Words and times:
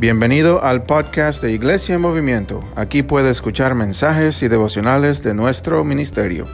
Bienvenido 0.00 0.62
al 0.62 0.84
podcast 0.84 1.42
de 1.42 1.50
Iglesia 1.50 1.96
en 1.96 2.00
Movimiento. 2.00 2.62
Aquí 2.76 3.02
puede 3.02 3.30
escuchar 3.30 3.74
mensajes 3.74 4.44
y 4.44 4.48
devocionales 4.48 5.24
de 5.24 5.34
nuestro 5.34 5.82
ministerio. 5.82 6.46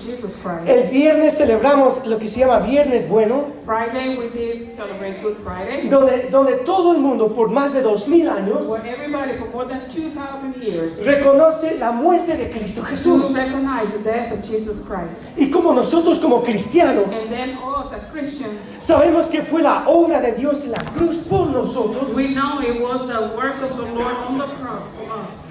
Jesus 0.00 0.36
Christ. 0.36 0.66
El 0.66 0.90
viernes 0.90 1.36
celebramos 1.36 2.06
lo 2.06 2.18
que 2.18 2.28
se 2.28 2.40
llama 2.40 2.60
Viernes 2.60 3.08
Bueno, 3.08 3.46
Friday 3.64 4.16
we 4.16 4.28
did 4.28 4.74
celebrate 4.76 5.20
Good 5.22 5.36
Friday, 5.36 5.88
donde, 5.88 6.28
donde 6.30 6.56
todo 6.64 6.92
el 6.92 6.98
mundo 7.00 7.34
por 7.34 7.50
más 7.50 7.74
de 7.74 7.82
dos 7.82 8.08
mil 8.08 8.28
años 8.28 8.66
where 8.68 8.86
everybody 8.86 9.34
for 9.34 9.48
more 9.50 9.66
than 9.66 9.88
2,000 9.88 10.54
years 10.60 11.04
reconoce 11.04 11.78
la 11.78 11.92
muerte 11.92 12.36
de 12.36 12.50
Cristo 12.50 12.80
to 12.80 12.86
Jesús. 12.86 13.34
recognize 13.34 13.92
the 13.92 14.02
death 14.02 14.32
of 14.32 14.42
Jesus 14.42 14.84
Christ. 14.86 15.36
Y 15.36 15.50
como 15.50 15.72
nosotros 15.72 16.18
como 16.20 16.42
cristianos 16.42 17.04
And 17.04 17.30
then 17.30 17.58
us 17.58 17.92
as 17.92 18.06
Christians, 18.10 18.60
sabemos 18.80 19.28
que 19.28 19.42
fue 19.42 19.62
la 19.62 19.88
obra 19.88 20.20
de 20.20 20.32
Dios 20.32 20.64
en 20.64 20.72
la 20.72 20.82
cruz 20.96 21.18
por 21.28 21.46
nosotros, 21.48 22.08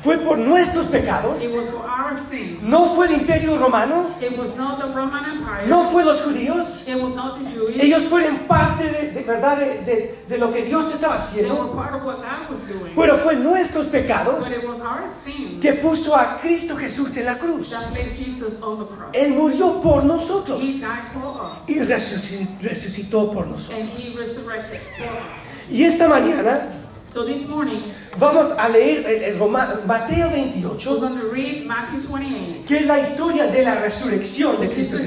fue 0.03 0.17
por 0.17 0.37
nuestros 0.37 0.87
pecados, 0.87 1.36
It 1.41 1.55
was 1.55 1.69
for 1.69 1.85
our 1.87 2.13
sin. 2.15 2.59
no 2.61 2.95
fue 2.95 3.07
el 3.07 3.13
imperio 3.21 3.57
romano, 3.57 4.15
It 4.21 4.37
was 4.37 4.55
not 4.57 4.79
the 4.79 4.87
Roman 4.93 5.25
Empire. 5.25 5.67
no 5.67 5.83
fue 5.91 6.03
los 6.03 6.21
judíos, 6.21 6.87
It 6.87 7.01
was 7.01 7.13
not 7.15 7.37
the 7.39 7.49
Jewish. 7.51 7.77
ellos 7.81 8.03
fueron 8.05 8.47
parte 8.47 8.83
de, 8.89 9.11
de 9.11 9.23
verdad 9.23 9.57
de, 9.57 9.83
de- 9.85 10.15
de 10.27 10.37
lo 10.37 10.51
que 10.51 10.63
Dios 10.63 10.93
estaba 10.93 11.17
They 11.17 11.43
were 11.43 11.49
haciendo, 11.49 11.73
part 11.75 11.93
of 11.95 12.03
what 12.03 12.17
God 12.17 12.49
was 12.49 12.67
doing. 12.67 12.93
pero 12.95 13.17
fue 13.17 13.35
nuestros 13.35 13.87
pecados 13.87 14.43
But 14.47 14.57
it 14.63 14.67
was 14.67 14.79
our 14.81 15.07
sin 15.07 15.59
que 15.61 15.73
puso 15.73 16.15
a 16.15 16.39
Cristo 16.41 16.75
Jesús 16.75 17.15
en 17.17 17.25
la 17.25 17.37
cruz. 17.37 17.69
that 17.71 17.91
placed 17.93 18.17
Jesus 18.23 18.61
on 18.61 18.79
the 18.79 18.85
cross. 18.85 19.09
Él 19.13 19.33
murió 19.35 19.81
por 19.81 20.03
nosotros 20.03 20.61
He 20.61 20.79
died 20.79 21.11
for 21.13 21.51
us. 21.53 21.67
y 21.67 21.75
resuci- 21.79 22.47
resucitó 22.61 23.31
por 23.31 23.47
nosotros. 23.47 23.79
And 23.79 23.89
he 23.89 24.17
resurrected 24.19 24.79
for 24.97 25.05
us. 25.07 25.41
Y 25.69 25.83
esta 25.83 26.07
mañana 26.07 26.73
So 27.07 27.23
this 27.25 27.47
morning, 27.47 27.81
vamos 28.19 28.51
a 28.57 28.67
leer 28.69 29.05
el, 29.05 29.23
el 29.23 29.39
Roma- 29.39 29.81
Mateo 29.85 30.27
we're 30.29 30.51
28, 30.51 30.99
going 30.99 31.19
to 31.19 31.27
read 31.27 31.65
Matthew 31.65 32.01
28, 32.01 32.65
que 32.67 32.77
es 32.77 32.85
la 32.85 32.99
historia 32.99 33.47
de 33.47 33.63
la 33.63 33.75
resurrección 33.75 34.59
de 34.59 34.67
Cristo 34.67 34.97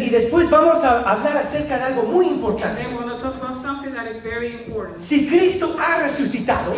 Y 0.00 0.10
después 0.10 0.48
vamos 0.50 0.84
a 0.84 1.00
hablar 1.00 1.36
acerca 1.38 1.78
de 1.78 1.84
algo 1.84 2.02
muy 2.04 2.26
importante. 2.28 2.82
then 2.82 2.94
we're 2.94 3.02
going 3.04 3.18
to 3.18 3.22
talk 3.22 3.34
about 3.42 3.54
something 3.60 3.92
that 3.94 4.06
is 4.06 4.20
very 4.22 4.54
important. 4.64 5.02
Si 5.02 5.26
Cristo 5.28 5.76
ha 5.78 6.02
resucitado, 6.02 6.72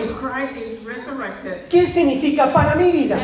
¿qué 1.69 1.87
significa 1.87 2.53
para 2.53 2.75
mi 2.77 2.91
vida? 2.93 3.17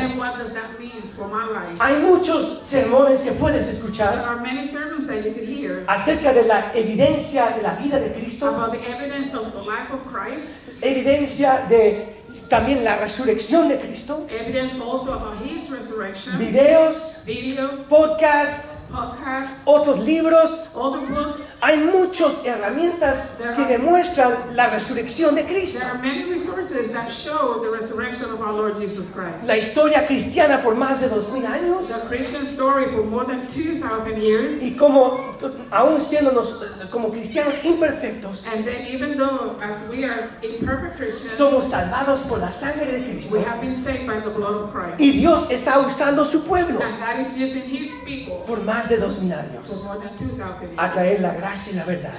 Hay 1.79 2.01
muchos 2.03 2.61
sermones 2.65 3.21
que 3.21 3.31
puedes 3.31 3.65
There 3.65 3.73
escuchar 3.75 4.13
are 4.25 4.39
many 4.41 4.67
sermons 4.67 5.07
that 5.07 5.23
you 5.25 5.31
could 5.33 5.47
hear 5.47 5.83
acerca 5.87 6.33
de 6.33 6.43
la 6.43 6.71
evidencia 6.73 7.55
de 7.55 7.61
la 7.61 7.75
vida 7.75 7.99
de 7.99 8.11
Cristo, 8.13 8.49
about 8.49 8.71
the 8.71 8.79
evidence 8.87 9.33
of 9.33 9.51
the 9.53 9.61
life 9.61 9.91
of 9.91 9.99
Christ, 10.11 10.50
evidencia 10.81 11.65
de 11.69 12.15
también 12.49 12.83
la 12.83 12.97
resurrección 12.97 13.69
de 13.69 13.79
Cristo, 13.79 14.27
evidence 14.29 14.79
also 14.81 15.13
about 15.13 15.41
his 15.45 15.69
resurrection, 15.69 16.37
videos, 16.37 17.23
videos, 17.25 17.79
podcasts, 17.89 18.73
podcasts, 18.91 19.61
otros 19.65 19.99
libros. 19.99 20.71
other 20.75 21.01
books. 21.07 21.57
Hay 21.61 21.77
muchas 21.77 22.43
herramientas 22.45 23.37
que 23.55 23.65
demuestran 23.65 24.55
la 24.55 24.69
resurrección 24.69 25.35
de 25.35 25.43
Cristo. 25.45 25.79
There 25.79 25.89
are 25.91 25.97
many 26.01 26.29
resources 26.29 26.91
that 26.91 27.09
show 27.09 27.61
the 27.61 27.69
resurrection 27.69 28.31
of 28.31 28.41
our 28.41 28.53
Lord 28.53 28.75
Jesus 28.75 29.11
Christ. 29.13 29.47
La 29.47 29.57
historia 29.57 30.05
cristiana 30.07 30.61
por 30.61 30.75
más 30.75 30.99
de 31.01 31.09
dos 31.09 31.31
mil 31.31 31.45
años 31.45 31.87
The 31.87 32.07
Christian 32.07 32.45
story 32.45 32.85
for 32.87 33.03
more 33.03 33.25
than 33.25 33.47
2,000 33.47 34.17
years. 34.21 34.61
y 34.61 34.75
como 34.75 35.31
aún 35.71 36.01
siendo 36.01 36.31
nos- 36.31 36.63
como 36.91 37.11
cristianos 37.11 37.55
imperfectos, 37.63 38.47
And 38.53 38.65
then, 38.65 38.85
even 38.87 39.17
though, 39.17 39.57
as 39.61 39.89
we 39.89 40.03
are 40.05 40.29
imperfect 40.41 40.97
Christians, 40.97 41.35
somos 41.37 41.69
salvados 41.69 42.21
por 42.27 42.39
la 42.39 42.51
sangre 42.51 42.91
de 42.91 43.11
Cristo. 43.11 43.37
we 43.37 43.43
have 43.43 43.61
been 43.61 43.75
saved 43.75 44.05
by 44.07 44.19
the 44.19 44.29
blood 44.29 44.55
of 44.55 44.71
Christ. 44.71 44.99
Y 44.99 45.11
Dios 45.11 45.49
está 45.51 45.79
usando 45.79 46.25
su 46.25 46.43
pueblo 46.43 46.79
And 46.81 47.19
is 47.19 47.37
using 47.37 47.63
His 47.63 47.89
people 48.05 48.43
por 48.47 48.59
más 48.63 48.80
de 48.89 48.97
dos 48.97 49.19
mil 49.21 49.33
años 49.33 49.83
more 49.85 49.99
than 49.99 50.15
2,000 50.17 50.73
a 50.77 50.91
traer 50.93 51.21
la 51.21 51.33
gracia 51.33 51.73
y 51.73 51.75
la 51.75 51.83
verdad 51.85 52.13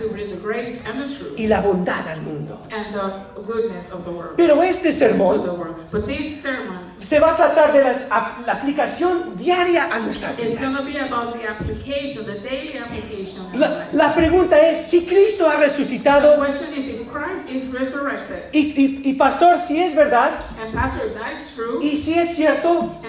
y 1.36 1.46
la 1.46 1.60
bondad 1.60 2.08
al 2.08 2.22
mundo. 2.22 2.60
Pero 4.36 4.62
este 4.62 4.92
sermón 4.92 5.42
se 7.00 7.18
va 7.20 7.32
a 7.32 7.36
tratar 7.36 7.72
de 7.72 7.82
las- 7.84 8.08
la 8.46 8.52
aplicación 8.52 9.36
diaria 9.36 9.84
a 9.92 9.98
application. 12.88 13.46
of 13.46 13.54
La, 13.54 13.88
la 13.92 14.14
pregunta 14.14 14.58
es, 14.68 14.86
si 14.88 15.04
Cristo 15.06 15.48
ha 15.48 15.56
resucitado 15.56 16.36
y, 18.52 18.58
y- 18.60 19.00
y 19.04 19.12
pastor, 19.14 19.60
si 19.60 19.80
es 19.82 19.94
verdad 19.94 20.30
y 21.82 21.96
si 21.96 22.14
es 22.18 22.34
cierto, 22.36 23.00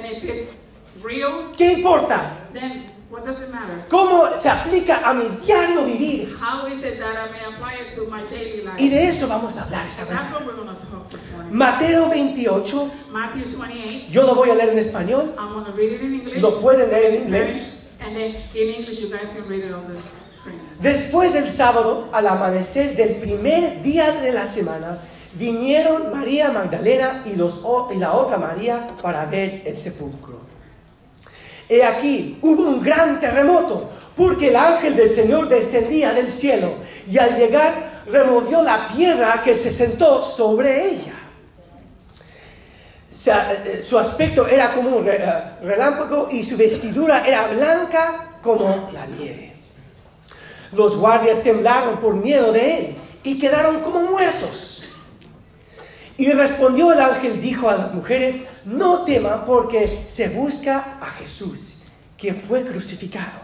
¿qué 1.57 1.73
importa? 1.73 2.47
then 2.53 2.85
what 3.13 3.23
does 3.23 3.41
it 3.41 3.51
matter? 3.51 3.85
¿Cómo 3.89 4.27
se 4.39 4.49
aplica 4.49 5.07
a 5.07 5.13
mi 5.13 5.25
diario 5.45 5.85
vivir? 5.85 6.35
How 6.41 6.65
is 6.65 6.83
it 6.83 6.99
that 6.99 7.15
I 7.15 7.31
may 7.31 7.45
apply 7.45 7.73
it 7.75 7.95
to 7.95 8.09
my 8.09 8.23
daily 8.23 8.63
life? 8.63 8.79
Y 8.79 8.89
de 8.89 9.07
eso 9.07 9.27
vamos 9.27 9.55
a 9.57 9.63
hablar 9.63 9.85
esta 9.87 10.05
That's 10.05 10.31
mañana. 10.31 10.33
what 10.33 10.45
we're 10.47 10.55
going 10.55 10.75
to 10.75 10.85
talk 10.87 11.09
this 11.09 11.31
morning. 11.31 11.55
Mateo 11.55 12.09
28, 12.09 12.91
Matthew 13.11 13.45
28. 13.45 14.09
yo 14.09 14.23
lo 14.25 14.33
voy 14.33 14.49
a 14.49 14.55
leer 14.55 14.69
en 14.69 14.79
español, 14.79 15.35
I'm 15.37 15.53
going 15.53 15.65
to 15.65 15.71
read 15.73 15.93
it 15.93 16.01
in 16.01 16.13
English. 16.15 16.41
Lo 16.41 16.59
pueden 16.59 16.89
leer 16.89 17.05
en 17.05 17.15
in 17.15 17.21
inglés. 17.23 17.81
And 17.99 18.15
then 18.15 18.35
in 18.55 18.69
English, 18.69 18.99
you 18.99 19.09
guys 19.09 19.29
can 19.29 19.47
read 19.47 19.63
it 19.63 19.71
on 19.73 19.85
the 19.85 19.95
screens. 20.35 20.81
Después 20.81 21.33
del 21.33 21.49
sábado, 21.49 22.09
al 22.11 22.27
amanecer 22.27 22.95
del 22.95 23.15
primer 23.17 23.83
día 23.83 24.11
de 24.11 24.31
la 24.31 24.47
semana, 24.47 24.97
vinieron 25.35 26.11
María 26.11 26.51
Magdalena 26.51 27.23
y, 27.25 27.35
los, 27.35 27.61
y 27.93 27.97
la 27.99 28.13
otra 28.13 28.37
María 28.37 28.87
para 29.01 29.25
ver 29.25 29.61
el 29.65 29.77
sepulcro. 29.77 30.42
He 31.69 31.83
aquí, 31.83 32.37
hubo 32.41 32.63
un 32.63 32.81
gran 32.81 33.19
terremoto, 33.19 33.89
porque 34.15 34.49
el 34.49 34.55
ángel 34.55 34.95
del 34.95 35.09
Señor 35.09 35.47
descendía 35.47 36.13
del 36.13 36.31
cielo 36.31 36.75
y 37.09 37.17
al 37.17 37.37
llegar 37.37 38.03
removió 38.07 38.61
la 38.61 38.87
piedra 38.87 39.41
que 39.43 39.55
se 39.55 39.71
sentó 39.71 40.21
sobre 40.21 40.89
ella. 40.89 41.13
Su, 43.13 43.31
eh, 43.31 43.83
su 43.83 43.97
aspecto 43.97 44.47
era 44.47 44.73
como 44.73 44.97
un 44.97 45.07
eh, 45.07 45.19
relámpago 45.61 46.27
y 46.31 46.43
su 46.43 46.57
vestidura 46.57 47.25
era 47.25 47.47
blanca 47.47 48.37
como 48.41 48.89
la 48.91 49.05
nieve. 49.05 49.53
Los 50.73 50.97
guardias 50.97 51.41
temblaron 51.43 51.97
por 51.97 52.15
miedo 52.15 52.51
de 52.51 52.77
él 52.77 52.95
y 53.23 53.39
quedaron 53.39 53.81
como 53.81 54.01
muertos. 54.01 54.82
Y 56.17 56.31
respondió 56.31 56.93
el 56.93 56.99
ángel, 56.99 57.41
dijo 57.41 57.69
a 57.69 57.77
las 57.77 57.93
mujeres, 57.93 58.47
no 58.65 59.03
teman 59.03 59.45
porque 59.45 60.05
se 60.07 60.29
busca 60.29 60.97
a 61.01 61.07
Jesús, 61.07 61.83
quien 62.17 62.39
fue 62.39 62.63
crucificado. 62.65 63.41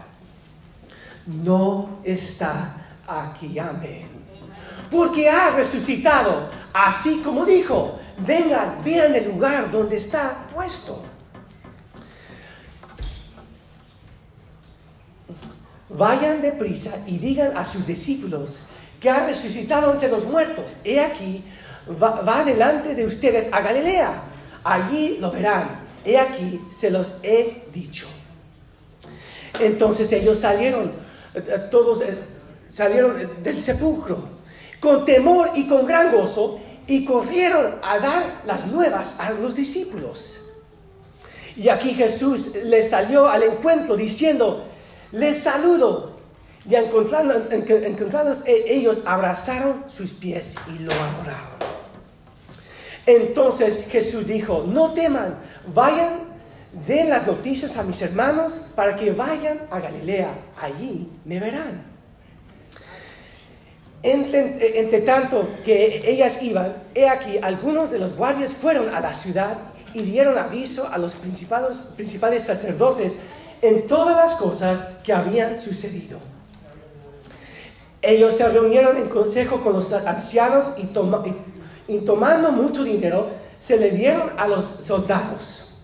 No 1.26 2.00
está 2.04 2.76
aquí, 3.06 3.58
amén. 3.58 4.08
Porque 4.90 5.28
ha 5.28 5.50
resucitado, 5.50 6.48
así 6.72 7.20
como 7.24 7.44
dijo, 7.44 7.98
vengan, 8.18 8.78
vean 8.84 9.14
el 9.14 9.26
lugar 9.26 9.70
donde 9.70 9.96
está 9.96 10.46
puesto. 10.52 11.04
Vayan 15.88 16.40
deprisa 16.40 16.92
y 17.06 17.18
digan 17.18 17.56
a 17.56 17.64
sus 17.64 17.84
discípulos 17.84 18.60
que 19.00 19.10
ha 19.10 19.26
resucitado 19.26 19.92
entre 19.92 20.08
los 20.08 20.26
muertos. 20.26 20.64
He 20.84 21.00
aquí, 21.00 21.44
va, 22.02 22.44
delante 22.44 22.94
de 22.94 23.04
ustedes 23.06 23.48
a 23.52 23.60
Galilea. 23.60 24.22
Allí 24.64 25.18
lo 25.18 25.30
verán. 25.30 25.68
He 26.04 26.18
aquí, 26.18 26.60
se 26.76 26.90
los 26.90 27.16
he 27.22 27.62
dicho. 27.72 28.08
Entonces 29.58 30.10
ellos 30.12 30.38
salieron, 30.38 30.92
eh, 31.34 31.44
eh, 31.46 31.58
todos 31.70 32.02
eh, 32.02 32.16
salieron 32.70 33.42
del 33.42 33.60
sepulcro, 33.60 34.24
con 34.80 35.04
temor 35.04 35.50
y 35.54 35.68
con 35.68 35.86
gran 35.86 36.12
gozo, 36.12 36.60
y 36.86 37.04
corrieron 37.04 37.76
a 37.82 37.98
dar 37.98 38.42
las 38.46 38.66
nuevas 38.66 39.16
a 39.20 39.30
los 39.32 39.54
discípulos. 39.54 40.48
Y 41.56 41.68
aquí 41.68 41.94
Jesús 41.94 42.54
les 42.64 42.90
salió 42.90 43.28
al 43.28 43.42
encuentro 43.42 43.96
diciendo, 43.96 44.64
les 45.12 45.42
saludo. 45.42 46.18
Y 46.68 46.74
encontrando- 46.74 47.34
en- 47.50 47.84
encontrados 47.84 48.42
e- 48.46 48.64
ellos 48.74 49.02
abrazaron 49.04 49.84
sus 49.88 50.10
pies 50.12 50.54
y 50.74 50.78
lo 50.82 50.92
adoraron. 50.92 51.69
Entonces 53.06 53.88
Jesús 53.90 54.26
dijo, 54.26 54.64
no 54.66 54.92
teman, 54.92 55.36
vayan, 55.74 56.20
den 56.86 57.10
las 57.10 57.26
noticias 57.26 57.76
a 57.76 57.82
mis 57.82 58.00
hermanos 58.02 58.60
para 58.74 58.94
que 58.96 59.12
vayan 59.12 59.60
a 59.70 59.80
Galilea, 59.80 60.32
allí 60.60 61.10
me 61.24 61.40
verán. 61.40 61.82
Entre, 64.02 65.00
tanto 65.02 65.46
que 65.64 66.10
ellas 66.10 66.42
iban, 66.42 66.74
he 66.94 67.06
aquí, 67.08 67.38
algunos 67.42 67.90
de 67.90 67.98
los 67.98 68.16
guardias 68.16 68.54
fueron 68.54 68.94
a 68.94 69.00
la 69.00 69.12
ciudad 69.12 69.58
y 69.92 70.02
dieron 70.02 70.38
aviso 70.38 70.88
a 70.90 70.96
los 70.96 71.16
principales 71.16 72.44
sacerdotes 72.44 73.16
en 73.60 73.86
todas 73.86 74.16
las 74.16 74.36
cosas 74.36 74.80
que 75.04 75.12
habían 75.12 75.60
sucedido. 75.60 76.18
Ellos 78.00 78.34
se 78.34 78.48
reunieron 78.48 78.96
en 78.96 79.10
consejo 79.10 79.60
con 79.60 79.74
los 79.74 79.92
ancianos 79.92 80.72
y, 80.78 80.84
toma- 80.84 81.22
y- 81.26 81.34
y 81.90 81.98
tomando 81.98 82.52
mucho 82.52 82.84
dinero, 82.84 83.28
se 83.60 83.76
le 83.78 83.90
dieron 83.90 84.30
a 84.36 84.46
los 84.48 84.64
soldados. 84.64 85.74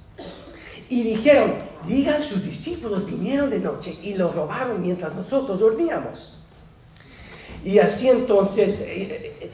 Y 0.88 1.02
dijeron, 1.02 1.54
digan 1.86 2.22
sus 2.22 2.44
discípulos 2.44 3.06
vinieron 3.06 3.50
de 3.50 3.58
noche 3.58 3.94
y 4.02 4.14
lo 4.14 4.30
robaron 4.32 4.80
mientras 4.80 5.14
nosotros 5.14 5.58
dormíamos. 5.60 6.38
Y 7.64 7.78
así 7.80 8.08
entonces 8.08 8.80
eh, 8.82 8.86
eh, 8.86 9.36
eh, 9.40 9.50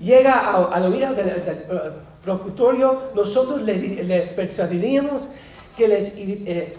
llega 0.00 0.34
a- 0.34 0.64
al 0.74 0.92
oído 0.92 1.14
del, 1.14 1.26
del, 1.26 1.64
eh, 1.70 1.90
procutorio, 2.22 3.04
nosotros 3.14 3.62
le, 3.62 4.04
le 4.04 4.20
persuadiríamos 4.22 5.30
que 5.76 5.88
les 5.88 6.12
eh, 6.16 6.74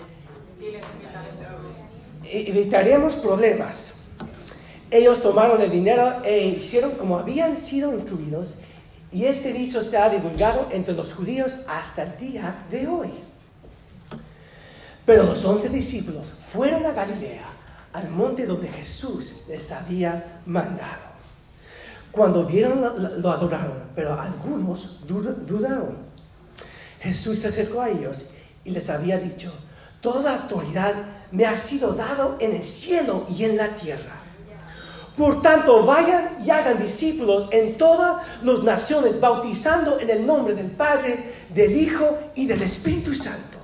evitaremos 2.25 3.15
problemas. 3.15 3.93
Ellos 4.91 5.21
tomaron 5.21 5.59
el 5.61 5.71
dinero 5.71 6.21
e 6.23 6.45
hicieron 6.47 6.91
como 6.91 7.17
habían 7.17 7.57
sido 7.57 7.91
instruidos, 7.93 8.55
y 9.15 9.25
este 9.25 9.53
dicho 9.53 9.81
se 9.81 9.97
ha 9.97 10.09
divulgado 10.09 10.67
entre 10.71 10.93
los 10.93 11.13
judíos 11.13 11.59
hasta 11.69 12.03
el 12.03 12.17
día 12.17 12.53
de 12.69 12.85
hoy. 12.85 13.11
Pero 15.05 15.23
los 15.23 15.45
once 15.45 15.69
discípulos 15.69 16.33
fueron 16.51 16.85
a 16.85 16.91
Galilea, 16.91 17.45
al 17.93 18.09
monte 18.09 18.45
donde 18.45 18.67
Jesús 18.67 19.45
les 19.47 19.71
había 19.71 20.41
mandado. 20.45 21.05
Cuando 22.11 22.43
vieron 22.43 22.81
lo, 23.21 23.31
adoraron, 23.31 23.83
pero 23.95 24.19
algunos 24.19 25.07
dud- 25.07 25.45
dudaron. 25.47 25.95
Jesús 26.99 27.39
se 27.39 27.47
acercó 27.47 27.81
a 27.81 27.89
ellos 27.89 28.31
y 28.65 28.71
les 28.71 28.89
había 28.89 29.17
dicho, 29.17 29.53
toda 30.01 30.41
autoridad 30.41 30.93
me 31.31 31.45
ha 31.45 31.55
sido 31.55 31.93
dado 31.93 32.35
en 32.41 32.53
el 32.53 32.65
cielo 32.65 33.25
y 33.29 33.45
en 33.45 33.55
la 33.55 33.69
tierra. 33.75 34.14
Por 35.17 35.41
tanto, 35.41 35.85
vayan 35.85 36.37
y 36.43 36.49
hagan 36.49 36.81
discípulos 36.81 37.47
en 37.51 37.77
todas 37.77 38.21
las 38.43 38.63
naciones, 38.63 39.19
bautizando 39.21 39.99
en 39.99 40.09
el 40.09 40.25
nombre 40.25 40.55
del 40.55 40.71
Padre, 40.71 41.33
del 41.53 41.75
Hijo 41.75 42.17
y 42.35 42.47
del 42.47 42.61
Espíritu 42.61 43.15
Santo. 43.15 43.57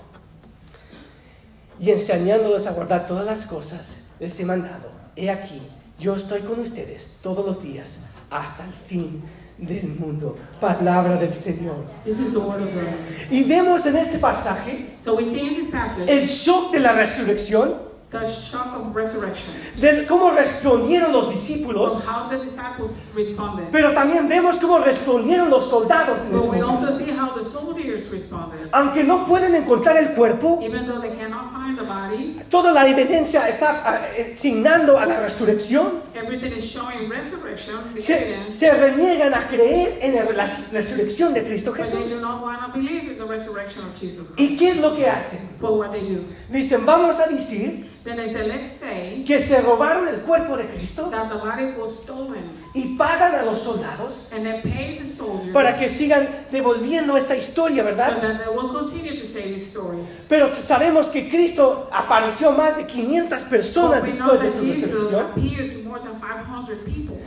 Y 1.79 1.89
enseñándoles 1.91 2.67
a 2.67 2.71
guardar 2.71 3.05
todas 3.05 3.25
las 3.25 3.45
cosas, 3.45 4.05
les 4.19 4.39
he 4.39 4.45
mandado. 4.45 4.91
He 5.15 5.29
aquí, 5.29 5.61
yo 5.99 6.15
estoy 6.15 6.41
con 6.41 6.59
ustedes 6.59 7.17
todos 7.21 7.45
los 7.45 7.61
días 7.61 7.97
hasta 8.29 8.63
el 8.63 8.71
fin 8.87 9.21
del 9.57 9.89
mundo. 9.99 10.37
Palabra 10.59 11.17
del 11.17 11.33
Señor. 11.33 11.85
This 12.03 12.19
is 12.19 12.31
the 12.33 12.39
word 12.39 12.61
of 12.61 12.69
the 12.69 12.81
Lord. 12.81 12.95
Y 13.29 13.43
vemos 13.43 13.85
en 13.85 13.97
este 13.97 14.17
pasaje 14.17 14.95
So 14.99 15.15
we 15.15 15.25
see 15.25 15.47
in 15.47 15.55
this 15.55 15.69
passage 15.69 16.07
el 16.07 16.27
shock 16.27 16.71
de 16.71 16.79
la 16.79 16.93
resurrección, 16.93 17.73
the 18.11 18.27
shock 18.27 18.75
of 18.75 18.93
resurrection, 18.93 19.53
de 19.77 20.05
cómo 20.05 20.31
respondieron 20.31 21.13
los 21.13 21.29
discípulos, 21.29 22.05
how 22.05 22.27
the 22.29 22.37
disciples 22.39 22.91
responded. 23.15 23.69
pero 23.71 23.93
también 23.93 24.27
vemos 24.27 24.57
cómo 24.57 24.79
respondieron 24.79 25.49
los 25.49 25.69
soldados 25.69 26.19
en 26.25 26.33
But 26.33 26.41
ese 26.41 26.49
we 26.51 26.61
also 26.61 26.91
see 26.91 27.11
how 27.11 27.33
the 27.33 27.43
soldiers 27.43 28.09
responded. 28.11 28.67
Aunque 28.73 29.03
no 29.05 29.25
pueden 29.25 29.55
encontrar 29.55 29.95
el 29.95 30.13
cuerpo, 30.13 30.59
Even 30.61 30.85
though 30.85 30.99
they 30.99 31.15
cannot 31.15 31.53
find 31.53 31.77
the 31.77 31.85
body, 31.85 32.37
toda 32.49 32.73
la 32.73 32.85
evidencia 32.85 33.47
está 33.47 33.81
ah, 33.85 34.07
eh, 34.17 34.35
a 34.35 35.05
la 35.05 35.19
resurrección. 35.21 36.01
everything 36.13 36.51
is 36.51 36.65
showing 36.69 37.09
resurrection, 37.09 37.93
the 37.95 38.49
Se, 38.49 38.71
reniegan 38.71 39.33
a 39.33 39.47
creer 39.47 39.99
en 40.01 40.15
la 40.15 40.31
la 40.31 40.49
resurrección 40.73 41.33
de 41.33 41.43
Cristo 41.43 41.71
but 41.71 41.85
they 41.85 41.93
do 41.93 42.09
Jesús. 42.09 42.21
not 42.21 42.41
want 42.41 42.59
to 42.61 42.77
believe 42.77 43.09
in 43.09 43.17
the 43.17 43.25
resurrection 43.25 43.85
of 43.85 43.95
Jesus 43.95 44.33
¿Y 44.37 44.57
Christ. 44.57 44.59
qué 44.59 44.69
es 44.71 44.77
lo 44.81 44.95
que 44.95 45.07
hacen? 45.07 45.39
But 45.61 45.77
what 45.77 45.91
they 45.91 46.01
do, 46.01 46.25
Dicen, 46.49 46.85
vamos 46.85 47.19
a 47.21 47.27
decir 47.27 47.90
then 48.03 48.17
they 48.17 48.27
say, 48.27 48.47
let's 48.47 48.71
say 48.79 49.23
que 49.27 49.41
se 49.43 49.61
robaron 49.61 50.07
el 50.07 50.21
cuerpo 50.21 50.57
de 50.57 50.65
Cristo 50.67 51.09
that 51.11 51.29
the 51.29 51.35
body 51.35 51.73
was 51.79 51.91
stolen, 52.03 52.49
y 52.73 52.95
pagan 52.97 53.35
a 53.35 53.43
los 53.45 53.61
soldados 53.61 54.31
and 54.33 54.45
they 54.45 54.59
paid 54.61 54.99
the 54.99 55.05
soldiers 55.05 55.53
para 55.53 55.77
que 55.77 55.87
sigan 55.89 56.45
devolviendo 56.51 57.15
esta 57.17 57.35
historia, 57.35 57.83
so 57.83 57.89
¿verdad? 57.89 58.21
that 58.21 58.43
they 58.43 58.49
will 58.55 58.69
continue 58.69 59.15
to 59.15 59.25
say 59.25 59.53
this 59.53 59.67
story. 59.69 59.99
Pero 60.27 60.53
sabemos 60.55 61.09
que 61.11 61.29
Cristo 61.29 61.87
apareció 61.91 62.51
más 62.53 62.75
de 62.77 62.85
500 62.87 63.43
personas 63.45 64.03
después 64.03 64.41
de 64.41 64.51
su 64.51 64.65
resurrección. 64.65 65.25
appeared 65.31 65.71
to 65.71 65.87
more 65.87 65.99
than 65.99 66.15
500 66.19 66.77
people, 66.85 67.17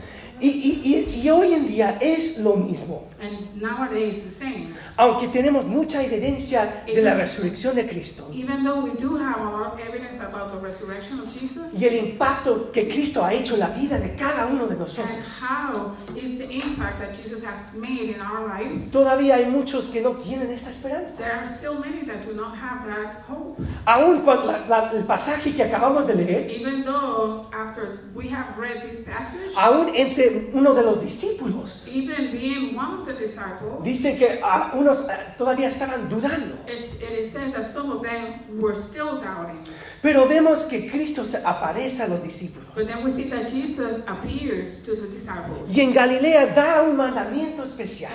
Y, 0.41 0.49
y- 0.49 0.81
y- 0.83 1.21
y 1.23 1.29
hoy 1.29 1.53
en 1.53 1.65
día 1.65 1.97
es 2.01 2.39
lo 2.39 2.57
mismo. 2.57 3.07
And 3.25 3.61
nowadays 3.61 4.23
the 4.23 4.29
same. 4.29 4.73
Aunque 4.97 5.27
tenemos 5.27 5.65
mucha 5.65 6.03
evidencia 6.03 6.83
de 6.85 7.01
la 7.01 7.15
resurrección 7.15 7.75
de 7.75 7.85
Cristo 7.87 8.29
Even 8.33 8.63
though 8.63 8.79
we 8.83 8.91
do 8.95 9.17
have 9.17 9.39
a 9.41 9.43
lot 9.43 9.73
of 9.73 9.79
evidence 9.79 10.19
about 10.21 10.51
the 10.53 10.59
resurrection 10.59 11.19
of 11.19 11.27
Jesus, 11.29 11.73
y 11.73 11.85
el 11.85 11.95
impacto 11.95 12.71
que 12.71 12.87
Cristo 12.87 13.23
ha 13.23 13.33
hecho 13.33 13.55
en 13.55 13.59
la 13.61 13.69
vida 13.69 13.97
de 13.99 14.15
cada 14.15 14.45
uno 14.47 14.65
de 14.67 14.71
and 14.73 14.79
nosotros, 14.79 15.41
how 15.41 15.95
is 16.15 16.37
the 16.37 16.45
impact 16.49 16.99
that 16.99 17.13
Jesus 17.15 17.43
has 17.43 17.73
made 17.75 18.13
in 18.15 18.21
our 18.21 18.47
lives, 18.47 18.91
todavía 18.91 19.35
hay 19.35 19.45
muchos 19.47 19.89
que 19.89 20.01
no 20.01 20.11
tienen 20.13 20.49
esa 20.51 20.69
esperanza. 20.71 21.23
there 21.23 21.33
are 21.35 21.47
still 21.47 21.79
many 21.79 22.05
that 22.05 22.23
do 22.25 22.33
not 22.35 22.55
have 22.55 22.85
that 22.85 23.23
hope. 23.27 23.59
Aún 23.85 24.21
cuando 24.23 24.45
la- 24.47 24.65
la- 24.67 24.91
el 24.91 25.03
pasaje 25.05 25.53
que 25.55 25.63
acabamos 25.63 26.07
de 26.07 26.15
leer, 26.15 26.49
Even 26.51 26.83
though 26.83 27.47
after 27.53 27.99
we 28.13 28.29
have 28.29 28.57
read 28.57 28.81
this 28.81 29.05
passage, 29.05 29.51
aún 29.57 29.89
entre 29.95 30.49
uno 30.53 30.73
de 30.73 30.83
los 30.83 31.01
discípulos, 31.01 31.87
even 31.93 32.31
being 32.31 32.75
one 32.75 32.99
of 33.01 33.05
the 33.05 33.13
disciples, 33.13 33.14
dice 33.83 34.17
que 34.17 34.39
a 34.43 34.71
unos 34.75 35.09
eh, 35.09 35.13
todavía 35.37 35.69
estaban 35.69 36.09
dudando. 36.09 36.55
it's, 36.67 37.01
it 37.01 37.11
is 37.11 37.31
said 37.31 37.53
that 37.53 37.65
some 37.65 37.91
of 37.91 38.01
them 38.01 38.59
were 38.59 38.75
still 38.75 39.19
doubting. 39.21 39.63
Pero 40.01 40.27
vemos 40.27 40.65
que 40.65 40.89
Cristo 40.89 41.25
se 41.25 41.37
aparece 41.43 42.03
a 42.03 42.07
los 42.07 42.21
discípulos. 42.21 42.75
But 42.75 42.87
then 42.87 43.03
we 43.03 43.11
see 43.11 43.29
that 43.29 43.49
Jesus 43.49 44.05
appears 44.07 44.83
to 44.85 44.95
the 44.95 45.07
disciples. 45.07 45.75
Y 45.75 45.81
en 45.81 45.93
Galilea 45.93 46.53
da 46.53 46.83
un 46.83 46.95
mandamiento 46.95 47.63
especial. 47.63 48.13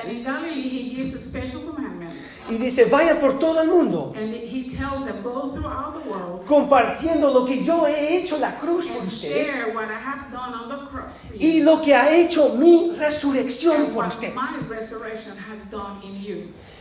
Y 2.51 2.59
dice, 2.59 2.87
vayan 2.87 3.19
por 3.19 3.39
todo 3.39 3.63
el 3.63 3.69
mundo, 3.69 4.13
And 4.17 4.35
he 4.35 4.69
tells 4.69 5.07
them, 5.07 5.23
go 5.23 5.53
throughout 5.53 6.03
the 6.03 6.11
world 6.11 6.31
compartiendo 6.51 7.33
lo 7.33 7.45
que 7.45 7.63
yo 7.65 7.87
he 7.87 8.17
hecho 8.17 8.37
la 8.39 8.59
cruz 8.59 8.89
por 8.89 9.07
ustedes 9.07 9.55
share 9.55 9.73
what 9.73 9.89
I 9.89 9.95
have 9.95 10.33
done 10.33 10.53
on 10.53 10.69
the 10.69 10.87
cross 10.91 11.27
for 11.29 11.37
y 11.41 11.63
lo 11.63 11.81
que 11.81 11.95
ha 11.95 12.11
hecho 12.13 12.55
mi 12.57 12.93
resurrección 12.99 13.93
por 13.95 14.09
ustedes. 14.09 14.35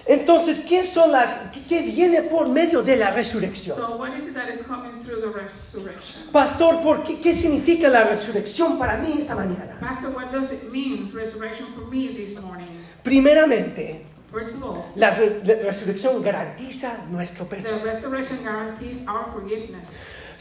Entonces, 0.07 0.62
¿qué 0.62 0.83
son 0.83 1.12
las, 1.12 1.51
qué 1.68 1.81
viene 1.83 2.24
por 2.24 2.50
medio 2.50 2.81
de 2.81 2.96
la 2.96 3.12
resurrección? 3.12 3.77
So 3.77 3.98
what 3.98 4.17
is 4.17 4.24
it 4.24 4.34
that 4.34 4.50
is 4.50 4.63
coming 4.63 5.00
through 5.03 5.22
the 5.22 5.27
resurrection? 5.27 6.32
Pastor, 6.32 6.82
¿por 6.82 7.03
qué, 7.03 7.22
¿qué 7.22 7.36
significa 7.36 7.89
la 7.89 8.05
resurrección 8.05 8.79
para 8.79 8.98
mí 8.98 9.17
esta 9.20 9.36
mañana? 9.36 9.77
Pastor, 9.79 10.15
what 10.15 10.32
does 10.32 10.51
it 10.51 10.72
mean, 10.72 11.08
resurrection 11.13 11.67
for 11.75 11.86
me 11.86 12.08
this 12.08 12.41
morning? 12.41 12.65
Primeramente, 13.03 14.09
First 14.31 14.55
of 14.57 14.63
all, 14.63 14.86
la 14.95 15.09
re- 15.12 15.41
la 15.43 15.55
resurrección 15.71 16.21
garantiza 16.21 17.05
nuestro 17.09 17.45
perdón. 17.48 17.79
the 17.79 17.86
resurrection 17.86 18.43
guarantees 18.43 19.07
our 19.07 19.25
forgiveness. 19.33 19.89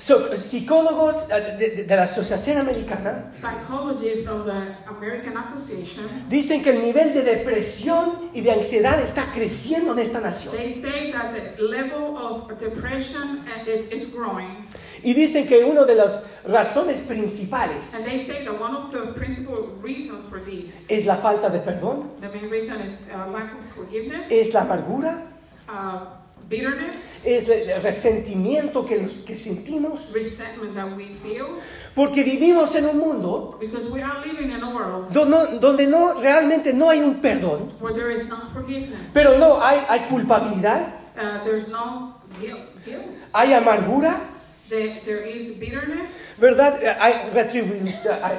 So, 0.01 0.37
psicólogos 0.37 1.29
eh, 1.31 1.57
de, 1.59 1.71
de- 1.71 1.85
de 1.85 1.97
la 1.97 2.05
Asociación 2.05 2.59
Americana 2.59 3.33
Psychologists 3.35 4.29
of 4.29 4.45
the 4.47 4.77
American 4.89 5.37
Association, 5.37 6.07
dicen 6.29 6.63
que 6.63 6.71
el 6.71 6.83
nivel 6.83 7.13
de 7.15 7.23
depresión 7.23 8.31
y 8.33 8.43
de 8.43 8.53
ansiedad 8.53 9.01
está 9.03 9.33
creciendo 9.35 9.93
en 9.95 9.99
esta 10.01 10.21
nación. 10.21 10.55
they 10.57 10.71
say 10.73 11.11
that 11.11 11.33
the 11.35 11.61
level 11.63 12.17
of 12.17 12.49
depression 12.61 13.45
uh, 13.49 13.69
is, 13.69 13.91
is 13.91 14.15
growing. 14.15 14.67
Y 15.03 15.15
dicen 15.15 15.47
que 15.47 15.65
una 15.65 15.85
de 15.85 15.95
las 15.95 16.29
razones 16.47 17.01
principales 17.01 17.95
And 17.95 18.05
they 18.05 18.21
say 18.21 18.45
that 18.45 18.61
one 18.61 18.75
of 18.75 18.91
the 18.93 19.13
principal 19.15 19.69
reasons 19.83 20.29
for 20.29 20.41
this, 20.45 20.75
es 20.89 21.07
la 21.07 21.17
falta 21.17 21.49
de 21.51 21.61
perdón, 21.61 22.11
the 22.21 22.29
main 22.29 22.51
reason 22.51 22.81
is 22.81 22.99
uh, 23.13 23.31
lack 23.33 23.53
of 23.55 23.61
forgiveness, 23.77 24.27
es 24.31 24.53
la 24.55 24.63
amargura, 24.63 25.23
uh, 25.69 26.01
bitterness, 26.49 27.11
es 27.25 27.49
el 27.49 27.83
resentimiento 27.83 28.87
que, 28.87 29.07
sentimos, 29.37 30.13
resentment 30.15 30.75
that 30.75 30.97
we 30.97 31.15
feel, 31.23 31.47
porque 31.95 32.23
vivimos 32.25 32.75
en 32.75 32.87
un 32.87 32.99
mundo 32.99 33.57
because 33.61 33.91
we 33.93 34.01
are 34.03 34.25
living 34.27 34.51
in 34.51 34.63
a 34.63 34.71
world 34.75 35.13
do- 35.13 35.27
no- 35.27 35.59
donde 35.59 35.87
no 35.87 36.15
realmente 36.21 36.73
no 36.73 36.89
hay 36.91 37.01
un 37.03 37.17
perdón, 37.21 37.71
where 37.81 37.95
there 37.95 38.11
is 38.13 38.23
forgiveness. 38.53 39.11
pero 39.13 39.37
no 39.39 39.61
hay, 39.63 39.81
hay 39.89 40.01
culpabilidad, 40.09 40.95
Uh, 41.19 41.43
there's 41.45 41.69
no 41.69 42.15
guilt. 42.41 42.61
guilt. 42.85 43.03
hay 43.35 43.53
amargura, 43.53 44.21
There, 44.69 45.01
there 45.05 45.25
is 45.27 45.59
bitterness. 45.59 46.21
¿verdad? 46.37 46.83
Eh, 46.83 46.95
Hay 47.01 47.31
retribución. 47.33 47.95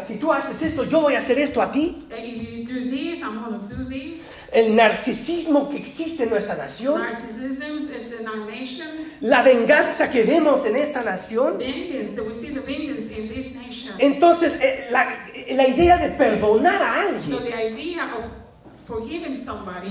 Si 0.06 0.20
tú 0.20 0.32
haces 0.32 0.62
esto, 0.62 0.84
yo 0.84 1.02
voy 1.02 1.16
a 1.16 1.20
hacer 1.20 1.40
esto 1.40 1.62
a 1.62 1.72
ti. 1.72 2.08
Uh, 2.12 2.16
If 2.16 2.68
you 2.68 2.74
do 2.74 2.90
this, 2.92 3.22
I'm 3.22 3.68
to 3.68 3.76
do 3.76 3.90
this. 3.90 4.22
El 4.52 4.76
narcisismo 4.76 5.70
que 5.70 5.78
existe 5.78 6.24
en 6.24 6.30
nuestra 6.32 6.56
nación, 6.56 7.02
Narcissism 7.02 7.78
is 7.96 8.20
in 8.20 8.28
our 8.28 8.46
nation. 8.50 8.88
la 9.22 9.44
venganza 9.44 10.10
que 10.10 10.24
vemos 10.24 10.66
en 10.66 10.76
esta 10.76 11.04
nación. 11.04 11.58
Vengeance, 11.60 12.16
that 12.16 12.26
we 12.26 12.34
see 12.34 12.50
the 12.54 12.62
vengeance 12.62 13.12
in 13.12 13.28
this 13.30 13.54
nation. 13.54 13.94
Entonces, 14.00 14.54
eh, 14.60 14.88
la, 14.92 15.28
la 15.52 15.68
idea 15.68 15.98
de 15.98 16.10
perdonar 16.10 16.82
a 16.82 17.04
So 17.20 17.38
alguien 17.38 17.44
the 17.44 17.56
idea 17.56 18.04
of. 18.16 18.49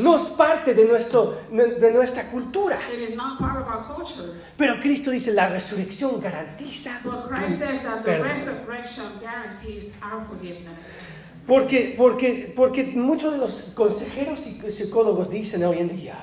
No 0.00 0.16
es 0.16 0.30
parte 0.30 0.74
de, 0.74 0.84
nuestro, 0.84 1.38
de 1.50 1.92
nuestra 1.92 2.30
cultura. 2.30 2.78
It 2.92 3.00
is 3.00 3.16
not 3.16 3.38
part 3.38 3.60
of 3.60 3.68
our 3.68 3.82
culture. 3.82 4.32
Pero 4.56 4.80
Cristo 4.80 5.10
dice, 5.10 5.32
la 5.32 5.48
resurrección 5.48 6.20
garantiza 6.20 7.00
But 7.04 7.22
tu 7.22 7.28
Christ 7.28 7.58
says 7.58 7.82
that 7.82 8.02
the 8.02 8.10
perdón. 8.10 8.28
resurrection 8.28 9.06
guarantees 9.20 9.92
our 10.02 10.20
forgiveness. 10.24 10.98
Porque, 11.46 11.94
porque, 11.96 12.52
porque 12.54 12.84
muchos 12.84 13.32
de 13.32 13.38
los 13.38 13.72
consejeros 13.74 14.46
y 14.46 14.70
psicólogos 14.70 15.30
dicen 15.30 15.64
hoy 15.64 15.78
en 15.78 15.88
día, 15.88 16.18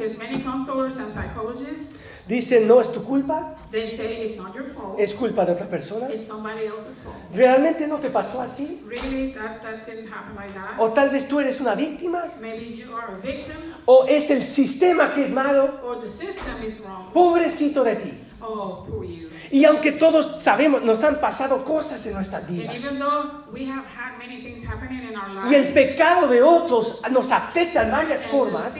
Dicen, 2.28 2.68
no 2.68 2.82
es 2.82 2.92
tu 2.92 3.04
culpa, 3.04 3.54
they 3.72 3.88
say 3.90 4.26
it's 4.26 4.36
not 4.36 4.56
your 4.56 4.66
fault, 4.74 5.00
es 5.00 5.14
culpa 5.14 5.46
de 5.46 5.52
otra 5.52 5.68
persona. 5.68 6.08
it's 6.12 6.26
somebody 6.26 6.66
else's 6.66 7.04
fault. 7.04 7.16
¿Realmente 7.34 7.86
no 7.88 7.98
te 8.00 8.10
pasó 8.10 8.42
así? 8.42 8.82
Really, 8.88 9.32
that, 9.34 9.62
that 9.62 9.86
didn't 9.86 10.12
happen 10.12 10.36
like 10.36 10.52
that. 10.56 10.80
O 10.80 10.92
tal 10.92 11.10
vez 11.12 11.28
tú 11.28 11.40
eres 11.40 11.62
una 11.62 11.76
víctima, 11.76 12.24
Maybe 12.42 12.76
you 12.76 12.96
are 12.96 13.14
a 13.14 13.18
victim, 13.18 13.56
o 13.86 14.06
es 14.08 14.32
el 14.32 14.44
sistema 14.44 15.14
que 15.14 15.24
es 15.24 15.32
malo. 15.34 15.80
or 15.84 16.00
the 16.02 16.10
system 16.10 16.64
is 16.66 16.80
wrong. 16.82 17.12
Pobrecito 17.14 17.84
de 17.84 17.96
ti. 17.96 18.22
Oh, 18.42 18.86
poor 18.90 19.04
you. 19.06 19.30
Y 19.52 19.64
aunque 19.66 19.92
todos 19.92 20.42
sabemos, 20.42 20.82
nos 20.84 21.04
han 21.04 21.20
pasado 21.20 21.64
cosas 21.64 22.04
en 22.08 22.14
nuestras 22.16 22.48
vidas. 22.48 22.76
even 22.76 22.98
though 23.00 23.44
we 23.54 23.66
have 23.70 23.86
had 23.86 24.18
many 24.18 24.42
things 24.42 24.64
happening 24.68 25.08
in 25.10 25.16
our 25.16 25.30
lives, 25.30 25.52
Y 25.52 25.56
el 25.56 25.74
pecado 25.74 26.28
de 26.28 26.42
otros 26.42 27.02
nos 27.12 27.32
afecta 27.32 27.84
en 27.84 27.92
varias 27.92 28.26
formas. 28.26 28.76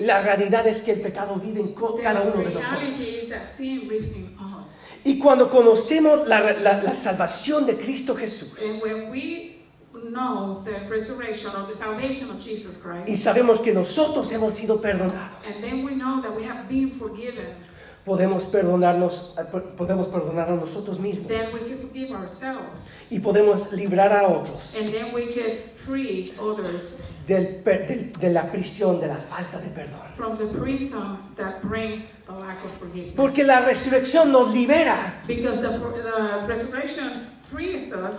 La 0.00 0.22
realidad 0.22 0.66
es 0.66 0.82
que 0.82 0.92
el 0.92 1.00
pecado 1.00 1.36
vive 1.36 1.60
en 1.60 1.74
cada 2.02 2.20
uno 2.22 2.42
de 2.44 2.54
nosotros. 2.54 2.80
Y 5.04 5.18
cuando 5.18 5.50
conocemos 5.50 6.26
la, 6.28 6.40
la- 6.54 6.82
la 6.82 6.96
salvación 6.96 7.66
de 7.66 7.76
Cristo 7.76 8.14
Jesús 8.16 8.54
y 13.06 13.16
sabemos 13.16 13.60
que 13.60 13.72
nosotros 13.72 14.30
hemos 14.32 14.54
sido 14.54 14.80
perdonados, 14.80 15.36
podemos 18.04 18.44
perdonarnos, 18.44 19.34
podemos 19.76 20.08
perdonar 20.08 20.48
a 20.50 20.56
nosotros 20.56 21.00
mismos 21.00 21.26
then 21.28 21.46
we 21.52 21.60
can 21.60 21.78
forgive 21.78 22.12
ourselves, 22.12 22.90
y 23.10 23.18
podemos 23.18 23.72
librar 23.72 24.12
a 24.12 24.28
otros 24.28 24.76
and 24.76 24.92
then 24.92 25.14
we 25.14 25.32
can 25.32 25.58
free 25.74 26.34
others 26.38 27.02
del 27.26 27.62
de 28.20 28.30
la 28.30 28.50
prisión 28.52 29.00
de 29.00 29.08
la 29.08 29.16
falta 29.16 29.58
de 29.58 29.68
perdón. 29.68 30.00
from 30.14 30.36
the 30.36 30.46
prison 30.58 31.18
that 31.36 31.62
brings 31.62 32.02
the 32.26 32.32
lack 32.32 32.62
of 32.64 32.70
forgiveness. 32.78 33.14
Porque 33.16 33.42
la 33.44 33.60
resurrección 33.60 34.30
nos 34.30 34.52
libera 34.52 35.20
Because 35.26 35.60
the, 35.60 35.70
the 35.70 36.46
resurrection 36.46 37.33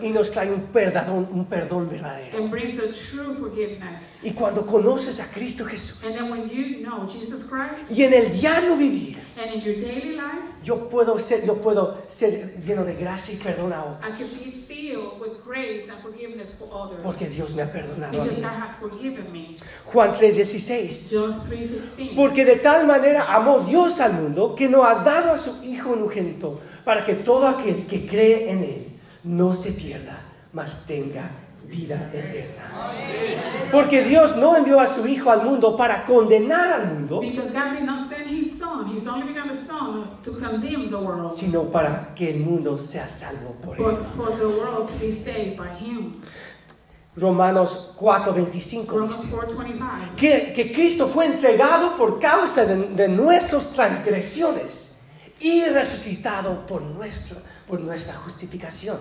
y 0.02 0.10
nos 0.10 0.32
trae 0.32 0.52
un 0.52 0.62
perdón, 0.72 1.28
un 1.32 1.46
perdón 1.46 1.90
verdadero. 1.90 2.38
and 2.38 2.50
brings 2.52 2.78
a 2.80 2.88
true 2.94 3.34
forgiveness. 3.34 4.20
Y 4.24 4.32
cuando 4.32 4.66
conoces 4.66 5.20
a 5.20 5.26
Cristo 5.32 5.66
Jesús 5.66 6.04
And 6.04 6.14
then 6.16 6.30
when 6.32 6.50
you 6.50 6.82
know 6.86 7.08
Jesus 7.08 7.50
Christ 7.50 7.92
y 7.92 8.04
en 8.04 8.14
el 8.14 8.32
diario 8.32 8.78
vivir, 8.78 9.18
and 9.38 9.54
in 9.54 9.62
your 9.62 9.76
daily 9.78 10.16
life, 10.16 10.40
yo 10.64 10.90
puedo 10.90 11.20
ser, 11.20 11.46
yo 11.46 11.56
puedo 11.62 11.98
ser 12.10 12.56
lleno 12.66 12.84
de 12.86 12.96
gracia 12.96 13.34
y 13.36 13.38
perdón 13.38 13.74
a 13.74 13.78
I 13.78 14.12
otros. 14.14 14.18
can 14.18 14.40
be 14.46 14.52
filled 14.52 15.20
with 15.20 15.44
grace 15.44 15.90
and 15.90 16.02
forgiveness 16.02 16.54
for 16.58 16.68
others. 16.72 17.02
Porque 17.04 17.28
Dios 17.28 17.54
me 17.56 17.64
ha 17.64 17.72
perdonado 17.72 18.08
a 18.18 18.24
Because 18.24 18.38
mí. 18.38 18.42
God 18.42 18.62
has 18.62 18.76
forgiven 18.78 19.32
me. 19.32 19.56
Juan 19.86 20.14
3:16. 20.14 21.10
John 21.12 21.32
3.16. 21.32 22.16
Porque 22.16 22.46
de 22.46 22.56
tal 22.58 22.88
manera 22.88 23.26
amó 23.34 23.60
Dios 23.62 24.00
al 24.00 24.14
mundo 24.14 24.56
que 24.56 24.68
no 24.70 24.84
ha 24.86 24.96
dado 25.04 25.34
a 25.34 25.38
su 25.38 25.64
Hijo 25.64 25.90
unigénito 25.92 26.60
para 26.86 27.04
que 27.04 27.16
todo 27.16 27.48
aquel 27.48 27.86
que 27.88 28.08
cree 28.08 28.50
en 28.52 28.60
Él 28.64 28.88
no 29.26 29.54
se 29.54 29.74
pierda, 29.74 30.22
mas 30.54 30.86
tenga 30.86 31.30
vida 31.68 32.12
eterna. 32.14 32.92
Porque 33.72 34.04
Dios 34.04 34.38
no 34.38 34.56
envió 34.56 34.80
a 34.80 34.88
su 34.88 35.08
Hijo 35.08 35.32
al 35.32 35.44
mundo 35.44 35.76
para 35.76 36.06
condenar 36.06 36.74
al 36.74 36.94
mundo, 36.94 37.22
sino 41.34 41.64
para 41.64 42.14
que 42.16 42.30
el 42.30 42.40
mundo 42.40 42.78
sea 42.78 43.10
salvo 43.10 43.56
por 43.64 43.78
Él. 43.78 43.84
but 43.84 43.98
for 44.16 44.38
the 44.38 44.46
world 44.46 44.88
to 44.88 44.98
be 45.00 45.12
saved 45.12 45.58
by 45.58 45.70
Him. 45.80 46.22
Romanos 47.18 47.94
4:25 47.98 48.88
Romans 48.88 49.22
dice 49.22 49.36
4.25. 49.38 50.16
que, 50.18 50.54
que 50.54 50.74
Cristo 50.74 51.08
fue 51.08 51.26
entregado 51.26 51.96
por 51.96 52.20
causa 52.20 52.66
de, 52.66 52.90
de 52.90 53.08
nuestras 53.08 53.70
transgresiones 53.70 55.00
y 55.40 55.64
resucitado 55.66 56.66
por, 56.68 56.82
nuestro, 56.82 57.38
por 57.68 57.80
nuestra 57.80 58.16
justificación. 58.16 58.98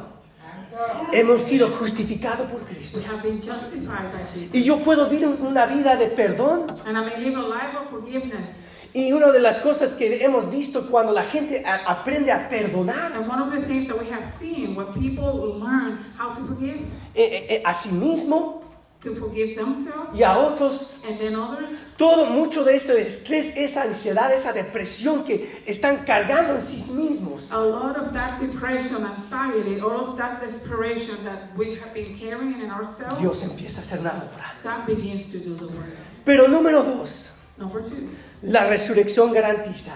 Hemos 1.12 1.42
sido 1.42 1.68
justificados 1.68 2.50
por 2.50 2.60
Cristo. 2.60 2.98
We 2.98 3.04
have 3.06 3.22
been 3.22 3.40
justified 3.40 4.12
by 4.12 4.24
Jesus. 4.32 4.54
Y 4.54 4.62
yo 4.64 4.78
puedo 4.78 5.08
vivir 5.08 5.28
una 5.40 5.66
vida 5.66 5.96
de 5.96 6.06
perdón. 6.08 6.66
And 6.86 6.96
I 6.96 7.04
may 7.04 7.18
live 7.20 7.36
a 7.36 7.42
life 7.42 7.76
of 7.76 7.90
forgiveness. 7.90 8.66
Y 8.92 9.12
una 9.12 9.32
de 9.32 9.40
las 9.40 9.58
cosas 9.58 9.94
que 9.94 10.24
hemos 10.24 10.50
visto 10.50 10.88
cuando 10.88 11.12
la 11.12 11.24
gente 11.24 11.64
a- 11.66 11.84
aprende 11.90 12.30
a 12.30 12.48
perdonar 12.48 13.12
And 13.12 13.28
one 13.28 13.40
of 13.42 13.50
the 13.52 13.60
things 13.66 13.88
that 13.88 13.98
we 13.98 14.08
have 14.12 14.24
seen 14.24 14.76
when 14.76 14.86
people 14.92 15.58
learn 15.58 15.98
how 16.16 16.32
to 16.32 16.40
forgive, 16.46 16.76
eh, 17.14 17.24
eh, 17.24 17.46
eh, 17.56 17.62
a 17.64 17.74
sí 17.74 17.90
mismo 17.92 18.62
to 19.04 19.14
forgive 19.14 19.54
themselves 19.54 20.10
y 20.14 20.22
a 20.22 20.36
otros, 20.38 21.02
and 21.08 21.18
then 21.18 21.36
others, 21.36 21.92
todo 21.96 22.26
mucho 22.26 22.64
de 22.64 22.76
ese 22.76 23.00
estrés, 23.06 23.56
esa 23.56 23.82
ansiedad, 23.82 24.32
esa 24.32 24.52
depresión 24.52 25.24
que 25.24 25.62
están 25.66 26.04
cargando 26.04 26.54
en 26.56 26.62
sí 26.62 26.92
mismos, 26.92 27.52
a 27.52 27.60
lot 27.60 27.96
of 27.96 28.12
that 28.12 28.40
depression, 28.40 29.04
anxiety, 29.04 29.80
all 29.80 30.08
of 30.10 30.16
that 30.18 30.40
desperation 30.40 31.22
that 31.24 31.50
we 31.56 31.76
have 31.76 31.92
been 31.94 32.16
carrying 32.16 32.60
in 32.60 32.70
ourselves, 32.70 33.18
Dios 33.20 33.42
empieza 33.44 33.80
a 33.80 33.84
hacer 33.84 34.02
la 34.02 34.10
obra. 34.12 34.54
God 34.62 34.86
begins 34.86 35.30
to 35.30 35.38
do 35.38 35.54
the 35.54 35.66
work. 35.66 35.94
Pero 36.24 36.48
número 36.48 36.82
dos, 36.82 37.38
Number 37.56 37.82
two, 37.82 38.08
la 38.42 38.66
resurrección 38.68 39.32
garantiza 39.32 39.92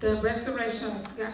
the 0.00 0.14
resurrection 0.22 0.90
gu- 1.16 1.26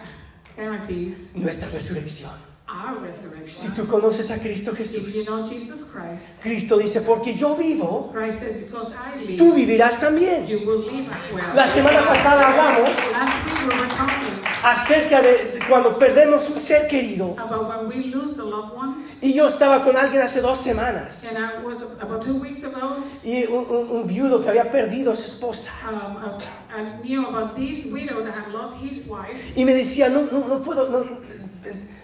guarantees 0.57 1.33
nuestra 1.35 1.69
resurrección. 1.69 2.31
Our 2.71 2.99
Si 2.99 3.05
resurrection. 3.27 3.75
tú 3.75 3.87
conoces 3.87 4.29
a 4.31 4.37
Cristo 4.39 4.71
If 4.71 4.79
you 4.79 4.99
Jesús, 5.01 5.25
know 5.25 5.43
Jesus 5.45 5.85
Christ, 5.91 6.41
Cristo 6.41 6.77
dice, 6.77 7.01
porque 7.01 7.33
yo 7.35 7.55
vivo, 7.55 8.13
tú 9.37 9.53
vivirás 9.53 9.99
también. 9.99 10.45
you 10.47 10.59
will 10.65 10.81
live 10.85 11.07
as 11.11 11.33
well. 11.33 11.55
La 11.55 11.67
semana 11.67 12.07
pasada 12.07 12.49
hablamos 12.49 12.89
acerca 14.63 15.21
de 15.21 15.59
cuando 15.69 15.97
perdemos 15.97 16.49
un 16.49 16.59
ser 16.59 16.87
querido. 16.87 17.35
about 17.39 17.67
when 17.69 17.87
we 17.87 18.07
lose 18.09 18.39
a 18.39 18.43
loved 18.45 18.73
one, 18.75 18.95
Y 19.21 19.33
yo 19.33 19.47
estaba 19.47 19.83
con 19.83 19.97
alguien 19.97 20.21
hace 20.21 20.39
dos 20.41 20.61
semanas. 20.61 21.25
and 21.25 21.37
I 21.37 21.61
was 21.65 21.81
about 21.99 22.21
two 22.21 22.35
weeks 22.39 22.63
ago, 22.63 22.97
Y 23.23 23.45
un, 23.47 23.65
un- 23.69 23.89
un 23.91 24.07
viudo 24.07 24.41
que 24.41 24.49
había 24.49 24.71
perdido 24.71 25.11
a 25.11 25.15
su 25.15 25.25
esposa. 25.27 25.71
Y 29.55 29.65
me 29.65 29.73
decía, 29.73 30.09
no, 30.09 30.21
no, 30.31 30.47
no 30.47 30.61
puedo, 30.61 30.89
no, 30.89 31.19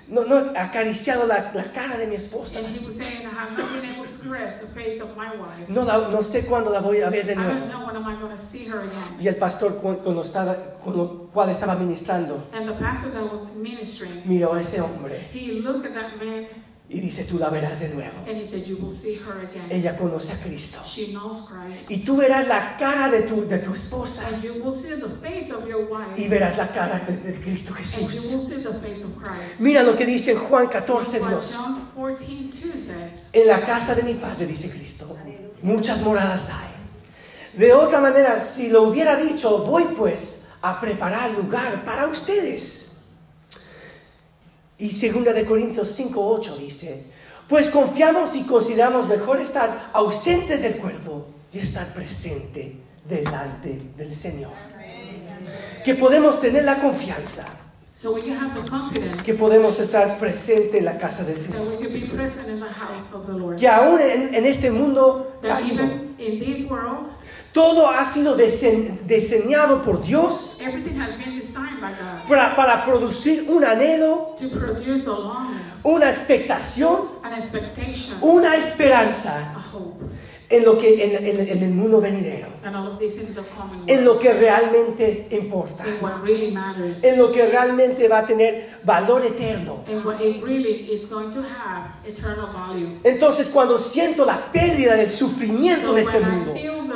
no, 0.08 0.24
no 0.26 0.52
acariciado 0.56 1.26
la, 1.28 1.52
la 1.54 1.72
cara 1.74 1.98
de 1.98 2.08
mi 2.08 2.16
esposa. 2.16 2.60
and 2.60 2.68
he 2.76 2.86
was 2.86 2.96
saying, 2.96 3.26
I 3.26 3.30
have 3.30 3.58
not 3.58 3.72
been 3.72 3.86
able 3.92 4.06
to 4.06 4.14
caress 4.24 4.62
the 4.62 4.68
face 4.68 5.02
of 5.02 5.16
my 5.18 5.30
wife. 5.36 5.68
No, 5.70 5.84
la- 5.84 6.10
no 6.10 6.22
sé 6.24 6.46
cuándo 6.46 6.70
la 6.72 6.80
voy 6.82 7.02
a 7.02 7.10
ver 7.10 7.26
de 7.26 7.34
I 7.34 7.36
don't 7.36 7.46
nuevo. 7.46 7.68
know 7.68 7.86
when 7.88 7.96
am 7.96 8.08
I 8.08 8.16
going 8.22 8.36
to 8.36 8.42
see 8.42 8.66
her 8.68 8.80
again. 8.82 9.18
Y 9.20 9.28
el 9.28 9.36
pastor 9.38 9.78
cu- 9.82 9.98
cuando 10.04 10.22
estaba, 10.24 10.56
con 10.84 10.96
lo 10.98 11.30
cual 11.34 11.50
estaba 11.50 11.76
ministrando, 11.76 12.44
miró 14.26 14.54
a 14.54 14.62
ese 14.62 14.82
hombre 14.82 15.28
y 16.88 17.00
dice, 17.00 17.24
tú 17.24 17.40
la 17.40 17.50
verás 17.50 17.80
de 17.80 17.90
nuevo. 17.90 18.14
and 18.28 18.38
he 18.38 18.46
said, 18.46 18.64
You 18.68 18.78
will 18.78 18.92
see 18.94 19.16
her 19.16 19.40
again. 19.50 19.72
Ella 19.72 19.98
conoce 19.98 20.34
a 20.34 20.38
Cristo. 20.38 20.80
She 20.86 21.08
knows 21.14 21.50
Christ. 21.50 21.90
Y 21.90 22.06
tú 22.06 22.16
verás 22.18 22.48
la 22.48 22.78
cara 22.78 23.10
de 23.10 23.24
tu, 23.24 23.48
de 23.48 23.58
tu 23.58 23.74
esposa 23.74 24.28
And 24.28 24.44
you 24.44 24.62
will 24.64 24.72
see 24.74 24.96
the 25.00 25.10
face 25.10 25.52
of 25.52 25.68
your 25.68 25.86
wife. 25.90 26.16
y 26.16 26.28
verás 26.28 26.56
la 26.58 26.68
cara 26.68 27.00
de, 27.08 27.18
de 27.18 27.42
Cristo 27.42 27.74
And 27.76 27.86
you 27.86 28.02
will 28.06 28.12
Jesús. 28.12 28.48
see 28.50 28.62
the 28.64 28.74
face 28.74 29.04
of 29.04 29.16
Christ. 29.22 29.60
Mira 29.60 29.82
lo 29.82 29.96
que 29.98 30.06
dice 30.06 30.34
en 30.34 30.38
Juan 30.40 30.68
14, 30.68 31.20
What 31.22 31.30
Dios. 31.30 31.56
John 31.58 31.82
14, 31.96 32.50
2 32.52 32.80
says. 32.80 33.28
En 33.34 33.48
la 33.48 33.66
casa 33.66 33.96
de 33.96 34.04
mi 34.04 34.14
padre, 34.14 34.46
dice 34.46 34.70
Cristo, 34.70 35.18
muchas 35.64 36.02
moradas 36.04 36.50
hay. 36.50 37.60
De 37.60 37.74
otra 37.74 38.00
manera, 38.00 38.40
si 38.40 38.68
lo 38.70 38.84
hubiera 38.84 39.16
dicho, 39.16 39.60
voy 39.66 39.86
pues 39.98 40.48
a 40.62 40.80
preparar 40.80 41.32
lugar 41.32 41.84
para 41.84 42.06
ustedes. 42.06 42.85
Y 44.78 44.90
segunda 44.92 45.32
de 45.34 45.46
Corintios 45.46 45.90
5, 45.92 46.20
8 46.20 46.58
dice, 46.58 47.04
pues 47.48 47.70
confiamos 47.70 48.36
y 48.36 48.44
consideramos 48.44 49.08
mejor 49.08 49.40
estar 49.42 49.90
ausentes 49.94 50.62
del 50.62 50.78
cuerpo 50.78 51.28
y 51.54 51.60
estar 51.60 51.94
presente 51.94 52.76
delante 53.08 53.82
del 53.98 54.14
Señor. 54.14 54.52
Que 55.84 55.96
podemos 55.96 56.42
tener 56.42 56.64
la 56.66 56.82
confianza, 56.82 57.46
So 57.94 58.12
when 58.14 58.26
you 58.26 58.34
have 58.34 58.54
the 58.62 58.70
confidence 58.70 59.24
que 59.24 59.34
podemos 59.36 59.80
estar 59.80 60.20
presente 60.20 60.80
en 60.80 60.84
la 60.84 60.98
casa 60.98 61.24
del 61.24 61.36
that 61.36 61.44
Señor. 61.46 61.68
we 61.70 61.78
can 61.78 61.94
be 61.94 62.02
present 62.02 62.50
in 62.50 62.60
the 62.60 62.66
house 62.68 63.14
of 63.14 63.26
the 63.26 63.32
Lord, 63.32 63.56
Que 63.58 63.70
aún 63.70 64.02
en, 64.02 64.36
en 64.36 64.46
este 64.46 64.70
mundo 64.70 65.38
that 65.42 65.60
caído, 65.62 65.82
even 65.86 66.16
in 66.20 66.40
this 66.42 66.70
world, 66.70 67.08
Todo 67.56 67.88
ha 67.90 68.04
sido 68.04 68.36
dise- 68.36 69.00
diseñado 69.08 69.82
por 69.82 70.04
Dios 70.04 70.60
everything 70.62 71.00
has 71.00 71.18
been 71.18 71.40
designed 71.40 71.80
by 71.80 71.92
God 71.94 72.28
para, 72.28 72.54
para 72.54 72.84
producir 72.84 73.46
un 73.48 73.64
anhelo, 73.64 74.36
una 75.84 76.10
expectación, 76.10 76.98
una 78.22 78.56
esperanza. 78.58 79.54
en 80.48 80.64
lo 80.64 80.78
que 80.78 81.04
en, 81.04 81.26
en- 81.26 81.48
en 81.50 81.64
el 81.64 81.72
mundo 81.72 82.00
venidero, 82.00 82.50
en 83.88 84.06
lo 84.06 84.20
que 84.20 84.32
realmente 84.34 85.28
importa, 85.32 85.84
in 85.88 85.96
what 86.04 86.22
really 86.24 86.52
matters, 86.52 87.04
en 87.04 87.18
lo 87.18 87.32
que 87.32 87.48
realmente 87.48 88.08
va 88.08 88.20
a 88.20 88.26
tener 88.28 88.78
valor 88.84 89.26
eterno. 89.26 89.80
and 89.88 90.06
what 90.06 90.20
it 90.22 90.44
really 90.44 90.92
is 90.94 91.10
going 91.10 91.32
to 91.32 91.40
have 91.42 91.90
eternal 92.06 92.48
value. 92.54 93.00
Entonces, 93.04 93.50
cuando 93.50 93.78
siento 93.80 94.24
la 94.24 94.52
pérdida 94.52 94.96
del 94.96 95.10
sufrimiento 95.10 95.94
de 95.94 96.02
este 96.02 96.20
mundo, 96.20 96.54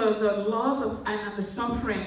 the, 0.10 0.20
the 0.20 0.50
loss 0.50 0.84
of, 0.84 1.02
and 1.06 1.36
the 1.36 1.44
suffering, 1.44 2.06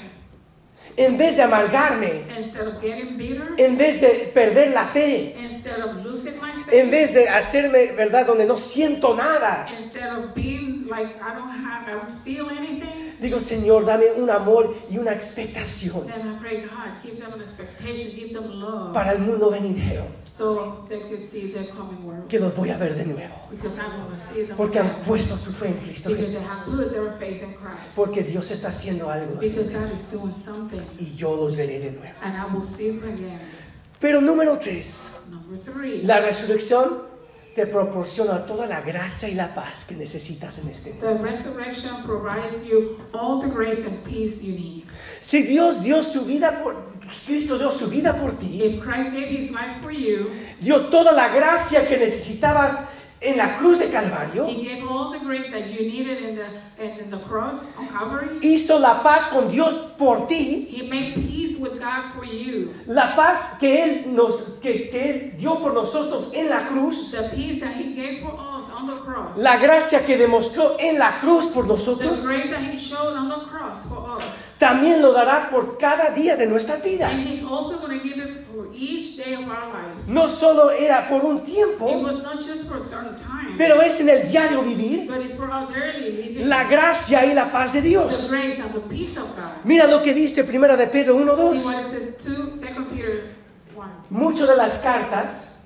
en 0.97 1.17
vez 1.17 1.37
de 1.37 1.43
amargarme, 1.43 2.25
instead 2.37 2.67
of 2.67 2.81
getting 2.81 3.17
bitter, 3.17 3.55
en 3.59 3.77
vez 3.77 4.01
de 4.01 4.31
perder 4.35 4.73
la 4.73 4.87
fe, 4.87 5.35
instead 5.39 5.81
of 5.81 6.05
losing 6.05 6.39
my 6.41 6.51
en 6.51 6.65
faith, 6.65 6.91
vez 6.91 7.13
de 7.13 7.29
hacerme, 7.29 7.93
¿verdad?, 7.97 8.27
donde 8.27 8.45
no 8.47 8.57
siento 8.57 9.15
nada, 9.15 9.67
instead 9.79 10.13
of 10.13 10.35
being 10.35 10.87
like 10.89 11.17
I 11.23 11.35
don't 11.35 11.51
have, 11.51 11.89
I 11.89 11.93
don't 11.93 12.11
feel 12.25 12.51
anything, 12.51 13.02
digo, 13.23 13.41
Señor, 13.41 13.87
dame 13.87 14.13
un 14.17 14.29
amor 14.29 14.75
y 14.91 14.99
una 14.99 15.13
expectación 15.13 16.07
then 16.07 16.35
I 16.35 16.39
pray 16.41 16.61
God, 16.63 17.01
give 17.03 17.19
them 17.21 17.33
an 17.33 17.41
expectation, 17.41 18.11
give 18.15 18.33
them 18.35 18.61
love, 18.61 18.93
para 18.93 19.13
el 19.13 19.21
mundo 19.21 19.49
venidero, 19.51 20.05
so 20.25 20.85
they 20.89 21.01
could 21.09 21.21
see 21.23 21.53
the 21.53 21.69
coming 21.71 22.05
world. 22.05 22.27
que 22.29 22.39
los 22.39 22.55
voy 22.55 22.71
a 22.71 22.77
ver 22.77 22.95
de 22.97 23.05
nuevo, 23.07 23.35
see 24.17 24.43
them 24.47 24.57
porque 24.57 24.79
han 24.81 24.87
again. 24.87 25.05
puesto 25.07 25.37
su 25.37 25.53
fe 25.53 25.69
en 25.69 25.75
Cristo 25.79 26.11
Because 26.11 26.33
they 26.35 26.43
have 26.43 26.51
Jesús, 26.59 26.75
put 26.85 26.93
their 26.93 27.11
faith 27.13 27.43
in 27.43 27.53
Christ. 27.55 27.95
porque 27.95 28.23
Dios 28.25 28.51
está 28.51 28.69
haciendo 28.69 29.09
algo 29.09 29.39
Because 29.41 29.71
God 29.71 29.91
is 29.93 30.11
doing 30.11 30.35
something, 30.35 30.83
y 30.99 31.15
yo 31.17 31.35
los 31.37 31.57
veré 31.57 31.79
de 31.79 31.93
nuevo. 31.93 32.15
and 32.23 32.37
I 32.37 32.53
will 32.53 32.65
see 32.65 32.91
them 32.99 33.09
again. 33.15 33.41
Pero 34.01 34.21
número 34.21 34.59
tres, 34.59 35.11
Number 35.31 35.59
three, 35.61 36.03
la 36.03 36.19
resurrección 36.21 37.12
te 37.55 37.67
proporciona 37.67 38.47
toda 38.47 38.67
la 38.67 38.81
gracia 38.81 39.29
y 39.29 39.35
la 39.35 39.55
paz 39.55 39.85
que 39.85 39.95
necesitas 39.95 40.59
en 40.59 40.71
este 40.71 40.91
mundo. 40.93 41.07
the 41.07 41.23
resurrection 41.23 42.03
provides 42.05 42.67
you 42.67 42.97
all 43.13 43.41
the 43.41 43.49
grace 43.49 43.87
and 43.87 44.03
peace 44.05 44.43
you 44.43 44.55
need. 44.55 44.85
Si 45.21 45.43
Dios 45.43 45.83
dio 45.83 46.03
su 46.03 46.25
vida 46.25 46.63
por 46.63 46.77
Cristo 47.27 47.59
dio 47.59 47.71
su 47.71 47.89
vida 47.89 48.15
por 48.15 48.33
ti, 48.39 48.63
If 48.63 48.83
Christ 48.83 49.13
gave 49.13 49.29
His 49.29 49.51
life 49.51 49.81
for 49.83 49.93
you, 49.93 50.31
dio 50.61 50.89
toda 50.89 51.13
la 51.13 51.29
gracia 51.29 51.87
que 51.87 51.99
necesitabas 51.99 52.89
en 53.23 53.37
la 53.37 53.57
cruz 53.59 53.79
de 53.79 53.87
Calvario, 53.91 54.47
He 54.49 54.63
gave 54.63 54.85
all 54.89 55.11
the 55.13 55.19
grace 55.25 55.51
that 55.51 55.67
you 55.71 55.81
needed 55.89 56.19
in 56.23 56.35
the 56.37 56.47
in, 56.85 56.99
in 57.05 57.11
the 57.11 57.19
cross 57.19 57.73
on 57.79 57.87
Calvary. 57.89 58.39
hizo 58.43 58.79
la 58.81 59.03
paz 59.03 59.29
con 59.29 59.51
Dios 59.51 59.75
por 59.97 60.27
ti, 60.27 60.67
He 60.71 60.89
made 60.89 61.15
peace 61.15 61.59
with 61.59 61.79
God 61.79 62.13
for 62.15 62.25
you. 62.25 62.75
la 62.87 63.15
paz 63.15 63.57
que 63.61 63.83
él 63.85 64.07
nos 64.15 64.59
que, 64.61 64.91
que 64.91 65.11
él 65.11 65.37
dio 65.39 65.55
por 65.61 65.73
nosotros 65.73 66.33
en 66.35 66.49
la 66.49 66.67
cruz, 66.69 67.13
The 67.13 67.29
peace 67.35 67.61
that 67.61 67.75
He 67.77 67.95
gave 67.95 68.21
for 68.23 68.33
us 68.35 68.69
on 68.77 68.87
the 68.89 68.97
cross. 69.05 69.37
la 69.39 69.57
gracia 69.59 70.05
que 70.05 70.17
demostró 70.17 70.77
en 70.81 70.99
la 70.99 71.21
cruz 71.21 71.47
por 71.49 71.63
The 71.65 71.69
nosotros, 71.69 72.27
grace 72.27 72.51
that 72.51 72.61
He 72.63 72.77
showed 72.77 73.17
on 73.17 73.29
the 73.29 73.47
cross 73.47 73.87
for 73.89 74.17
us. 74.17 74.25
También 74.63 75.03
lo 75.03 75.13
dará 75.13 75.51
por 75.51 75.77
cada 75.77 76.11
día 76.11 76.37
de 76.37 76.47
nuestras 76.47 76.81
vidas. 76.85 77.11
No 80.07 80.29
solo 80.29 80.71
era 80.71 81.09
por 81.09 81.25
un 81.25 81.39
It 81.39 81.45
tiempo, 81.47 81.87
was 81.87 82.23
not 82.23 82.37
just 82.37 82.69
for 82.69 82.77
a 82.77 82.81
certain 82.81 83.17
time, 83.17 83.57
pero 83.59 83.83
es 83.83 84.01
en 84.01 84.09
el 84.09 84.29
diario 84.31 84.63
vivir 84.63 85.09
but 85.09 85.21
it's 85.21 85.35
for 85.37 85.51
our 85.51 85.67
daily 85.67 86.13
living. 86.13 86.49
la 86.49 86.65
gracia 86.69 87.27
y 87.27 87.35
la 87.35 87.51
paz 87.51 87.73
de 87.73 87.83
the 87.83 87.89
Dios. 87.89 88.31
grace 88.31 88.61
and 88.61 88.73
the 88.73 88.81
peace 88.89 89.19
of 89.19 89.27
God. 89.35 89.65
Mira 89.65 89.89
lo 89.89 90.01
que 90.01 90.15
dice 90.15 90.45
Primera 90.45 90.77
de 90.77 90.87
Pedro 90.87 91.19
See 91.19 91.25
what 91.25 91.55
it 91.55 91.63
1:2. 91.63 91.73
says 91.73 92.17
2 92.37 92.61
2 92.61 92.87
Peter 92.93 93.35
1. 93.75 93.87
Muchas 94.11 94.49
de 94.49 94.57
las 94.57 94.79
cartas 94.79 95.57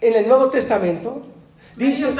en 0.00 0.14
el 0.14 0.26
Nuevo 0.26 0.48
Testamento 0.48 1.26
dice 1.76 2.06
uh, 2.06 2.16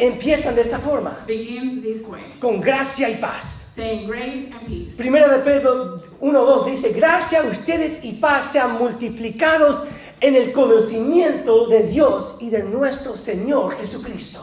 empiezan 0.00 0.54
de 0.56 0.60
esta 0.60 0.80
forma, 0.80 1.18
begin 1.24 1.80
this 1.82 2.08
way, 2.08 2.22
con 2.40 2.60
gracia 2.60 3.08
y 3.08 3.16
paz. 3.16 3.61
Saying 3.74 4.06
grace 4.06 4.50
and 4.52 4.66
peace. 4.66 4.96
Primera 4.96 5.28
de 5.28 5.42
Pedro 5.42 6.02
1:2 6.20 6.66
dice, 6.66 6.92
"Gracia 6.92 7.40
a 7.40 7.46
ustedes 7.46 8.04
y 8.04 8.12
paz 8.12 8.52
sean 8.52 8.76
multiplicados 8.78 9.84
en 10.20 10.34
el 10.36 10.52
conocimiento 10.52 11.66
de 11.68 11.84
Dios 11.84 12.36
y 12.40 12.50
de 12.50 12.64
nuestro 12.64 13.16
Señor 13.16 13.74
Jesucristo." 13.76 14.40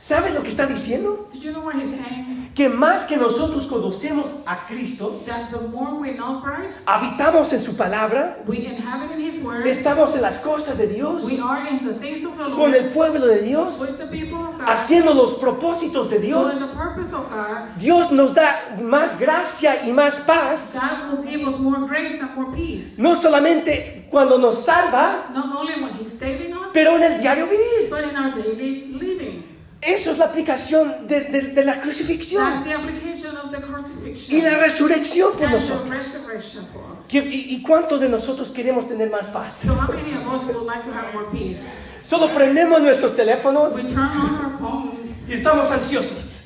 ¿Sabes 0.00 0.34
lo 0.34 0.42
que 0.42 0.48
está 0.48 0.66
diciendo? 0.66 1.28
Do 1.32 1.38
you 1.38 1.52
know 1.52 1.64
what 1.64 1.74
he's 1.76 1.96
saying? 1.96 2.35
Que 2.56 2.70
más 2.70 3.04
que 3.04 3.18
nosotros 3.18 3.66
conocemos 3.66 4.36
a 4.46 4.66
Cristo, 4.66 5.20
That 5.26 5.50
the 5.50 5.68
more 5.68 5.94
we 6.00 6.12
know 6.16 6.40
Christ, 6.40 6.86
habitamos 6.86 7.52
en 7.52 7.60
su 7.60 7.76
palabra, 7.76 8.38
we 8.46 8.64
inhabit 8.64 9.10
in 9.10 9.20
his 9.20 9.42
word, 9.44 9.66
estamos 9.66 10.14
en 10.14 10.22
las 10.22 10.38
cosas 10.40 10.78
de 10.78 10.86
Dios, 10.86 11.24
we 11.24 11.38
are 11.38 11.68
in 11.68 11.84
the 11.84 11.92
things 12.00 12.24
of 12.24 12.34
the 12.38 12.44
con 12.56 12.74
el 12.74 12.88
pueblo 12.94 13.26
de 13.26 13.34
with 13.40 13.44
Dios, 13.44 13.98
the 13.98 14.06
people 14.06 14.38
of 14.38 14.56
God, 14.56 14.68
haciendo 14.70 15.12
los 15.12 15.34
propósitos 15.34 16.08
de 16.08 16.16
doing 16.18 16.28
Dios. 16.28 16.70
the 16.70 16.76
purpose 16.78 17.12
of 17.12 17.28
God. 17.28 17.76
Dios 17.78 18.10
nos 18.10 18.32
da 18.32 18.74
más 18.80 19.18
gracia 19.20 19.86
y 19.86 19.92
más 19.92 20.20
paz, 20.20 20.78
God 20.80 21.18
will 21.18 21.30
give 21.30 21.46
us 21.46 21.58
more 21.60 21.86
grace 21.86 22.18
and 22.22 22.34
more 22.34 22.50
peace. 22.56 22.96
no 22.98 23.14
solamente 23.16 24.06
cuando 24.10 24.38
nos 24.38 24.64
salva, 24.64 25.26
Not 25.34 25.54
only 25.54 25.74
when 25.74 25.92
he's 25.98 26.18
saving 26.18 26.54
us, 26.54 26.72
pero 26.72 26.96
en 26.96 27.02
el 27.02 27.20
diario 27.20 27.44
vivir. 27.46 27.90
but 27.90 28.02
in 28.04 28.16
our 28.16 28.32
daily 28.32 28.92
living. 28.98 29.44
Eso 29.82 30.10
es 30.10 30.18
la 30.18 30.24
aplicación 30.26 31.06
de, 31.06 31.20
de- 31.20 31.42
de 31.42 31.64
la 31.64 31.80
crucifixión 31.80 32.42
y 34.28 34.40
la 34.40 34.58
resurrección 34.58 35.32
por 35.38 35.50
nosotros. 35.50 35.88
resurrection 35.90 36.66
for 36.72 36.82
us. 36.98 37.06
¿Qué- 37.06 37.18
¿Y, 37.24 37.54
y 37.56 37.62
cuántos 37.62 38.00
de 38.00 38.08
nosotros 38.08 38.50
queremos 38.52 38.88
tener 38.88 39.10
más 39.10 39.30
paz? 39.30 39.58
So 39.64 39.74
how 39.74 39.92
many 39.92 40.14
of 40.14 40.26
us 40.34 40.44
would 40.54 40.66
like 40.66 40.82
to 40.84 40.92
have 40.92 41.12
more 41.12 41.26
peace? 41.30 41.60
Solo 42.02 42.32
prendemos 42.32 42.80
nuestros 42.80 43.14
teléfonos 43.16 43.74
y 45.28 45.32
estamos 45.34 45.70
ansiosos. 45.70 46.42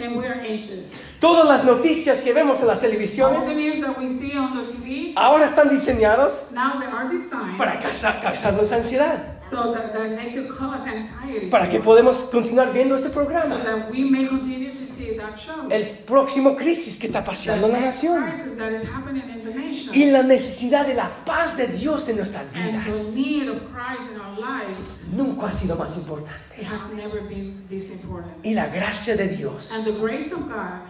Todas 1.21 1.47
las 1.47 1.65
noticias 1.65 2.19
que 2.21 2.33
vemos 2.33 2.61
en 2.61 2.67
las 2.69 2.77
All 2.77 2.81
the 2.81 2.89
televisiones 2.89 3.55
news 3.55 3.81
that 3.83 3.99
we 3.99 4.09
see 4.11 4.39
on 4.39 4.57
the 4.57 4.73
TV, 4.73 5.13
ahora 5.17 5.45
están 5.45 5.69
now 5.69 6.79
they 6.81 6.87
are 6.87 7.09
designed 7.11 7.59
para 7.59 7.79
causar- 7.79 8.23
causarnos 8.23 8.73
ansiedad, 8.73 9.39
so 9.43 9.71
that, 9.75 9.93
that 9.93 10.17
they 10.17 10.33
could 10.33 10.49
cause 10.49 10.81
anxiety 10.89 11.51
para 11.51 11.69
que 11.69 11.79
podamos 11.81 12.31
continuar 12.33 12.73
viendo 12.73 12.97
ese 12.97 13.09
so 13.09 13.15
programa. 13.15 13.55
that 13.59 13.91
we 13.91 14.05
may 14.11 14.27
continue 14.27 14.73
to 14.73 14.87
see 14.87 15.15
that 15.19 15.37
show. 15.39 15.69
El 15.71 15.99
próximo 16.07 16.57
crisis 16.57 16.97
que 16.99 17.09
está 17.09 17.21
The 17.21 17.27
pasando 17.27 17.67
en 17.67 17.73
la 17.75 17.81
nación 17.81 18.25
crisis 18.25 18.57
that 18.57 18.73
is 18.73 18.85
happening 18.85 19.29
in 19.29 19.43
the 19.43 19.53
nation. 19.55 19.95
y 19.95 20.07
la 20.11 20.23
necesidad 20.23 20.87
de 20.87 20.95
la 20.95 21.11
paz 21.27 21.55
de 21.59 21.67
Dios 21.67 22.09
en 22.09 22.17
nuestras 22.17 22.45
and 22.55 22.83
the 22.85 22.91
vidas 22.93 23.15
need 23.15 23.49
of 23.51 23.59
Christ 23.71 24.11
in 24.15 24.19
our 24.21 24.39
lives, 24.41 25.05
nunca 25.13 25.49
ha 25.49 25.53
sido 25.53 25.77
más 25.77 25.95
importante. 25.99 26.33
it 26.59 26.65
has 26.65 26.81
never 26.95 27.21
been 27.29 27.63
this 27.69 27.91
important. 27.91 28.33
Y 28.43 28.55
la 28.55 28.69
gracia 28.69 29.17
de 29.19 29.29
Dios 29.29 29.71
And 29.75 29.85
the 29.85 30.01
grace 30.01 30.33
of 30.33 30.49
God 30.49 30.81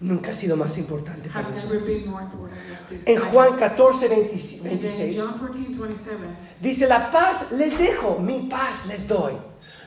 nunca 0.00 0.30
ha 0.30 0.34
sido 0.34 0.56
más 0.56 0.78
importante 0.78 1.28
has 1.28 1.44
para 1.46 1.56
nosotros. 1.56 1.84
been 1.86 2.10
more 2.10 2.22
important 2.22 2.58
than 2.88 2.98
this. 2.98 3.06
En 3.06 3.18
Juan 3.20 3.56
14, 3.58 4.08
20 4.08 4.32
And 4.32 4.62
then 4.62 4.78
26 4.78 5.16
John 5.16 5.38
14, 5.38 5.78
27, 5.78 6.18
dice, 6.60 6.86
la 6.88 7.10
paz 7.10 7.52
les 7.52 7.76
dejo, 7.78 8.18
mi 8.20 8.48
paz 8.48 8.86
les 8.86 9.06
doy. 9.08 9.32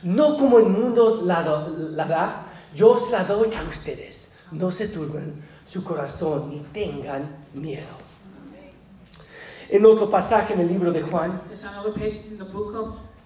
No 0.04 0.38
como 0.38 0.58
el 0.60 0.66
mundo 0.66 1.22
la, 1.24 1.42
la 1.42 2.06
da, 2.06 2.46
yo 2.76 2.92
os 2.94 3.12
la 3.12 3.24
doy 3.24 3.54
a 3.54 3.64
ustedes. 3.70 4.34
No 4.52 4.72
se 4.72 4.88
turben 4.90 5.42
su 5.66 5.84
corazón 5.84 6.50
ni 6.50 6.60
tengan 6.74 7.46
miedo. 7.54 8.02
En 9.70 9.86
otro 9.86 10.10
pasaje 10.10 10.54
en 10.54 10.60
el 10.60 10.68
libro 10.68 10.92
de 10.92 11.02
Juan, 11.02 11.42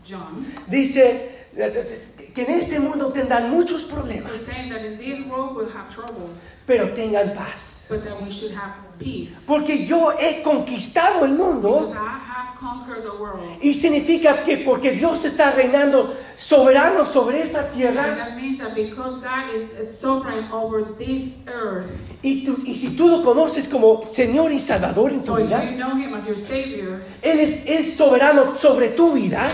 John. 0.08 0.45
dice 0.67 1.48
que 2.36 2.43
en 2.43 2.52
este 2.60 2.80
mundo 2.80 3.12
tendrán 3.13 3.50
muchos 3.50 3.84
problemas, 3.86 4.41
saying 4.41 4.69
that 4.69 4.84
in 4.86 4.98
this 4.98 5.26
world 5.28 5.56
we'll 5.56 5.69
have 5.69 5.89
troubles, 5.89 6.38
pero 6.67 6.89
tengan 6.93 7.34
paz. 7.34 7.88
but 7.89 8.04
that 8.04 8.21
we 8.21 8.30
should 8.30 8.54
have 8.54 8.74
peace. 9.00 9.34
Porque 9.48 9.86
yo 9.88 10.12
he 10.19 10.43
conquistado 10.43 11.24
el 11.26 11.34
mundo 11.36 11.88
Because 11.88 11.95
I 11.95 12.19
have 12.19 12.56
conquered 12.60 13.04
the 13.04 13.17
world. 13.17 13.41
y 13.62 13.74
significa 13.74 14.43
que 14.43 14.58
porque 14.58 14.91
Dios 14.91 15.24
está 15.26 15.52
reinando 15.52 16.13
soberano 16.38 17.06
sobre 17.06 17.41
esta 17.41 17.69
tierra 17.71 18.38
y, 22.21 22.45
tú- 22.45 22.58
y 22.65 22.76
si 22.76 22.95
tú 22.95 23.08
lo 23.08 23.24
conoces 23.24 23.69
como 23.69 24.06
Señor 24.08 24.52
y 24.52 24.60
Salvador 24.60 25.12
en 25.12 25.19
tu 25.21 25.28
so 25.28 25.36
vida, 25.36 25.63
you 25.63 25.78
know 25.78 25.95
Savior, 26.36 27.02
Él 27.21 27.39
es, 27.39 27.65
es 27.65 27.95
soberano 27.95 28.56
sobre 28.56 28.89
tu 28.89 29.13
vida 29.13 29.48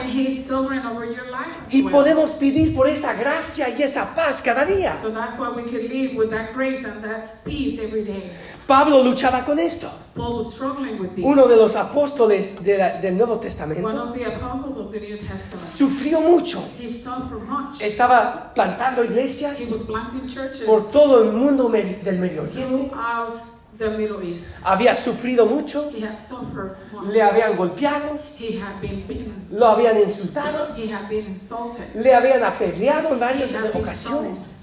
y 1.69 1.83
podemos 1.83 2.31
pedir 2.33 2.70
por 2.75 2.87
esa 2.87 3.13
gracia 3.13 3.69
y 3.77 3.83
esa 3.83 4.13
paz 4.15 4.41
cada 4.41 4.65
día. 4.65 4.95
So 5.01 5.09
that's 5.11 5.37
why 5.39 5.49
we 5.55 5.63
can 5.63 5.87
live 5.87 6.15
with 6.15 6.29
that 6.31 6.53
grace 6.53 6.83
and 6.85 7.03
that 7.03 7.43
peace 7.43 7.79
every 7.81 8.03
day. 8.03 8.31
Pablo 8.67 9.03
luchaba 9.03 9.43
con 9.45 9.59
esto. 9.59 9.89
Paul 10.15 10.37
was 10.37 10.53
struggling 10.53 10.99
with 10.99 11.15
this. 11.15 11.23
Uno 11.25 11.47
de 11.47 11.55
los 11.55 11.75
apóstoles 11.75 12.63
de 12.63 12.77
la- 12.77 12.99
del 13.01 13.15
Nuevo 13.17 13.33
One 13.33 13.41
Testamento 13.41 13.87
of 13.89 14.13
the 14.13 14.25
apostles 14.25 14.77
of 14.77 14.91
the 14.91 14.99
New 14.99 15.17
Testament. 15.17 15.67
sufrió 15.67 16.21
mucho. 16.21 16.59
He 16.79 16.87
suffered 16.89 17.43
much. 17.47 17.81
Estaba 17.81 18.53
plantando 18.53 19.01
He 19.03 19.07
iglesias 19.07 19.59
was 19.71 19.83
planting 19.83 20.27
churches 20.27 20.63
por 20.65 20.91
todo 20.91 21.23
el 21.23 21.31
mundo 21.33 21.69
del 21.69 22.19
Medio 22.19 22.43
Oriente. 22.43 22.89
throughout 22.89 23.41
the 23.81 23.97
Middle 23.97 24.21
East. 24.23 24.55
Había 24.63 24.95
sufrido 24.95 25.45
mucho, 25.45 25.89
He 25.91 26.01
had 26.05 26.17
suffered 26.17 26.75
much. 26.93 27.11
le 27.13 27.21
habían 27.21 27.55
golpeado, 27.57 28.19
He 28.39 28.59
had 28.61 28.79
been 28.81 29.05
beaten. 29.07 29.47
lo 29.51 29.67
habían 29.67 29.97
insultado, 29.97 30.73
He 30.77 30.87
had 30.93 31.09
been 31.09 31.25
insulted. 31.27 31.85
le 31.95 32.13
habían 32.13 32.43
apedreado 32.43 33.09
en 33.13 33.19
varias 33.19 33.51
ocasiones. 33.73 34.57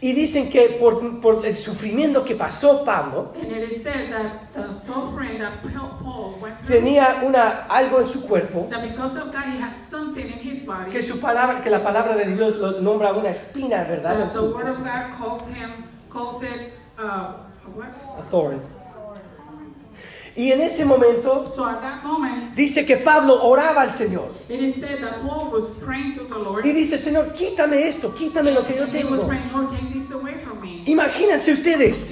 Y 0.00 0.12
dicen 0.12 0.48
que 0.48 0.76
por, 0.80 1.20
por 1.20 1.44
el 1.44 1.56
sufrimiento 1.56 2.24
que 2.24 2.36
pasó 2.36 2.84
Pablo, 2.84 3.32
tenía 6.68 7.20
una, 7.24 7.64
algo 7.68 8.00
en 8.00 8.06
su 8.06 8.26
cuerpo 8.28 8.68
that 8.70 8.82
because 8.82 9.18
of 9.18 9.32
that 9.32 9.46
he 9.46 9.58
has 9.60 9.74
something 9.90 10.24
in 10.24 10.38
his 10.38 10.64
body. 10.64 10.92
que, 10.92 11.02
su 11.02 11.18
palabra, 11.20 11.60
que 11.62 11.70
la 11.70 11.82
palabra 11.82 12.14
de 12.14 12.26
Dios 12.26 12.56
lo 12.56 12.80
nombra 12.80 13.12
una 13.12 13.30
espina, 13.30 13.84
¿verdad? 13.84 14.20
En 14.22 14.30
su- 14.30 14.56
en 14.60 14.72
su- 14.72 14.82
A 18.18 18.22
thorn. 18.30 18.60
Y 20.36 20.52
en 20.52 20.60
ese 20.60 20.84
momento 20.84 21.44
So 21.46 21.66
at 21.66 21.80
that 21.80 22.04
moment, 22.04 22.54
dice 22.54 22.86
que 22.86 22.96
Pablo 22.96 23.42
oraba 23.42 23.82
al 23.82 23.92
Señor. 23.92 24.28
it 24.48 24.60
is 24.60 24.76
said 24.76 25.00
that 25.02 25.20
Paul 25.20 25.50
was 25.50 25.82
praying 25.84 26.14
to 26.14 26.24
the 26.24 26.38
Lord. 26.38 26.64
Y 26.64 26.72
dice, 26.72 26.96
Señor, 26.96 27.32
quítame 27.32 27.88
esto, 27.88 28.14
quítame 28.14 28.52
lo 28.52 28.64
que 28.64 28.76
yo 28.76 28.86
tengo. 28.86 29.16
Imagínense 30.86 31.52
ustedes 31.52 32.08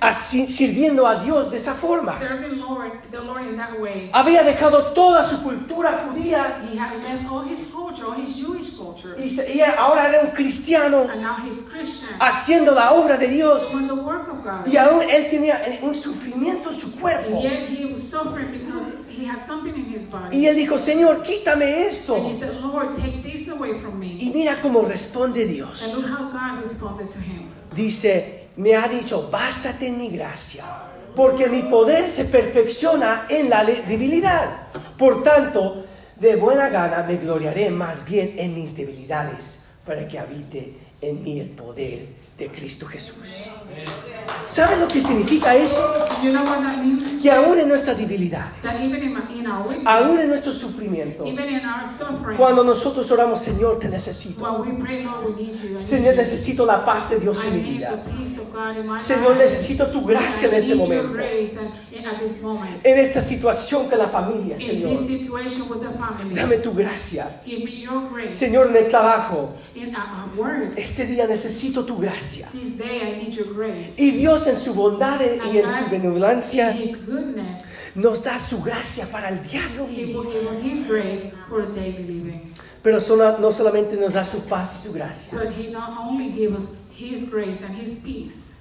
así, 0.00 0.50
sirviendo 0.50 1.06
a 1.06 1.22
Dios 1.22 1.50
de 1.50 1.58
esa 1.58 1.74
forma. 1.74 2.18
serving 2.18 2.58
Lord, 2.60 2.92
the 3.10 3.20
Lord 3.20 3.46
in 3.46 3.56
that 3.56 3.78
way? 3.78 4.10
Había 4.12 4.42
dejado 4.42 4.92
toda 4.92 5.28
su 5.28 5.42
cultura 5.42 6.06
judía 6.06 6.62
He 6.72 6.76
had 6.78 6.96
left 7.02 7.26
all 7.30 7.44
his 7.48 7.66
culture, 7.72 8.04
all 8.06 8.14
his 8.20 8.36
Jewish 8.36 8.76
culture, 8.76 9.14
y, 9.18 9.60
ahora 9.76 10.08
era 10.08 10.22
un 10.22 10.30
cristiano 10.32 11.02
and 11.10 11.20
now 11.22 11.36
he's 11.44 11.62
Christian. 11.70 12.10
haciendo 12.20 12.72
la 12.72 12.92
obra 12.92 13.16
de 13.16 13.28
Dios. 13.28 13.72
Y 14.66 14.76
aún 14.76 15.02
él 15.02 15.28
tenía 15.30 15.60
un 15.82 15.94
sufrimiento 15.94 16.70
en 16.70 16.80
su 16.80 16.86
And 16.88 17.00
cuerpo. 17.00 17.40
yet 17.42 17.68
he 17.68 17.86
was 17.92 18.02
suffering 18.02 18.50
because 18.52 19.04
he 19.08 19.24
had 19.24 19.40
something 19.46 19.74
in 19.74 19.86
his 19.86 20.08
body. 20.10 20.36
Y 20.36 20.46
él 20.46 20.56
dijo, 20.56 20.78
Señor, 20.78 21.22
quítame 21.22 21.86
esto. 21.88 22.16
And 22.16 22.26
he 22.26 22.34
said, 22.34 22.60
Lord, 22.60 22.94
take 22.96 23.22
this 23.22 23.48
away 23.48 23.74
from 23.74 23.98
me. 23.98 24.16
Y 24.20 24.30
mira 24.34 24.56
cómo 24.60 24.82
responde 24.82 25.42
And 25.42 25.50
Dios. 25.52 25.94
look 25.94 26.06
how 26.06 26.28
God 26.30 26.60
responded 26.62 27.10
to 27.10 27.18
him. 27.18 27.50
Dice, 27.74 28.45
me 28.56 28.74
ha 28.74 28.88
dicho, 28.88 29.28
bástate 29.30 29.88
en 29.88 29.98
mi 29.98 30.10
gracia, 30.10 30.64
porque 31.14 31.48
mi 31.48 31.62
poder 31.62 32.08
se 32.08 32.26
perfecciona 32.26 33.26
en 33.28 33.50
la 33.50 33.64
debilidad. 33.64 34.68
Por 34.98 35.22
tanto, 35.22 35.84
de 36.16 36.36
buena 36.36 36.68
gana 36.68 37.02
me 37.02 37.16
gloriaré 37.16 37.70
más 37.70 38.04
bien 38.04 38.34
en 38.38 38.54
mis 38.54 38.76
debilidades, 38.76 39.66
para 39.84 40.08
que 40.08 40.18
habite 40.18 40.78
en 41.00 41.22
mí 41.22 41.40
el 41.40 41.50
poder 41.50 42.25
de 42.38 42.48
Cristo 42.48 42.86
Jesús. 42.86 43.50
¿Saben 44.46 44.80
lo 44.80 44.88
que 44.88 45.02
significa 45.02 45.54
eso? 45.54 46.06
Que 47.22 47.30
aún 47.30 47.58
en 47.58 47.68
nuestras 47.68 47.96
debilidades, 47.98 48.52
aún 49.84 50.18
en 50.18 50.28
nuestro 50.28 50.52
sufrimiento, 50.52 51.24
cuando 52.36 52.64
nosotros 52.64 53.10
oramos, 53.10 53.40
Señor, 53.42 53.78
te 53.78 53.88
necesito. 53.88 54.64
Señor, 55.76 56.16
necesito 56.16 56.64
la 56.64 56.84
paz 56.84 57.10
de 57.10 57.20
Dios 57.20 57.38
en 57.44 57.54
mi 57.54 57.60
vida. 57.70 58.02
Señor, 59.00 59.36
necesito 59.36 59.86
tu 59.88 60.04
gracia 60.04 60.48
en 60.48 60.54
este 60.54 60.74
momento. 60.74 61.18
En 62.82 62.98
esta 62.98 63.20
situación 63.22 63.88
con 63.88 63.98
la 63.98 64.08
familia, 64.08 64.58
Señor. 64.58 64.98
Dame 66.34 66.56
tu 66.58 66.72
gracia. 66.72 67.42
Señor, 68.32 68.68
en 68.68 68.76
el 68.76 68.88
trabajo, 68.88 69.54
work, 70.36 70.72
este 70.76 71.06
día 71.06 71.26
necesito 71.26 71.84
tu 71.84 71.98
gracia. 71.98 72.25
This 72.52 72.76
day 72.78 73.02
I 73.02 73.22
need 73.22 73.34
your 73.34 73.52
grace. 73.52 73.98
Y 73.98 74.12
Dios 74.12 74.46
en 74.46 74.56
su 74.56 74.74
bondad 74.74 75.20
y 75.20 75.58
en 75.58 75.68
su 75.68 75.90
benevolencia 75.90 76.76
nos 77.94 78.22
da 78.22 78.38
su 78.38 78.62
gracia 78.62 79.06
para 79.10 79.30
el 79.30 79.42
diario 79.42 79.86
vivir. 79.86 80.16
Pero 82.82 82.98
no 83.38 83.52
solamente 83.52 83.96
nos 83.96 84.12
da 84.14 84.24
su 84.24 84.40
paz 84.40 84.76
y 84.76 84.88
su 84.88 84.92
gracia. 84.92 85.38
But 85.38 85.52
He 85.52 85.70
not 85.70 85.98
only 85.98 86.30
gives 86.30 86.56
us 86.56 86.78
His 86.94 87.30
grace 87.30 87.62
and 87.64 87.74
His 87.74 88.00
peace, 88.02 88.54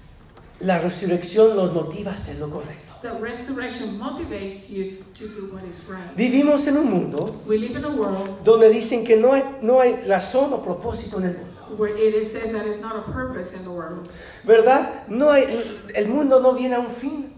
La 0.62 0.80
resurrección 0.80 1.56
nos 1.56 1.74
motiva 1.74 2.12
a 2.12 2.14
hacer 2.14 2.40
lo 2.40 2.50
correcto. 2.50 2.86
the 3.06 3.20
resurrection 3.20 4.00
motivates 4.00 4.72
you 4.72 4.98
to 5.14 5.28
do 5.28 5.54
what 5.54 5.64
is 5.64 5.88
right. 5.88 6.16
Vivimos 6.18 6.68
en 6.68 6.78
un 6.78 6.90
mundo 6.90 7.42
We 7.46 7.58
live 7.58 7.76
in 7.76 7.86
a 7.86 7.90
world 7.90 8.44
donde 8.44 8.70
dicen 8.70 9.06
que 9.06 9.16
no 9.16 9.34
hay, 9.34 9.44
no 9.62 9.80
hay 9.80 9.96
razón 10.08 10.54
o 10.54 10.62
propósito 10.64 11.20
en 11.20 11.26
el 11.26 11.38
mundo. 11.38 11.55
Where 11.78 11.96
it 11.96 12.26
says 12.26 12.52
that 12.52 12.66
it's 12.66 12.82
not 12.82 12.96
a 12.96 13.12
purpose 13.12 13.54
in 13.54 13.64
the 13.64 13.72
world. 13.72 14.10
¿Verdad? 14.44 15.08
No 15.08 15.32
el 15.32 16.08
mundo 16.08 16.40
no 16.40 16.54
viene 16.54 16.76
a 16.76 16.80
un 16.80 16.92
fin. 16.92 17.35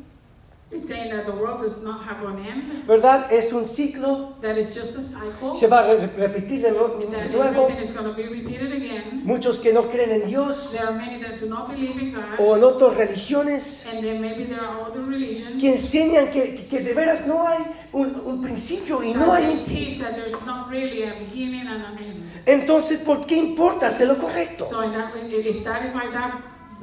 ¿Verdad? 2.86 3.32
Es 3.32 3.53
un 3.53 3.65
ciclo. 3.65 4.36
that 4.41 4.58
it's 4.58 4.75
just 4.75 4.97
a 4.97 5.01
cycle, 5.01 5.56
Se 5.56 5.67
va 5.67 5.80
a 5.80 5.93
re- 5.93 6.08
repetir 6.17 6.62
de, 6.62 6.71
nuevo. 6.71 6.99
everything 6.99 7.82
is 7.84 7.91
going 7.93 8.06
to 8.06 8.13
be 8.13 8.27
repeated 8.27 8.73
again. 8.73 9.21
Muchos 9.23 9.60
que 9.60 9.71
no 9.71 9.84
creen 9.84 10.12
en 10.12 10.27
Dios 10.27 10.73
There 10.73 10.86
are 10.86 10.93
many 10.93 11.21
that 11.23 11.39
do 11.39 11.47
not 11.47 11.69
believe 11.69 11.97
in 11.97 12.12
God, 12.13 12.39
o 12.39 12.56
en 12.58 12.63
otras 12.63 12.95
religiones 12.97 13.88
and 13.91 14.03
then 14.03 14.19
maybe 14.21 14.43
there 14.45 14.60
are 14.60 14.82
other 14.82 15.01
religions 15.03 15.62
que 15.62 15.71
enseñan 15.71 16.32
que, 16.32 16.67
que 16.69 16.82
de 16.82 16.93
veras 16.93 17.25
no 17.25 17.47
hay 17.47 17.60
un, 17.93 18.13
un 18.25 18.41
principio 18.41 19.01
y 19.03 19.13
no 19.13 19.32
hay 19.34 19.45
un 19.49 19.60
fin. 19.60 19.75
teach 19.75 19.99
that 19.99 20.15
there's 20.15 20.45
not 20.45 20.69
really 20.69 21.03
a 21.03 21.13
beginning 21.17 21.65
and 21.67 21.84
an 21.86 21.97
end. 21.97 22.23
Entonces, 22.45 22.99
¿por 22.99 23.25
qué 23.25 23.36
importa 23.38 23.88
hacer 23.88 24.08
lo 24.08 24.17
correcto? 24.17 24.65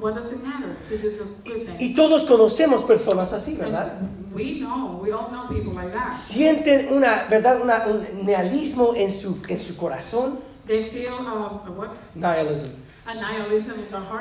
What 0.01 0.17
does 0.17 0.33
it 0.33 0.43
matter 0.43 0.77
to 0.87 0.99
do 0.99 1.11
the 1.11 1.25
good 1.45 1.67
thing? 1.67 1.77
Y 1.79 1.95
todos 1.95 2.25
conocemos 2.25 2.83
personas 2.83 3.33
así, 3.33 3.57
¿verdad? 3.57 4.01
we 4.35 4.59
know, 4.61 4.99
we 5.01 5.13
all 5.13 5.31
know 5.31 5.47
people 5.49 5.73
like 5.73 5.93
that. 5.93 6.13
Sienten 6.13 6.93
una, 6.93 7.27
¿verdad? 7.31 7.61
Una, 7.63 7.87
un 7.87 8.27
nihilismo 8.27 8.95
en 8.97 9.13
su, 9.13 9.41
en 9.49 9.61
su 9.61 9.77
corazón. 9.77 10.41
They 10.67 10.83
feel 10.85 11.13
uh, 11.13 11.67
a 11.67 11.71
what? 11.71 11.97
Nihilism. 12.15 12.71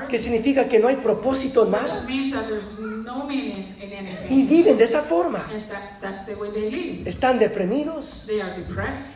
Que 0.10 0.18
significa 0.18 0.68
que 0.68 0.78
no 0.80 0.88
hay 0.90 0.98
propósito 0.98 1.64
en 1.64 1.72
nada. 1.72 2.06
Y 4.30 4.46
viven 4.46 4.78
de 4.78 4.84
esa 4.84 5.02
forma. 5.02 5.40
Están 7.06 7.40
deprimidos. 7.40 8.26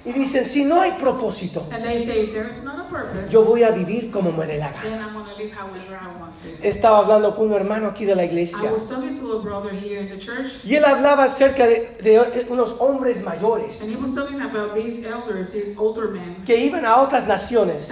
Y 0.05 0.13
dicen, 0.13 0.45
si 0.45 0.63
no 0.63 0.79
hay 0.81 0.91
propósito, 0.93 1.67
yo 3.29 3.43
voy 3.43 3.63
a 3.63 3.71
vivir 3.71 4.09
como 4.09 4.31
me 4.31 4.45
dé 4.45 4.57
la 4.57 4.71
gana. 4.71 5.11
Estaba 6.61 6.99
hablando 6.99 7.35
con 7.35 7.47
un 7.47 7.53
hermano 7.53 7.87
aquí 7.87 8.05
de 8.05 8.15
la 8.15 8.23
iglesia. 8.23 8.69
Y 10.63 10.75
él 10.75 10.85
hablaba 10.85 11.25
acerca 11.25 11.65
de, 11.67 11.97
de 12.01 12.45
unos 12.49 12.75
hombres 12.79 13.23
mayores 13.23 13.81
que 16.45 16.55
iban 16.57 16.85
a 16.85 17.01
otras 17.01 17.27
naciones 17.27 17.89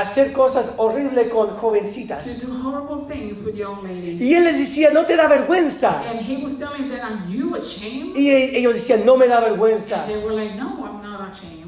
hacer 0.00 0.32
cosas 0.32 0.74
horribles 0.76 1.28
con 1.30 1.56
jovencitas. 1.56 2.42
do 2.46 2.52
horrible 2.68 3.06
things 3.08 3.44
with 3.44 3.54
young 3.54 3.82
ladies. 3.82 4.20
Y 4.20 4.34
él 4.34 4.44
les 4.44 4.58
decía, 4.58 4.90
no 4.92 5.04
te 5.06 5.16
da 5.16 5.28
vergüenza. 5.28 6.02
And 6.10 6.20
he 6.20 6.42
was 6.42 6.58
telling 6.58 6.88
them, 6.88 7.00
Are 7.02 7.28
you 7.28 7.54
ashamed? 7.56 8.16
Y 8.16 8.30
e- 8.30 8.58
ellos 8.58 8.74
decían, 8.74 9.04
no 9.04 9.16
me 9.16 9.28
da 9.28 9.40
vergüenza, 9.40 10.04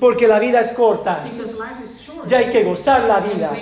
porque 0.00 0.26
la 0.26 0.38
vida 0.38 0.60
es 0.60 0.72
corta. 0.72 1.24
Ya 2.26 2.38
hay 2.38 2.50
que 2.50 2.64
gozar 2.64 3.04
la 3.04 3.20
vida. 3.20 3.56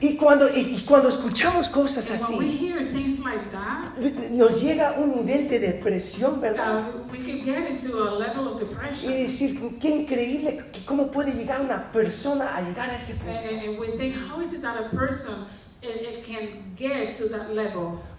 Y 0.00 0.16
cuando, 0.16 0.48
y 0.48 0.60
y 0.80 0.84
cuando 0.84 1.08
escuchamos 1.08 1.68
cosas 1.68 2.10
así, 2.10 2.72
nos 4.30 4.62
llega 4.62 4.94
un 4.98 5.10
nivel 5.10 5.48
de 5.48 5.58
depresión, 5.58 6.40
¿verdad? 6.40 6.84
uh, 6.88 7.12
we 7.12 7.18
can 7.18 7.44
get 7.44 7.68
into 7.68 8.02
a 8.02 8.18
level 8.18 8.48
of 8.48 8.62
Y 9.02 9.22
decir, 9.22 9.78
qué 9.80 9.90
increíble, 9.90 10.64
cómo 10.86 11.08
puede 11.08 11.32
llegar 11.32 11.60
una 11.60 11.92
persona 11.92 12.56
a 12.56 12.62
llegar 12.62 12.88
a 12.90 12.96
ese 12.96 13.14
punto. 13.14 13.30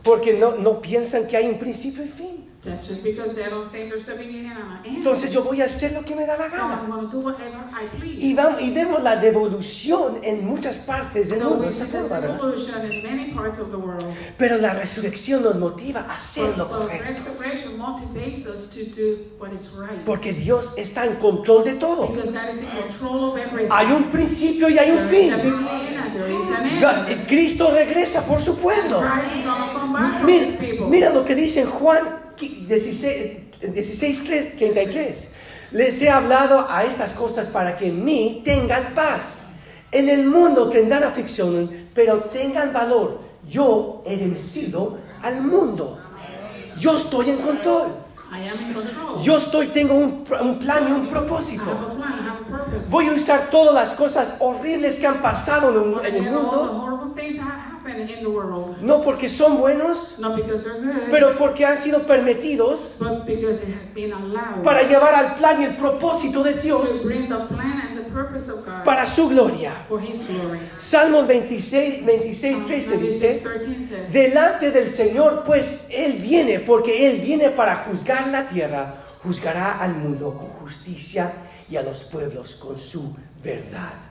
Porque 0.04 0.34
no, 0.34 0.56
no 0.56 0.82
piensan 0.82 1.28
que 1.28 1.38
hay 1.38 1.48
un 1.48 1.58
principio 1.58 2.04
y 2.04 2.10
fin. 2.10 2.51
That's 2.64 2.88
just 2.88 3.04
because 3.04 3.34
they 3.34 3.50
don't 3.50 3.72
think 3.72 3.90
there's 3.90 4.08
a 4.08 4.16
beginning 4.16 4.52
and 4.52 4.60
an 4.60 4.86
end. 4.86 4.98
Entonces 4.98 5.34
yo 5.34 5.42
voy 5.44 5.62
a 5.62 5.66
hacer 5.66 5.94
lo 5.94 6.04
que 6.04 6.16
me 6.16 6.28
da 6.28 6.38
la 6.38 6.48
so 6.48 6.58
I'm 6.58 6.70
gana. 6.70 6.88
going 6.88 7.10
to 7.10 7.12
do 7.12 7.20
whatever 7.24 7.58
I 7.74 7.88
please. 7.98 8.24
Y, 8.24 8.36
vamos, 8.36 8.62
y 8.62 8.70
vemos 8.72 9.02
la 9.02 9.16
devolución 9.16 10.20
en 10.22 10.46
muchas 10.46 10.78
partes 10.78 11.30
del 11.30 11.40
So 11.40 11.50
mundo, 11.56 11.66
in 11.66 13.04
many 13.04 13.34
parts 13.34 13.58
of 13.60 13.72
the 13.72 13.78
world. 13.78 14.06
Pero 14.38 14.58
la 14.58 14.74
resurrección 14.76 15.42
nos 15.42 15.56
motiva 15.56 16.02
a 16.08 16.18
hacer 16.18 16.50
But 16.50 16.58
lo 16.58 16.66
the 16.68 16.74
correcto. 16.86 17.08
resurrection 17.08 17.78
motivates 17.80 18.46
us 18.46 18.70
to 18.76 18.84
do 18.86 19.18
what 19.40 19.52
is 19.54 19.76
right. 19.76 20.06
Porque 20.06 20.32
Dios 20.34 20.78
está 20.78 21.06
en 21.08 21.16
control 21.16 21.64
de 21.64 21.74
todo. 21.76 22.10
Because 22.10 22.32
God 22.32 22.50
is 22.54 22.62
in 22.62 22.70
control 22.70 23.32
of 23.32 23.38
everything. 23.40 23.72
Hay 23.72 23.92
un 23.92 24.12
principio 24.12 24.70
y 24.70 24.78
hay 24.78 24.92
un 24.92 24.98
There 25.10 25.32
fin. 25.32 25.32
Ga- 26.82 27.08
end. 27.12 27.28
Cristo 27.28 27.72
regresa 27.72 28.26
por 28.26 28.42
su 28.42 28.58
pueblo. 28.58 29.00
Mira, 30.26 30.46
mira 30.88 31.10
lo 31.12 31.24
que 31.26 31.36
dice 31.36 31.66
Juan 31.66 32.20
16, 32.40 33.32
16 33.74 34.24
3, 34.24 34.58
33. 34.58 35.32
Les 35.72 36.02
he 36.02 36.10
hablado 36.10 36.66
a 36.70 36.84
estas 36.84 37.14
cosas 37.14 37.48
para 37.48 37.78
que 37.78 37.88
en 37.88 38.04
mí 38.04 38.42
tengan 38.44 38.94
paz. 38.94 39.44
En 39.92 40.10
el 40.10 40.26
mundo 40.26 40.70
tendrán 40.70 41.04
aflicción, 41.04 41.88
pero 41.94 42.18
tengan 42.32 42.74
valor. 42.74 43.20
Yo 43.50 44.04
he 44.06 44.16
vencido 44.18 44.98
al 45.22 45.42
mundo. 45.44 46.00
Yo 46.80 46.98
estoy 46.98 47.30
en 47.30 47.38
control. 47.38 47.88
I 48.34 48.48
am 48.48 48.60
in 48.60 48.74
control. 48.74 49.22
Yo 49.22 49.38
estoy, 49.38 49.68
tengo 49.68 49.94
un, 49.94 50.26
un 50.42 50.60
plan 50.60 50.88
y 50.88 50.92
un 50.94 51.08
I 51.08 51.10
propósito. 51.10 51.66
have 51.66 51.92
a 51.92 51.96
plan. 51.96 52.14
I 52.14 52.30
have 52.30 52.40
a 52.40 52.66
purpose. 52.66 52.90
Voy 52.90 53.08
a 53.08 53.14
usar 53.14 53.50
todas 53.50 53.74
las 53.74 53.94
cosas 53.96 54.38
horribles 54.40 55.00
que 55.00 55.08
han 55.08 55.22
pasado 55.22 56.02
en, 56.02 56.16
el 56.16 56.24
mundo, 56.32 57.14
happen 57.82 58.10
in 58.10 58.24
the 58.24 58.30
world. 58.30 58.78
no 58.82 59.02
porque 59.02 59.28
son 59.28 59.58
buenos, 59.58 60.20
Not 60.20 60.36
because 60.36 60.64
they're 60.64 60.80
good, 60.82 61.10
pero 61.10 61.36
porque 61.38 61.66
han 61.66 61.78
sido 61.78 62.06
permitidos 62.06 62.98
but 63.00 63.26
because 63.26 63.62
it 63.64 63.70
has 63.76 63.94
been 63.94 64.14
allowed 64.14 64.64
para 64.64 64.84
llevar 64.84 65.14
al 65.16 65.36
plan 65.36 65.62
y 65.62 65.66
el 65.66 65.76
propósito 65.76 66.44
de 66.44 66.54
to 66.54 66.62
Dios 66.62 67.06
bring 67.06 67.28
the 67.28 67.46
plan 67.48 67.82
and 67.82 67.98
the 67.98 68.12
purpose 68.12 68.50
of 68.52 68.66
God 68.66 68.84
para 68.84 69.06
su 69.06 69.30
gloria. 69.30 69.74
for 69.88 70.00
His 70.02 70.26
glory. 70.28 70.60
Salmos 70.78 71.28
26, 71.28 72.06
26 72.06 72.52
Psalm 72.56 72.68
13 72.68 72.98
96, 72.98 73.02
dice, 73.02 73.40
13 73.42 73.88
says, 73.88 74.14
delante 74.14 74.72
del 74.72 74.92
Señor, 74.92 75.44
pues 75.46 75.88
Él 75.90 76.14
viene, 76.14 76.60
porque 76.60 77.08
Él 77.08 77.22
viene 77.22 77.50
para 77.52 77.78
juzgar 77.86 78.28
la 78.28 78.48
tierra, 78.50 78.96
juzgará 79.24 79.80
al 79.80 79.96
mundo 79.96 80.36
con 80.38 80.48
justicia 80.62 81.34
y 81.70 81.78
a 81.78 81.82
los 81.82 82.04
pueblos 82.04 82.56
con 82.56 82.78
su 82.78 83.16
verdad. 83.44 84.11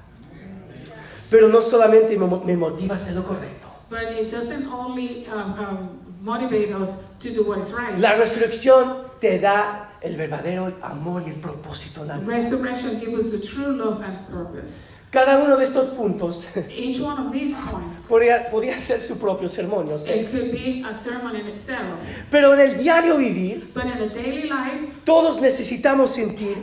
Pero 1.31 1.49
no 1.49 1.63
solamente 1.63 2.17
me, 2.19 2.27
mo- 2.27 2.43
me 2.45 2.57
motiva 2.57 2.95
a 2.95 2.99
hacer 2.99 3.15
lo 3.15 3.23
correcto. 3.23 3.69
But 3.89 4.13
it 4.13 4.31
doesn't 4.31 4.67
only 4.73 5.27
um, 5.33 5.53
um, 5.59 5.89
motivate 6.23 6.73
us 6.73 7.05
to 7.21 7.31
do 7.31 7.43
what 7.45 7.59
is 7.61 7.73
right. 7.73 7.99
La 7.99 8.15
resurrección 8.15 9.05
te 9.21 9.39
da 9.39 9.93
el 10.01 10.17
verdadero 10.17 10.73
amor 10.83 11.23
y 11.27 11.31
el 11.31 11.37
propósito 11.41 12.03
en 12.03 12.09
la 12.09 12.17
vida. 12.19 12.27
Resurrection 12.35 13.01
gives 13.01 13.33
us 13.35 13.41
the 13.41 13.47
true 13.47 13.77
love 13.77 14.01
and 14.03 14.27
purpose. 14.29 14.93
Cada 15.11 15.43
uno 15.43 15.57
de 15.57 15.65
estos 15.65 15.89
puntos 15.97 16.47
Each 16.71 17.01
one 17.01 17.19
of 17.27 17.33
these 17.33 17.53
points, 17.69 18.07
podría, 18.09 18.49
podría 18.49 18.79
ser 18.79 19.03
su 19.03 19.19
propio 19.19 19.49
sermón, 19.49 19.89
yo 19.89 19.99
sé. 19.99 20.21
it 20.23 20.31
could 20.31 20.53
be 20.53 20.85
a 20.89 20.95
sermon 20.95 21.35
in 21.35 21.49
itself. 21.49 21.99
Pero 22.31 22.55
en 22.55 22.61
el 22.61 22.79
diario 22.79 23.17
vivir, 23.17 23.73
But 23.75 23.87
in 23.87 24.03
a 24.03 24.07
daily 24.09 24.45
life, 24.49 24.93
todos 25.05 25.41
necesitamos 25.41 26.13
sentir 26.15 26.59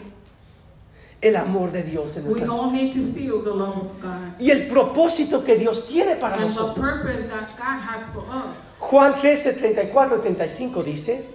el 1.22 1.36
amor 1.36 1.72
de 1.72 1.82
Dios 1.84 2.16
en 2.18 2.24
we 2.28 2.30
nuestra 2.40 2.52
all 2.54 2.70
vida. 2.72 2.84
need 2.84 2.94
to 2.94 3.14
feel 3.14 3.42
the 3.44 3.50
love 3.50 3.76
of 3.78 4.02
God 4.02 4.40
Y 4.40 4.52
el 4.52 4.68
propósito 4.68 5.44
que 5.44 5.56
Dios 5.58 5.88
tiene 5.88 6.16
para 6.18 6.36
and 6.36 6.44
the 6.44 6.48
nosotros. 6.50 6.86
purpose 6.88 7.28
that 7.28 7.58
God 7.58 7.80
has 7.82 8.04
for 8.14 8.24
us. 8.50 8.76
Juan 8.80 9.20
13, 9.20 9.54
34 9.54 10.18
y 10.18 10.22
35 10.22 10.84
dice, 10.84 11.26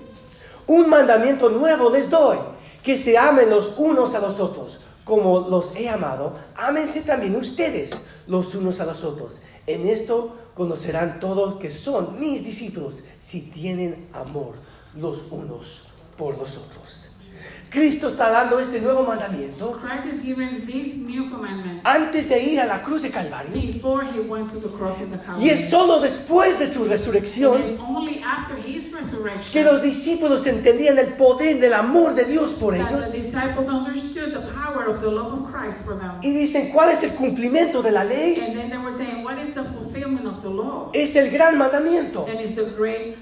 un 0.68 0.88
mandamiento 0.88 1.48
nuevo 1.50 1.90
les 1.90 2.08
doy, 2.10 2.38
que 2.84 2.96
se 2.96 3.18
amen 3.18 3.50
los 3.50 3.74
unos 3.76 4.14
a 4.14 4.20
los 4.20 4.38
otros, 4.38 4.80
como 5.04 5.40
los 5.48 5.74
he 5.74 5.88
amado, 5.88 6.34
ámense 6.56 7.02
también 7.02 7.34
ustedes 7.34 8.08
los 8.28 8.54
unos 8.54 8.80
a 8.80 8.86
los 8.86 9.02
otros. 9.02 9.40
En 9.66 9.88
esto 9.88 10.36
conocerán 10.54 11.18
todos 11.18 11.56
que 11.56 11.70
son 11.72 12.20
mis 12.20 12.44
discípulos, 12.44 13.02
si 13.20 13.40
tienen 13.42 14.08
amor 14.12 14.54
los 14.94 15.24
unos 15.32 15.88
por 16.16 16.38
los 16.38 16.56
otros. 16.56 17.11
Cristo 17.72 18.08
está 18.08 18.28
dando 18.28 18.60
este 18.60 18.80
nuevo 18.80 19.02
mandamiento 19.04 19.72
Christ 19.80 20.06
is 20.06 20.22
giving 20.22 20.66
this 20.66 20.96
new 20.98 21.30
commandment 21.30 21.80
antes 21.84 22.28
de 22.28 22.42
ir 22.42 22.60
a 22.60 22.66
la 22.66 22.82
cruz 22.82 23.02
de 23.02 23.10
Calvario. 23.10 23.50
before 23.52 24.04
he 24.04 24.20
went 24.20 24.50
to 24.50 24.60
the 24.60 24.68
cross 24.76 25.00
in 25.00 25.10
the 25.10 25.16
Y 25.16 25.20
Calvary. 25.24 25.50
es 25.50 25.70
solo 25.70 26.00
después 26.00 26.58
de 26.58 26.68
su 26.68 26.84
resurrección 26.84 27.62
only 27.88 28.22
after 28.22 28.56
his 28.58 28.88
que 28.90 28.98
resurrection 28.98 29.64
los 29.64 29.80
discípulos 29.82 30.46
entendían 30.46 30.98
el 30.98 31.14
poder 31.14 31.60
del 31.60 31.72
amor 31.72 32.14
de 32.14 32.24
Dios 32.26 32.52
por 32.52 32.76
that 32.76 32.90
ellos 32.90 33.10
the 33.12 33.18
disciples 33.18 33.68
understood 33.68 34.32
the 34.34 34.46
power 34.52 34.86
of 34.88 35.00
the 35.00 35.10
love 35.10 35.32
of 35.32 35.50
Christ 35.50 35.84
for 35.86 35.98
them. 35.98 36.12
y 36.20 36.30
dicen, 36.30 36.70
¿cuál 36.72 36.90
es 36.90 37.02
el 37.02 37.12
cumplimiento 37.14 37.82
de 37.82 37.90
la 37.90 38.04
ley? 38.04 38.38
And 38.40 38.54
then 38.54 38.68
they 38.68 38.78
were 38.78 38.92
saying, 38.92 39.24
what 39.24 39.38
is 39.38 39.54
the 39.54 39.64
fulfillment 39.64 40.26
of 40.26 40.42
the 40.42 40.50
law? 40.50 40.90
Es 40.92 41.16
el 41.16 41.30
gran 41.30 41.56
mandamiento. 41.56 42.26
And 42.28 42.38
it's 42.38 42.54
the 42.54 42.74
great. 42.76 43.16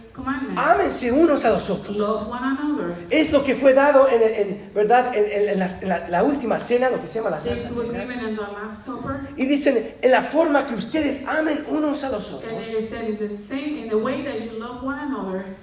Ámense 0.57 1.13
unos 1.13 1.45
a 1.45 1.51
los 1.51 1.71
otros. 1.71 1.97
Love 1.97 2.29
one 2.31 2.41
another. 2.47 2.95
Es 3.11 3.33
lo 3.33 3.45
que 3.45 3.55
fue 3.55 3.75
dado 3.75 4.09
en, 4.09 4.23
en- 4.23 4.71
¿verdad? 4.75 5.15
En, 5.15 5.49
en- 5.51 5.59
la, 5.59 5.67
en 5.81 5.89
la- 5.89 6.09
la 6.09 6.25
última 6.25 6.59
cena, 6.61 6.91
lo 6.91 7.01
que 7.01 7.07
se 7.09 7.15
llama 7.21 7.31
la 7.31 7.41
Santa 7.41 7.69
Cena. 7.93 8.05
Y 9.37 9.47
dicen, 9.47 9.95
en 10.03 10.11
la 10.11 10.23
forma 10.23 10.67
que 10.67 10.75
ustedes 10.75 11.27
amen 11.27 11.65
unos 11.69 12.03
a 12.05 12.09
los 12.11 12.33
otros, 12.33 12.51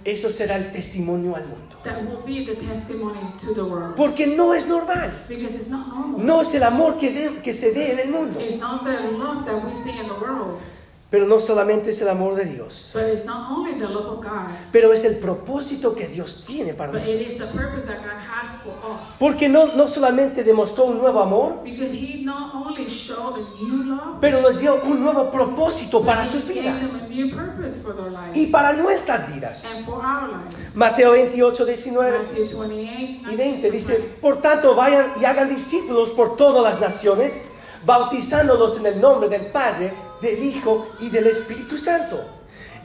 eso 0.06 0.32
será 0.32 0.56
el 0.58 0.72
testimonio 0.72 1.36
al 1.36 1.44
mundo. 1.48 1.76
that 1.84 2.02
will 2.04 2.20
be 2.26 2.44
the 2.46 2.56
testimony 2.56 3.20
to 3.40 3.54
the 3.54 3.62
world. 3.62 3.96
Porque 3.96 4.28
no 4.28 4.54
es 4.54 4.68
normal. 4.68 5.10
Because 5.30 5.56
it's 5.56 5.70
not 5.70 5.88
normal. 5.88 6.26
No 6.26 6.42
es 6.42 6.54
el 6.54 6.64
amor 6.64 6.98
que, 6.98 7.10
ve- 7.12 7.42
que 7.44 7.54
se 7.54 7.72
ve 7.72 7.94
en 7.94 8.00
el 8.00 8.10
mundo. 8.10 8.40
Pero 11.10 11.26
no 11.26 11.40
solamente 11.40 11.92
es 11.92 12.02
el 12.02 12.10
amor 12.10 12.36
de 12.36 12.44
Dios. 12.44 12.92
but 12.94 13.04
it's 13.04 13.24
not 13.26 13.50
only 13.50 13.76
the 13.80 13.88
love 13.88 14.08
of 14.08 14.22
God, 14.22 14.50
Pero 14.74 14.92
es 14.92 15.06
el 15.06 15.16
propósito 15.20 15.96
que 15.96 16.06
Dios 16.10 16.44
tiene 16.46 16.74
para 16.74 16.92
but 16.92 17.00
nosotros. 17.00 17.22
it 17.22 17.32
is 17.32 17.38
the 17.40 17.58
purpose 17.58 17.86
that 17.88 18.00
God 18.04 18.20
has 18.20 18.58
for 18.62 18.74
us. 18.92 19.16
Porque 19.18 19.48
no, 19.48 19.68
no 19.74 19.88
solamente 19.88 20.44
demostró 20.44 20.84
un 20.84 20.98
nuevo 20.98 21.22
amor, 21.22 21.62
Because 21.64 21.94
He 21.94 22.24
not 22.26 22.54
only 22.54 22.90
showed 22.90 23.36
a 23.38 23.64
new 23.64 23.84
love, 23.86 24.20
pero 24.20 24.42
nos 24.42 24.60
dio 24.60 24.82
un 24.84 25.02
nuevo 25.02 25.32
propósito 25.32 26.00
but 26.00 26.08
para 26.08 26.24
He 26.24 26.28
sus 26.28 26.46
vidas 26.46 26.82
them 26.82 27.06
a 27.06 27.08
new 27.08 27.32
purpose 27.34 27.82
for 27.82 27.94
their 27.96 28.12
lives 28.12 28.36
y 28.38 28.48
para 28.48 28.74
nuestras 28.74 29.34
vidas. 29.34 29.64
and 29.64 29.86
for 29.86 30.02
our 30.06 30.28
lives. 30.28 30.76
Mateo 30.76 31.12
28, 31.14 31.66
19 31.66 32.12
Matthew 32.20 32.60
28 32.60 33.32
y 33.32 33.36
20 33.38 33.72
dice, 33.72 33.96
por 34.20 34.42
tanto 34.42 34.76
vayan 34.76 35.06
y 35.22 35.24
hagan 35.24 35.48
discípulos 35.48 36.10
por 36.10 36.36
todas 36.36 36.62
las 36.62 36.82
naciones, 36.82 37.44
bautizándolos 37.86 38.78
en 38.80 38.88
el 38.88 39.00
nombre 39.00 39.30
del 39.30 39.46
Padre, 39.46 39.94
del 40.22 40.44
Hijo 40.44 40.88
y 41.00 41.10
del 41.10 41.28
Espíritu 41.28 41.78
Santo, 41.78 42.24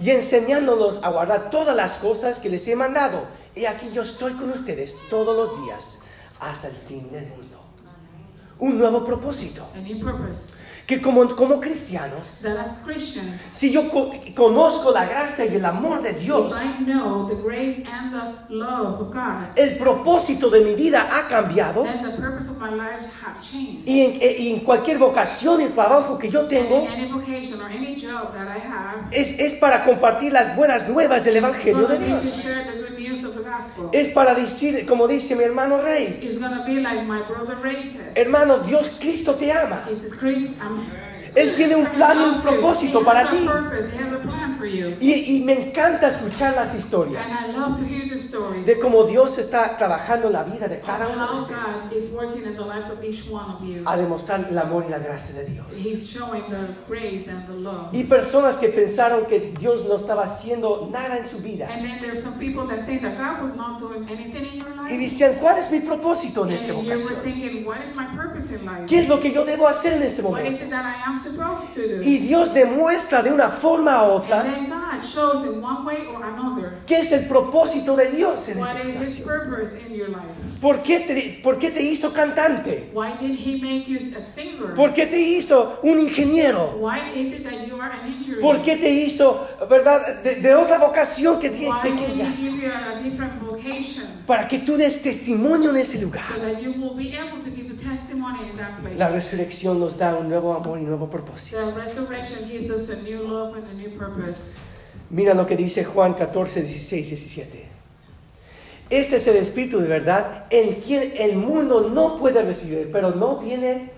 y 0.01 0.11
enseñándolos 0.11 1.03
a 1.03 1.11
guardar 1.11 1.51
todas 1.51 1.77
las 1.77 1.99
cosas 1.99 2.39
que 2.39 2.49
les 2.49 2.67
he 2.69 2.77
mandado. 2.77 3.27
Y 3.55 3.67
aquí 3.67 3.91
yo 3.93 4.03
estoy 4.03 4.33
con 4.33 4.51
ustedes 4.51 4.95
todos 5.11 5.37
los 5.37 5.65
días 5.65 5.99
hasta 6.41 6.69
el 6.69 6.75
fin 6.75 7.11
del 7.13 7.27
mundo. 7.27 7.61
Un 8.63 8.79
nuevo 8.79 9.05
propósito, 9.05 9.67
que 10.87 11.01
como, 11.01 11.35
como 11.35 11.61
cristianos, 11.61 12.43
si 13.53 13.71
yo 13.73 13.89
co- 13.91 14.13
conozco 14.37 14.91
la 14.93 15.05
gracia 15.07 15.47
y 15.47 15.55
el 15.57 15.65
amor 15.65 16.01
de 16.03 16.13
Dios, 16.15 16.53
el 19.57 19.79
propósito 19.79 20.49
de 20.51 20.61
mi 20.61 20.75
vida 20.75 21.09
ha 21.11 21.29
cambiado. 21.29 21.83
then 21.85 22.03
the 22.03 22.17
purpose 22.21 22.51
of 22.51 22.59
my 22.61 22.71
life 22.71 23.07
have 23.25 23.41
changed. 23.41 23.83
Y 23.89 24.01
en, 24.01 24.19
eh, 24.21 24.37
y 24.39 24.53
en 24.53 24.61
cualquier 24.61 24.99
vocación 24.99 25.61
y 25.63 25.67
trabajo 25.69 26.19
que 26.19 26.29
yo 26.31 26.47
tengo, 26.47 26.87
es, 29.11 29.39
es 29.39 29.55
para 29.55 29.85
compartir 29.85 30.33
las 30.33 30.55
buenas 30.55 30.89
nuevas 30.89 31.25
del 31.25 31.37
Evangelio 31.37 31.87
de 31.87 31.99
Dios. 31.99 32.23
Es 33.93 34.11
para 34.11 34.35
decir, 34.35 34.87
como 34.87 35.07
dice 35.07 35.37
mi 35.37 35.45
hermano 35.45 35.83
Rey, 35.83 36.21
It's 36.23 36.39
to 36.59 36.65
be 36.65 36.81
like 36.81 37.05
my 37.05 37.23
brother 37.23 37.57
Ray 37.63 37.83
says. 37.83 38.17
hermano, 38.17 38.59
Dios, 38.61 38.97
Cristo 39.01 39.35
te 39.35 39.53
ama. 39.53 39.87
Él 41.35 41.55
tiene 41.57 41.77
un 41.77 41.87
plan 41.87 42.19
y 42.19 42.23
un 42.35 42.41
propósito 42.43 43.01
he 43.01 43.05
para 43.05 43.21
has 43.21 43.29
a 43.29 43.31
ti. 43.31 43.47
For 44.63 44.69
you. 44.69 44.97
Y, 45.01 45.37
y 45.37 45.41
me 45.45 45.69
encanta 45.69 46.09
escuchar 46.09 46.55
las 46.55 46.75
historias 46.75 47.27
And 47.27 47.57
I 47.57 47.59
love 47.59 47.77
to 47.79 47.85
hear 47.85 48.09
the 48.09 48.17
stories 48.17 48.65
de 48.65 48.79
cómo 48.79 49.05
Dios 49.05 49.39
está 49.39 49.77
trabajando 49.77 50.29
en 50.29 50.35
la 50.35 50.45
vida 50.45 50.69
de 50.69 50.81
cada 50.81 51.09
uno 51.09 51.29
de 51.29 51.35
ustedes 51.35 51.89
God 51.91 51.93
is 51.97 52.11
working 52.13 52.45
in 52.45 52.55
the 52.55 52.65
lives 52.65 52.91
of 52.91 53.03
each 53.03 53.29
one 53.29 53.51
of 53.53 53.61
you. 53.63 53.83
a 53.85 53.97
demostrar 53.97 54.47
el 54.49 54.59
amor 54.59 54.85
y 54.87 54.91
la 54.91 54.99
gracia 54.99 55.41
de 55.41 55.47
Dios. 55.47 55.67
He's 55.73 56.09
showing 56.09 56.45
the 56.49 56.75
grace 56.89 57.29
and 57.29 57.47
the 57.47 57.55
love. 57.55 57.93
Y 57.93 58.05
personas 58.05 58.59
que 58.59 58.69
pensaron 58.69 59.27
que 59.27 59.53
Dios 59.59 59.85
no 59.87 59.97
estaba 59.97 60.25
haciendo 60.25 60.89
nada 60.91 61.19
en 61.19 61.27
su 61.27 61.39
vida. 61.39 61.69
And 61.69 61.85
then 61.85 62.01
there's 62.01 62.23
some 62.23 62.39
people 62.39 62.67
that 62.69 62.87
think 62.87 63.03
that 63.03 63.17
God 63.17 63.43
was 63.43 63.57
not 63.57 63.81
doing 63.81 64.09
anything 64.09 64.47
in 64.47 64.61
your 64.61 64.73
Y 64.91 64.97
decían, 64.97 65.37
¿cuál 65.41 65.59
es 65.59 65.71
mi 65.71 65.81
propósito 65.81 66.45
en 66.45 66.53
in 66.53 66.89
life? 66.89 67.05
¿Qué 68.87 69.01
es 69.01 69.09
lo 69.09 69.21
que 69.21 69.33
yo 69.33 69.45
debo 69.45 69.69
hacer 69.69 69.95
en 69.95 70.03
este 70.03 70.23
What 70.23 70.41
is 70.41 70.45
momento? 70.45 70.65
it 70.65 70.71
that 70.71 70.85
I 70.85 71.03
am 71.09 71.19
supposed 71.19 71.75
to 71.75 71.81
do? 71.81 72.03
Y 72.03 72.19
Dios 72.19 72.53
demuestra 72.53 73.23
de 73.23 73.33
una 73.33 73.49
forma 73.49 74.03
u 74.03 74.13
otra 74.17 74.43
then 74.55 74.69
God 74.69 75.03
shows 75.03 75.45
in 75.47 75.61
one 75.63 75.85
way 75.85 76.07
or 76.07 76.23
another 76.25 76.73
qué 76.87 76.99
es 77.01 77.13
el 77.13 77.27
propósito 77.27 77.97
de 77.97 78.11
Dios 78.11 78.49
en 78.49 78.59
esa 78.59 78.77
situación. 78.79 79.29
¿Por 80.61 80.83
qué, 80.85 81.01
te, 81.01 81.41
¿Por 81.43 81.59
qué 81.59 81.71
te 81.73 81.83
hizo 81.83 82.13
cantante? 82.13 82.91
Why 82.95 83.15
did 83.21 83.37
He 83.37 83.61
make 83.61 83.89
you 83.89 83.99
a 83.99 84.33
singer? 84.33 84.75
¿Por 84.77 84.95
qué 84.95 85.07
te 85.07 85.21
hizo 85.21 85.81
un 85.83 85.99
ingeniero? 85.99 86.77
Why 86.79 87.01
is 87.17 87.33
it 87.33 87.43
that 87.45 87.67
you 87.67 87.81
are 87.81 87.91
an 87.93 88.07
engineer? 88.13 88.41
¿Por 88.41 88.63
qué 88.63 88.77
te 88.77 88.91
hizo, 88.91 89.45
verdad, 89.69 90.23
de, 90.23 90.37
de 90.37 90.55
otra 90.55 90.79
vocación 90.79 91.41
que 91.41 91.51
tienes 91.51 91.75
Why 91.83 91.91
did 91.91 91.99
He 91.99 92.07
pequeñas? 92.07 92.37
give 92.39 92.63
you 92.63 92.71
a 92.71 93.03
different 93.03 93.41
vocation 93.43 94.07
Para 94.25 94.47
que 94.47 94.61
tú 94.61 94.77
des 94.77 95.03
testimonio 95.03 95.71
en 95.71 95.79
ese 95.79 96.01
lugar. 96.01 96.23
so 96.23 96.41
that 96.41 96.63
you 96.63 96.71
will 96.81 96.95
be 96.95 97.13
able 97.17 97.41
to 97.43 97.51
give 97.51 97.69
a 97.72 97.72
testimony 97.83 98.51
in 98.51 98.57
that 98.57 98.79
place? 98.81 98.97
La 98.97 99.09
resurrección 99.09 99.79
nos 99.81 99.97
da 99.99 100.17
un 100.17 100.29
nuevo 100.29 100.55
amor 100.55 100.79
y 100.79 100.83
nuevo 100.83 101.09
propósito. 101.09 101.59
The 101.59 101.73
resurrection 101.81 102.49
gives 102.49 102.71
us 102.71 102.91
a 102.91 103.03
new 103.03 103.23
love 103.27 103.57
and 103.57 103.69
a 103.69 103.75
new 103.75 103.91
purpose. 103.99 104.55
Mira 105.11 105.35
lo 105.35 105.47
que 105.47 105.57
dice 105.57 105.85
Juan 105.85 106.15
14, 106.15 106.63
16, 106.63 107.09
17. 107.09 107.67
Este 108.91 109.17
es 109.17 109.27
el 109.27 109.37
Espíritu 109.37 109.79
de 109.81 109.89
verdad 109.89 110.45
en 110.51 110.77
quien 110.83 111.13
el 111.19 111.37
mundo 111.37 111.89
no 111.89 112.19
puede 112.19 112.43
recibir, 112.43 112.91
pero 112.93 113.11
no 113.15 113.39
viene 113.39 113.91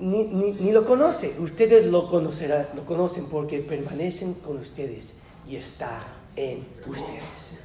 ni, 0.00 0.24
ni- 0.24 0.52
ni 0.52 0.72
lo 0.72 0.84
conoce. 0.86 1.34
Ustedes 1.38 1.86
lo 1.86 2.08
conocerán, 2.08 2.66
lo 2.74 2.84
conocen 2.84 3.26
porque 3.30 3.58
permanecen 3.60 4.34
con 4.34 4.58
ustedes 4.58 5.10
y 5.48 5.56
está 5.56 6.00
en 6.36 6.64
ustedes. 6.86 7.64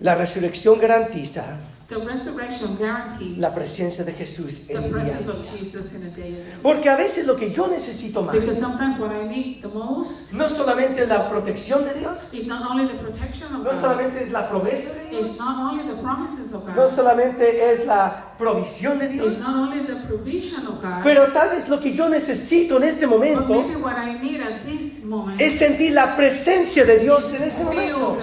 La 0.00 0.14
resurrección 0.16 0.80
garantiza 0.80 1.44
The 1.92 1.98
resurrection 1.98 2.76
guarantees 2.78 3.36
la 3.36 3.54
presencia 3.54 4.02
de 4.02 4.14
Jesús 4.14 4.66
the 4.66 4.76
en 4.76 4.84
el 4.84 4.90
día. 4.90 4.92
presence 4.92 5.28
of 5.28 5.44
Jesus 5.44 5.92
in 5.92 6.06
a 6.06 6.08
day 6.08 6.40
of 6.40 6.46
the 6.46 6.62
Porque 6.62 6.88
a 6.88 6.96
veces 6.96 7.26
lo 7.26 7.36
que 7.36 7.50
yo 7.52 7.66
necesito 7.66 8.22
más 8.22 8.32
Because 8.32 8.58
sometimes 8.58 8.98
what 8.98 9.10
I 9.12 9.28
need 9.28 9.60
the 9.60 9.68
most 9.68 10.32
no 10.32 10.48
solamente 10.48 11.06
la 11.06 11.28
protección 11.28 11.84
de 11.84 12.00
Dios, 12.00 12.32
is 12.32 12.46
not 12.46 12.62
only 12.70 12.86
the 12.86 12.98
protection 12.98 13.54
of 13.54 13.62
no 13.62 13.70
God, 13.70 13.76
solamente 13.76 14.22
es 14.22 14.32
la 14.32 14.48
promesa 14.48 14.94
de 14.94 15.10
Dios, 15.10 15.38
not 15.38 15.70
only 15.70 15.84
the 15.84 16.00
promises 16.00 16.54
of 16.54 16.66
no 16.66 16.74
God, 16.74 16.88
solamente 16.88 17.72
es 17.74 17.84
la 17.86 18.36
provisión 18.38 18.98
de 18.98 19.08
Dios, 19.08 19.40
not 19.40 19.68
only 19.68 19.84
the 19.86 20.06
provision 20.08 20.66
of 20.66 20.80
God, 20.80 21.02
pero 21.02 21.30
tal 21.32 21.50
vez 21.50 21.68
lo 21.68 21.78
que 21.78 21.92
yo 21.92 22.08
necesito 22.08 22.78
en 22.78 22.84
este 22.84 23.06
but 23.06 23.18
momento 23.18 23.52
maybe 23.52 23.76
what 23.76 23.98
I 23.98 24.18
need 24.18 24.40
at 24.40 24.64
this 24.64 25.04
moment 25.04 25.38
es 25.38 25.58
sentir 25.58 25.92
la 25.92 26.16
presencia 26.16 26.86
de 26.86 27.00
Dios 27.00 27.34
en 27.34 27.42
este 27.42 27.62
momento. 27.64 28.16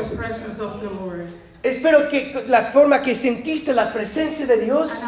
Espero 1.62 2.10
que 2.10 2.46
la 2.48 2.72
forma 2.72 3.02
que 3.02 3.14
sentiste 3.16 3.74
la 3.74 3.92
presencia 3.92 4.46
de 4.46 4.62
Dios 4.62 5.04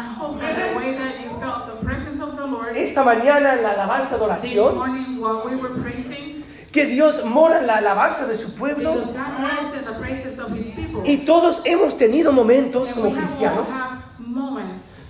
esta 2.74 3.02
mañana 3.04 3.54
en 3.54 3.62
la 3.62 3.70
alabanza 3.70 4.16
de 4.16 4.24
oración, 4.24 4.74
que 6.70 6.86
Dios 6.86 7.24
mora 7.24 7.60
en 7.60 7.66
la 7.66 7.76
alabanza 7.78 8.26
de 8.26 8.36
su 8.36 8.54
pueblo 8.54 8.94
y 11.04 11.18
todos 11.18 11.62
hemos 11.64 11.96
tenido 11.96 12.32
momentos 12.32 12.92
como 12.92 13.14
cristianos 13.14 13.68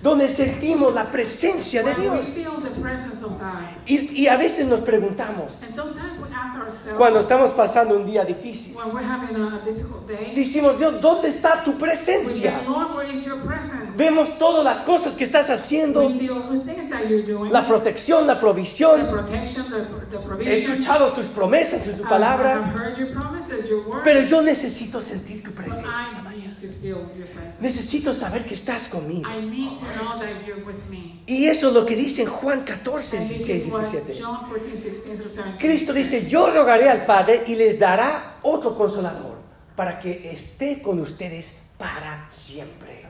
donde 0.03 0.27
sentimos 0.27 0.93
la 0.93 1.09
presencia 1.09 1.81
de 1.81 1.95
Dios. 1.95 2.27
feel 2.27 2.51
the 2.61 2.81
presence 2.81 3.23
of 3.23 3.31
God. 3.39 3.53
Y, 3.85 4.23
y 4.23 4.27
a 4.27 4.35
veces 4.35 4.67
nos 4.67 4.81
preguntamos, 4.81 5.63
Cuando 6.97 7.19
estamos 7.19 7.51
pasando 7.51 7.95
un 7.95 8.05
día 8.05 8.23
difícil, 8.23 8.75
decimos, 10.35 10.77
Dios, 10.77 11.01
¿dónde 11.01 11.29
está 11.29 11.63
tu 11.63 11.77
presencia? 11.77 12.61
Vemos 13.95 14.37
todas 14.37 14.63
las 14.63 14.81
cosas 14.81 15.15
que 15.15 15.23
estás 15.23 15.49
haciendo, 15.49 16.07
la 17.49 17.67
protección, 17.67 18.27
la 18.27 18.39
provisión. 18.39 19.01
He 20.39 20.53
escuchado 20.53 21.13
tus 21.13 21.27
promesas, 21.27 21.83
tu 21.83 22.03
palabra, 22.03 22.73
pero 24.03 24.21
yo 24.21 24.41
necesito 24.41 25.01
sentir 25.01 25.43
tu 25.43 25.51
presencia. 25.51 26.32
Necesito 27.59 28.13
saber 28.13 28.45
que 28.45 28.55
estás 28.55 28.87
conmigo. 28.87 29.29
I 29.29 29.45
need 29.45 29.77
to 29.77 29.85
know 29.95 30.17
that 30.17 30.45
you're 30.45 30.63
with 30.65 30.83
me. 30.89 31.21
Y 31.25 31.47
eso 31.47 31.69
es 31.69 31.73
lo 31.73 31.85
que 31.85 31.95
dice 31.95 32.23
en 32.23 32.29
Juan 32.29 32.63
14, 32.65 33.17
And 33.17 33.27
this 33.27 33.45
16, 33.45 33.67
is 33.67 33.73
what 33.73 33.85
17. 33.85 34.19
John 34.19 34.49
14, 34.49 34.77
16 34.77 35.17
through 35.17 35.31
17 35.31 35.57
Cristo 35.59 35.93
dice, 35.93 36.27
yo 36.29 36.51
rogaré 36.51 36.89
al 36.89 37.05
Padre 37.05 37.43
y 37.47 37.55
les 37.55 37.79
dará 37.79 38.37
otro 38.41 38.75
consolador 38.75 39.37
para 39.75 39.99
que 39.99 40.31
esté 40.31 40.81
con 40.81 40.99
ustedes 40.99 41.61
para 41.77 42.27
siempre. 42.31 43.03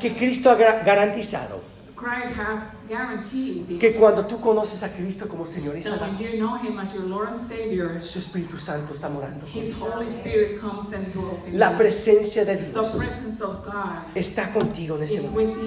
Que 0.00 0.16
Cristo 0.16 0.50
ha 0.50 0.54
garantizado 0.54 1.60
Que 3.78 3.94
cuando 3.94 4.26
tú 4.26 4.40
conoces 4.40 4.82
a 4.82 4.92
Cristo 4.92 5.28
como 5.28 5.46
Señor 5.46 5.76
y 5.76 5.82
Salvador, 5.82 6.08
su 8.00 8.18
Espíritu 8.18 8.56
Santo 8.58 8.94
está 8.94 9.08
morando. 9.08 9.46
Contigo. 9.46 9.88
La 11.52 11.76
presencia 11.76 12.44
de 12.44 12.56
Dios 12.56 12.98
está 14.14 14.52
contigo 14.52 14.96
en 14.96 15.02
ese 15.02 15.20
momento. 15.30 15.60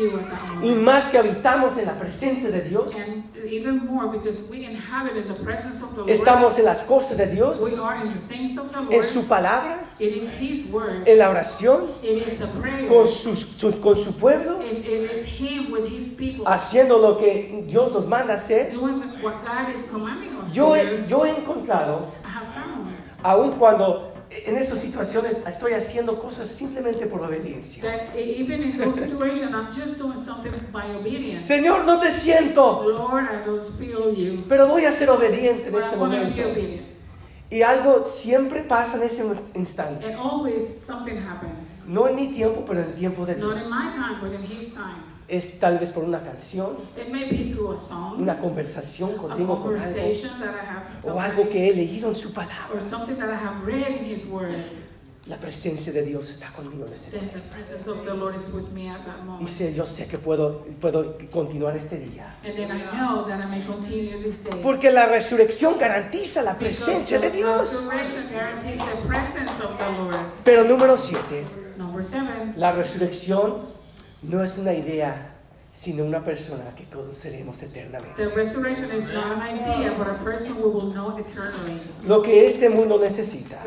Y 0.64 0.74
más 0.74 1.10
que 1.10 1.18
habitamos 1.18 1.78
en 1.78 1.86
la 1.86 2.00
presencia 2.00 2.50
de 2.50 2.62
Dios, 2.62 2.96
And 2.96 3.24
even 3.52 3.86
more 3.86 4.08
because 4.08 4.50
we 4.50 4.66
inhabit 4.66 5.16
in 5.16 5.28
the 5.28 5.40
presence 5.44 5.82
of 5.82 5.94
the 5.94 6.02
Lord. 6.02 6.10
estamos 6.10 6.58
en 6.60 6.66
las 6.66 6.84
cosas 6.84 7.18
de 7.18 7.28
Dios, 7.28 7.60
We 7.62 7.80
are 7.80 8.06
in 8.06 8.14
the 8.14 8.20
things 8.28 8.58
of 8.58 8.72
the 8.72 8.80
en 8.80 8.88
Lord. 8.88 9.04
su 9.06 9.28
palabra, 9.28 9.86
It 10.02 10.16
is 10.18 10.32
His 10.40 10.72
word. 10.74 11.08
en 11.08 11.20
la 11.20 11.30
oración, 11.30 11.92
It 12.02 12.28
is 12.28 12.40
the 12.40 12.48
prayer. 12.60 12.88
con, 12.90 13.08
sus- 13.08 13.56
su- 13.58 13.80
con 13.80 13.96
su 13.96 14.14
pueblo, 14.18 14.60
It, 14.64 14.84
is 14.84 15.26
Him 15.40 15.72
with 15.72 15.86
His 15.88 16.14
people. 16.18 16.44
haciendo 16.48 16.98
lo 16.98 17.20
que 17.20 17.64
Dios 17.68 17.94
nos 17.94 18.08
manda 18.08 18.34
hacer. 18.34 18.72
Doing 18.74 19.00
what 19.22 19.36
God 19.46 19.70
is 19.76 19.86
commanding 19.92 20.36
us 20.42 20.52
Yo 20.54 20.70
to 20.70 20.76
he, 20.76 20.98
do. 21.04 21.08
yo 21.08 21.24
he 21.26 21.30
encontrado, 21.38 22.00
I 22.26 22.30
have 22.30 22.48
found 22.54 22.88
aun 23.24 23.52
cuando 23.60 24.08
en 24.48 24.58
esas 24.58 24.80
situaciones 24.80 25.38
estoy 25.46 25.74
haciendo 25.74 26.18
cosas 26.20 26.48
simplemente 26.48 27.06
por 27.06 27.22
obediencia. 27.22 27.84
that 27.84 28.16
even 28.18 28.64
in 28.64 28.78
those 28.80 29.00
situations, 29.00 29.52
I'm 29.54 29.68
just 29.68 30.00
doing 30.00 30.18
something 30.18 30.54
by 30.72 30.96
obedience. 30.96 31.46
Señor, 31.46 31.86
no 31.86 32.00
te 32.00 32.12
siento, 32.12 32.82
Lord, 32.90 33.26
I 33.26 33.46
don't 33.46 33.68
feel 33.68 34.16
you. 34.16 34.42
pero 34.50 34.68
voy 34.68 34.86
a 34.86 34.92
ser 34.94 35.12
obediente 35.12 35.68
en 35.68 35.72
But 35.74 35.84
este 35.84 35.96
momento. 35.98 36.42
Y 37.52 37.62
algo 37.64 38.06
siempre 38.06 38.64
pasa 38.64 38.96
en 38.98 39.04
ese 39.04 39.26
instante. 39.56 40.06
And 40.06 40.16
always 40.16 40.80
something 40.88 41.18
happens. 41.18 41.86
No 41.86 42.08
en 42.08 42.16
mi 42.16 42.30
tiempo, 42.30 42.64
pero 42.66 42.82
en 42.82 42.90
el 42.92 42.96
tiempo 42.96 43.26
de 43.26 43.36
Not 43.36 43.56
Dios. 43.56 43.66
in 43.66 43.70
my 43.70 43.92
time, 43.92 44.20
but 44.22 44.32
in 44.34 44.42
His 44.44 44.74
time. 44.74 45.12
Es 45.28 45.60
tal 45.60 45.78
vez 45.80 45.92
por 45.92 46.04
una 46.04 46.22
canción, 46.24 46.78
It 46.98 47.10
may 47.12 47.24
be 47.30 47.54
through 47.54 47.72
a 47.74 47.78
song, 47.78 48.22
una 48.22 48.38
conversación 48.40 49.12
a 49.12 49.18
contigo 49.18 49.28
con 49.28 49.40
algo, 49.40 49.64
conversation 49.64 50.40
that 50.40 50.54
I 50.56 50.66
have 50.66 51.10
o 51.14 51.20
algo 51.22 51.50
que 51.50 51.70
he 51.70 51.74
leído 51.74 52.10
en 52.10 52.16
su 52.16 52.34
palabra. 52.34 52.70
or 52.74 52.82
something 52.82 53.16
that 53.16 53.30
I 53.30 53.36
have 53.36 53.66
read 53.66 54.00
in 54.02 54.06
His 54.06 54.26
Word. 54.28 54.56
La 55.28 55.38
presencia 55.38 55.94
de 55.94 56.02
Dios 56.02 56.32
está 56.32 56.52
conmigo 56.52 56.88
en 56.88 56.94
ese 56.94 57.12
Then 57.12 57.30
the 57.32 57.42
presence 57.56 57.88
of 57.88 58.04
the 58.04 58.14
Lord 58.16 58.36
is 58.36 58.52
with 58.56 58.72
me 58.74 58.90
at 58.90 59.06
that 59.06 59.20
Y 59.22 59.26
moment. 59.26 59.50
sé, 59.50 59.72
yo 59.76 59.86
sé 59.86 60.08
que 60.08 60.18
puedo, 60.18 60.66
puedo 60.82 61.16
continuar 61.32 61.78
este 61.78 62.00
día. 62.00 62.36
And 62.44 62.56
then 62.56 62.72
I 62.72 62.82
know 62.98 63.28
that 63.28 63.40
I 63.46 63.48
may 63.48 63.64
continue 63.64 64.18
this 64.24 64.44
day. 64.44 64.60
Porque 64.64 64.90
la 64.92 65.06
resurrección 65.06 65.78
garantiza 65.78 66.42
la 66.42 66.58
presencia 66.58 67.20
de 67.20 67.30
the 67.30 67.38
Dios. 67.38 67.88
resurrection 67.94 68.32
guarantees 68.32 68.80
the 68.80 69.08
presence 69.08 69.52
of 69.64 69.78
the 69.78 70.02
Lord. 70.02 70.16
Pero 70.44 70.64
número 70.64 70.98
siete, 70.98 71.46
Number 71.78 72.04
seven, 72.04 72.54
la 72.58 72.72
resurrección 72.72 73.70
no 74.24 74.44
es 74.44 74.58
una 74.58 74.74
idea, 74.74 75.36
sino 75.72 76.04
una 76.04 76.24
persona 76.26 76.74
que 76.76 76.86
conoceremos 76.86 77.62
eternamente. 77.62 78.16
the 78.16 78.30
resurrection 78.36 78.90
is 78.92 79.06
not 79.14 79.34
an 79.34 79.42
idea, 79.44 79.94
but 79.96 80.08
a 80.08 80.16
person 80.24 80.56
we 80.58 80.64
will 80.68 80.92
know 80.92 81.16
eternally. 81.20 81.80
Lo 82.08 82.24
que 82.24 82.48
este 82.48 82.70
mundo 82.70 82.98
necesita 83.00 83.64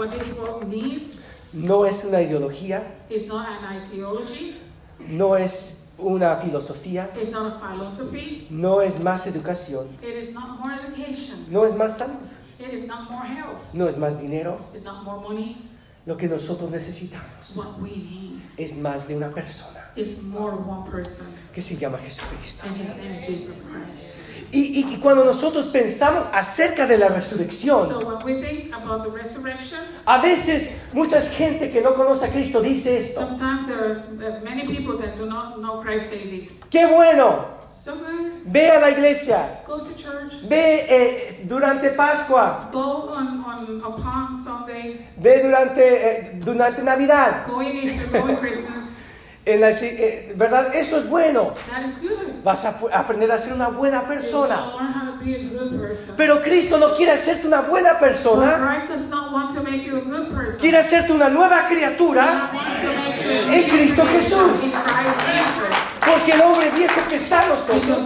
No 1.54 1.86
es 1.86 2.04
una 2.04 2.20
ideología, 2.20 2.82
is 3.08 3.28
not 3.28 3.46
an 3.46 3.80
ideology, 3.82 4.56
no 4.98 5.36
es 5.36 5.92
una 5.98 6.36
filosofía, 6.36 7.08
it's 7.16 7.30
not 7.30 7.54
a 7.54 7.58
philosophy, 7.58 8.48
no 8.50 8.80
es 8.80 8.98
más 8.98 9.26
educación, 9.28 9.86
it 10.02 10.16
is 10.20 10.34
not 10.34 10.58
more 10.58 10.74
education, 10.74 11.46
no 11.48 11.64
es 11.64 11.76
más 11.76 11.96
salud, 11.98 12.16
it 12.58 12.72
is 12.74 12.88
not 12.88 13.08
more 13.08 13.24
health, 13.24 13.72
no 13.72 13.86
es 13.86 13.96
más 13.96 14.20
dinero. 14.20 14.58
it's 14.74 14.84
not 14.84 15.04
more 15.04 15.20
money. 15.20 15.56
Lo 16.06 16.16
que 16.18 16.28
nosotros 16.28 16.70
necesitamos 16.70 17.56
What 17.56 17.80
we 17.80 17.90
need 17.90 18.42
es 18.58 18.76
más 18.76 19.06
de 19.06 19.16
una 19.16 19.30
persona 19.30 19.80
is 19.96 20.22
more 20.22 20.52
one 20.56 20.90
person, 20.90 21.26
que 21.54 21.62
se 21.62 21.76
llama 21.76 21.98
Jesucristo. 21.98 22.66
and 22.66 22.76
his 22.76 22.96
name 22.96 23.14
is 23.14 23.24
Jesus 23.26 23.70
Christ. 23.70 24.13
Y, 24.52 24.60
y- 24.60 24.94
y 24.94 24.96
cuando 25.00 25.24
nosotros 25.24 25.66
pensamos 25.68 26.28
acerca 26.32 26.86
de 26.86 26.96
la 26.98 27.08
resurrección, 27.08 27.88
So 27.88 27.98
when 28.06 28.24
we 28.24 28.40
think 28.46 28.72
about 28.74 29.02
the 29.04 29.10
resurrection, 29.10 29.80
a 30.06 30.20
veces 30.22 30.82
mucha 30.92 31.20
gente 31.22 31.70
que 31.70 31.80
no 31.80 31.94
conoce 31.94 32.26
a 32.26 32.28
Cristo 32.30 32.60
dice 32.60 32.98
esto. 32.98 33.20
uh, 33.22 34.44
many 34.44 34.64
people 34.66 34.96
that 34.98 35.16
do 35.16 35.26
not 35.26 35.58
know 35.58 35.80
Christ 35.80 36.10
say 36.10 36.28
this. 36.30 36.60
¡Qué 36.70 36.86
bueno! 36.86 37.54
So 37.68 37.94
Ve 38.46 38.70
a 38.70 38.78
la 38.78 38.90
iglesia, 38.90 39.62
go 39.66 39.82
to 39.82 39.90
ve 40.48 40.86
eh, 40.88 41.44
durante 41.44 41.90
Pascua, 41.90 42.68
go 42.72 43.10
on, 43.10 43.42
on 43.84 43.96
Palm 43.96 44.34
ve 45.16 45.42
durante, 45.42 45.80
eh, 45.82 46.40
durante 46.44 46.82
Navidad. 46.82 47.46
go 47.46 47.60
in 47.60 47.76
Easter, 47.76 48.06
go 48.20 48.28
in 48.28 48.36
Christmas. 48.36 48.93
En 49.46 49.60
la- 49.60 49.70
eh, 49.70 50.32
¿Verdad? 50.36 50.74
Eso 50.74 50.98
es 50.98 51.08
bueno. 51.08 51.52
That 51.70 51.84
is 51.84 52.00
good. 52.00 52.42
Vas 52.42 52.64
a 52.64 52.78
aprender 52.92 53.30
a 53.30 53.38
ser 53.38 53.52
una 53.52 53.68
buena 53.68 54.02
persona. 54.02 54.56
Pero 56.16 56.42
Cristo 56.42 56.78
no 56.78 56.94
quiere 56.94 57.12
hacerte 57.12 57.46
una 57.46 57.60
buena 57.62 57.98
persona, 57.98 58.56
quiere 60.60 60.78
hacerte 60.78 61.12
una 61.12 61.28
nueva 61.28 61.66
criatura 61.68 62.50
en 63.22 63.68
Cristo 63.70 64.02
Jesús. 64.12 64.74
Porque 66.06 66.32
el 66.32 66.40
hombre 66.42 66.70
viejo 66.70 67.00
que 67.08 67.16
está 67.16 67.42
en 67.44 67.48
nosotros 67.50 67.98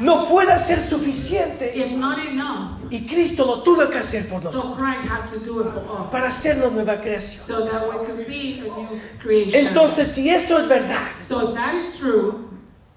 no 0.00 0.26
puede 0.28 0.58
ser 0.58 0.82
suficiente. 0.82 1.72
is 1.74 1.92
not 1.92 2.18
enough. 2.18 2.78
Y 2.90 3.06
Cristo 3.06 3.44
lo 3.44 3.62
tuvo 3.62 3.88
que 3.90 3.98
hacer 3.98 4.28
por 4.28 4.42
So 4.42 4.50
nosotros 4.50 4.76
Christ 4.78 5.08
had 5.10 5.26
to 5.28 5.38
do 5.40 5.60
it 5.60 5.66
for 5.72 6.04
us. 6.04 6.10
para 6.10 6.28
hacernos 6.28 6.72
nueva 6.72 7.00
creación. 7.00 7.44
So 7.44 7.64
that 7.66 7.86
we 7.88 8.06
could 8.06 8.26
be 8.26 8.60
a 8.60 8.64
new 8.64 9.00
creation. 9.20 9.66
Entonces, 9.66 10.08
si 10.08 10.30
eso 10.30 10.58
es 10.58 10.68
verdad, 10.68 11.08
so 11.22 11.48
if 11.50 11.54
that 11.54 11.74
is 11.74 11.98
true, 11.98 12.47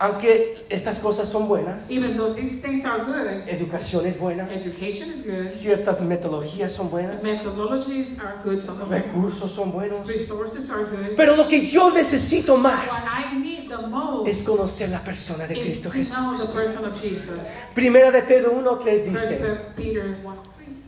aunque 0.01 0.65
estas 0.67 0.97
cosas 0.99 1.29
son 1.29 1.47
buenas, 1.47 1.91
even 1.91 2.17
though 2.17 2.33
these 2.33 2.59
things 2.59 2.83
are 2.85 3.03
good, 3.05 3.47
educación 3.47 4.03
es 4.07 4.17
buena, 4.17 4.51
education 4.51 5.11
is 5.11 5.23
good, 5.23 5.51
ciertas 5.51 6.01
metodologías 6.01 6.71
son 6.71 6.89
buenas, 6.89 7.21
methodologies 7.21 8.19
are 8.19 8.37
good, 8.43 8.57
some 8.57 8.83
recursos 8.89 9.51
son 9.51 9.71
buenos, 9.71 10.07
resources 10.07 10.71
are 10.71 10.85
good. 10.85 11.15
pero 11.15 11.35
lo 11.35 11.47
que 11.47 11.69
yo 11.69 11.91
necesito 11.91 12.53
What 12.53 12.61
más 12.63 13.05
I 13.31 13.37
need 13.37 13.69
the 13.69 13.87
most 13.87 14.27
es 14.27 14.43
conocer 14.43 14.89
la 14.89 15.03
persona 15.03 15.45
de 15.45 15.53
is 15.53 15.79
Cristo 15.81 15.89
to 15.89 15.95
know 15.95 16.31
the 16.35 16.45
Jesús. 16.45 16.55
person 16.55 16.85
of 16.85 16.99
Jesus. 16.99 17.39
Primera 17.75 18.09
de 18.09 18.23
Pedro 18.23 18.53
1.3 18.53 18.83
First 18.83 19.05
dice, 19.05 19.57
Peter 19.75 20.17
1 20.23 20.43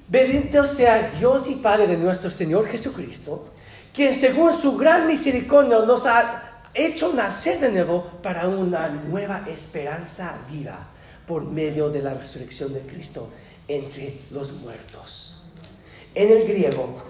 Bendito 0.09 0.66
sea 0.66 1.11
Dios 1.20 1.49
y 1.49 1.55
Padre 1.55 1.86
de 1.88 1.97
nuestro 1.97 2.30
Señor 2.32 2.68
Jesucristo, 2.68 3.47
quien 3.93 4.14
según 4.14 4.53
su 4.53 4.76
gran 4.76 5.07
misericordia 5.07 5.80
nos 5.86 6.05
ha 6.07 6.53
hecho 6.74 7.13
nacer 7.13 7.59
de 7.59 7.71
nuevo 7.71 8.19
para 8.21 8.47
una 8.47 8.89
nueva 8.89 9.45
esperanza 9.47 10.38
viva 10.49 10.80
por 11.28 11.45
medio 11.45 11.89
de 11.89 12.01
la 12.01 12.13
resurrección 12.13 12.74
de 12.74 12.82
Cristo 12.82 13.30
entre 13.67 14.19
los 14.32 14.53
muertos. 14.53 15.43
En 16.15 16.32
el 16.32 16.47
griego 16.47 17.01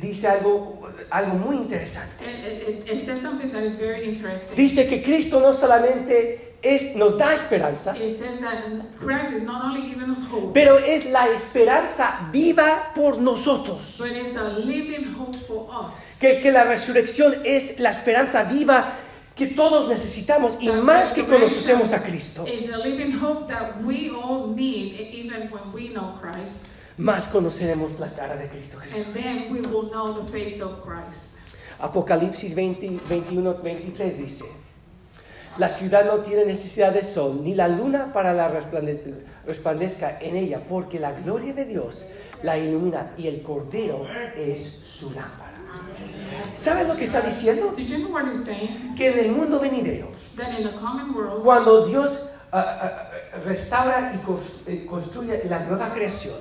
dice 0.00 0.28
algo, 0.28 0.88
algo 1.10 1.34
muy 1.34 1.56
interesante. 1.56 2.24
it, 2.24 2.68
it, 2.68 2.92
it 2.92 3.04
says 3.04 3.20
something 3.20 3.52
that 3.52 3.62
is 3.62 3.76
very 3.76 4.08
interesting. 4.08 4.56
Dice 4.56 4.88
que 4.88 5.02
Cristo 5.02 5.40
no 5.40 5.52
solamente 5.52 6.56
es, 6.62 6.96
nos 6.96 7.16
da 7.16 7.34
esperanza, 7.34 7.96
It 7.96 8.18
says 8.18 8.40
that 8.40 8.64
Christ 8.96 9.32
is 9.32 9.42
not 9.44 9.64
only 9.64 9.82
giving 9.82 10.10
us 10.10 10.24
hope, 10.30 10.52
pero 10.52 10.78
es 10.78 11.04
la 11.06 11.28
esperanza 11.28 12.28
viva 12.32 12.92
por 12.94 13.18
nosotros. 13.18 13.98
but 13.98 14.10
it's 14.10 14.36
a 14.36 14.58
living 14.58 15.14
hope 15.14 15.36
for 15.46 15.68
us. 15.70 15.94
Que, 16.18 16.40
que 16.40 16.50
la 16.50 16.64
resurrección 16.64 17.34
es 17.44 17.78
la 17.78 17.90
esperanza 17.90 18.44
viva 18.44 18.94
que 19.36 19.48
todos 19.48 19.86
necesitamos 19.88 20.56
y 20.60 20.68
más 20.70 21.12
que 21.12 21.24
conocemos 21.24 21.92
a 21.92 22.02
Cristo, 22.02 22.46
It's 22.48 22.72
a 22.72 22.78
living 22.78 23.12
hope 23.12 23.48
that 23.52 23.82
we 23.84 24.10
all 24.10 24.48
need, 24.48 24.98
even 25.12 25.50
when 25.50 25.72
we 25.74 25.90
know 25.90 26.18
Christ. 26.20 26.68
Más 26.98 27.28
conoceremos 27.28 27.98
la 28.00 28.10
cara 28.14 28.36
de 28.36 28.48
Cristo 28.48 28.78
Jesús. 28.78 29.06
And 29.06 29.14
then 29.14 29.52
we 29.52 29.60
will 29.60 29.90
know 29.90 30.14
the 30.22 30.30
face 30.30 30.62
of 30.62 30.80
Christ. 30.82 31.36
Apocalipsis 31.78 32.54
20, 32.54 33.00
21, 33.08 33.54
23 33.62 34.16
dice, 34.16 34.44
la 35.58 35.68
ciudad 35.68 36.04
no 36.06 36.18
tiene 36.18 36.44
necesidad 36.46 36.92
de 36.92 37.02
sol 37.04 37.40
ni 37.42 37.54
la 37.54 37.68
luna 37.68 38.12
para 38.12 38.32
la 38.32 38.50
resplande- 38.50 39.24
resplandezca 39.46 40.18
en 40.20 40.36
ella, 40.36 40.60
porque 40.68 40.98
la 40.98 41.12
gloria 41.12 41.52
de 41.54 41.64
Dios 41.66 42.10
la 42.42 42.56
ilumina 42.58 43.12
y 43.16 43.26
el 43.28 43.42
cordero 43.42 44.06
es 44.36 44.62
su 44.66 45.12
lámpara. 45.12 45.52
¿Sabes 46.54 46.86
lo 46.88 46.96
que 46.96 47.04
está 47.04 47.20
diciendo? 47.20 47.72
Que 48.96 49.06
en 49.12 49.18
el 49.18 49.32
mundo 49.32 49.60
venidero, 49.60 50.08
cuando 51.42 51.86
Dios 51.86 52.28
ah, 52.52 52.58
ah, 52.82 53.38
restaura 53.44 54.12
y 54.14 54.70
eh, 54.70 54.86
construye 54.86 55.42
la 55.48 55.60
nueva 55.60 55.92
creación, 55.92 56.34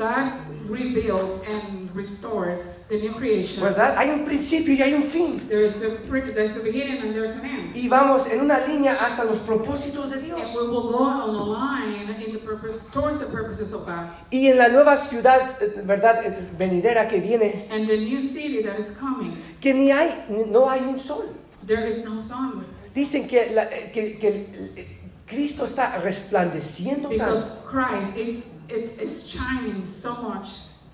God 0.00 0.32
rebuilds 0.68 1.44
and 1.46 1.94
restores 1.94 2.64
the 2.88 2.96
new 2.98 3.12
creation, 3.12 3.62
¿verdad? 3.62 3.96
Hay 3.98 4.08
un 4.10 4.24
principio 4.24 4.72
y 4.74 4.80
hay 4.82 4.94
un 4.94 5.02
fin. 5.02 5.46
there's 5.48 5.82
a, 5.82 5.90
there's 6.32 6.56
a 6.56 6.60
beginning 6.62 7.02
and 7.02 7.14
there's 7.14 7.36
an 7.36 7.44
end. 7.44 7.76
Y 7.76 7.88
vamos 7.88 8.26
en 8.32 8.40
una 8.40 8.58
línea 8.66 8.94
hasta 8.94 9.24
los 9.24 9.40
propósitos 9.40 10.10
de 10.10 10.16
And 10.16 10.24
Dios. 10.24 10.54
we 10.56 10.68
will 10.68 10.90
go 10.90 11.04
on 11.04 11.34
a 11.34 11.44
line 11.44 12.08
in 12.24 12.32
the 12.32 12.38
purpose 12.38 12.88
towards 12.90 13.18
the 13.20 13.26
purposes 13.26 13.74
of 13.74 13.84
God. 13.84 14.08
Y 14.30 14.46
en 14.48 14.56
la 14.58 14.68
nueva 14.68 14.96
ciudad, 14.96 15.50
¿verdad? 15.84 16.24
Venidera 16.58 17.08
que 17.08 17.20
viene, 17.20 17.66
And 17.70 17.86
the 17.86 17.98
new 17.98 18.22
city 18.22 18.62
that 18.62 18.78
is 18.78 18.96
coming, 18.96 19.36
que 19.60 19.74
ni 19.74 19.90
hay, 19.90 20.24
no 20.48 20.68
hay 20.70 20.80
un 20.80 20.98
sol. 20.98 21.34
there 21.66 21.84
is 21.86 22.04
no 22.04 22.20
sun. 22.22 22.64
Dicen 22.94 23.28
que, 23.28 23.50
la- 23.52 23.68
eh, 23.70 23.90
que, 23.92 24.18
que 24.18 24.28
eh, 24.76 24.86
Cristo 25.26 25.64
está 25.64 25.98
resplandeciendo 26.02 27.08
Because 27.08 27.44
tanto 27.44 27.70
Christ 27.70 28.16
is 28.16 28.49
it, 28.70 29.00
it's 29.00 29.26
shining 29.26 29.86
so 29.86 30.14
much. 30.22 30.48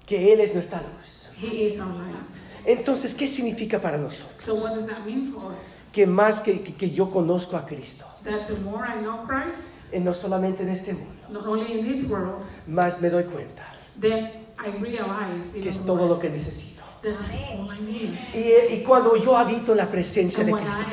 que 0.07 0.33
Él 0.33 0.41
es 0.41 0.55
nuestra 0.55 0.81
luz. 0.83 1.33
He 1.41 1.67
is 1.67 1.79
our 1.81 1.89
light. 1.89 2.31
Entonces, 2.65 3.15
¿qué 3.15 3.29
significa 3.29 3.81
para 3.81 3.99
nosotros? 3.99 4.43
So 4.43 4.55
what 4.57 4.75
does 4.75 4.87
that 4.89 5.05
mean 5.05 5.27
for 5.33 5.53
us? 5.53 5.77
Que 5.93 6.07
más 6.07 6.41
que, 6.41 6.63
que- 6.63 6.75
que 6.75 6.91
yo 6.91 7.11
conozco 7.11 7.57
a 7.57 7.65
Cristo, 7.67 8.05
That 8.25 8.47
the 8.49 8.55
more 8.65 8.85
I 8.87 9.01
know 9.01 9.25
Christ, 9.27 9.73
no 9.93 10.13
solamente 10.15 10.63
en 10.63 10.71
este 10.71 10.93
mundo, 10.93 11.13
not 11.31 11.47
only 11.47 11.79
in 11.79 11.87
this 11.87 12.09
world, 12.11 12.45
más 12.67 13.01
me 13.01 13.09
doy 13.09 13.25
cuenta 13.25 13.63
then 14.01 14.45
I 14.59 14.71
realize 14.79 15.53
que 15.53 15.69
es 15.69 15.79
todo 15.85 16.07
lo 16.09 16.19
que 16.19 16.29
necesito. 16.29 16.76
Y, 18.35 18.39
eh, 18.39 18.75
y 18.75 18.83
cuando 18.83 19.17
yo 19.17 19.37
habito 19.37 19.73
en 19.73 19.79
la 19.79 19.91
presencia 19.91 20.45
de 20.45 20.53
Cristo, 20.53 20.85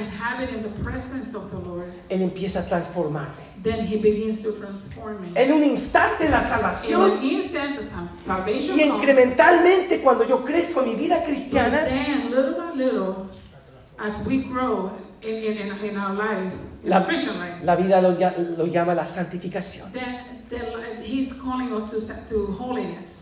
Él 2.10 2.22
empieza 2.22 2.60
a 2.60 2.66
transformarme. 2.66 3.54
then 3.64 3.86
He 3.88 3.98
begins 3.98 4.44
to 4.44 4.52
transform 4.52 5.22
me. 5.22 5.42
En 5.42 5.52
un 5.54 5.64
instante 5.64 6.30
la 6.30 6.42
salvación 6.42 7.12
an 7.18 7.24
instant, 7.24 7.80
salvation 8.22 8.78
Y 8.78 8.84
incrementalmente 8.84 10.02
cuando 10.02 10.28
yo 10.28 10.44
crezco 10.44 10.82
en 10.84 10.90
mi 10.90 10.96
vida 10.96 11.24
cristiana, 11.24 11.86
then, 11.86 12.30
little 12.30 12.56
by 12.58 12.76
little, 12.76 13.30
as 13.98 14.26
we 14.28 14.44
grow 14.44 14.92
in, 15.22 15.36
in, 15.36 15.58
in, 15.58 15.86
in 15.86 15.98
our 15.98 16.14
life, 16.14 16.54
La- 16.84 17.00
the 17.00 17.06
Christian 17.06 17.40
life, 17.40 17.64
la 17.64 17.76
vida 17.78 18.02
lo, 18.02 18.12
lo 18.58 18.66
llama 18.66 18.94
la 18.94 19.06
santificación, 19.06 19.92
then, 19.94 20.20
then 20.50 21.02
He's 21.02 21.32
calling 21.34 21.72
us 21.74 21.90
to, 21.90 22.00
to 22.30 22.52
holiness. 22.52 23.13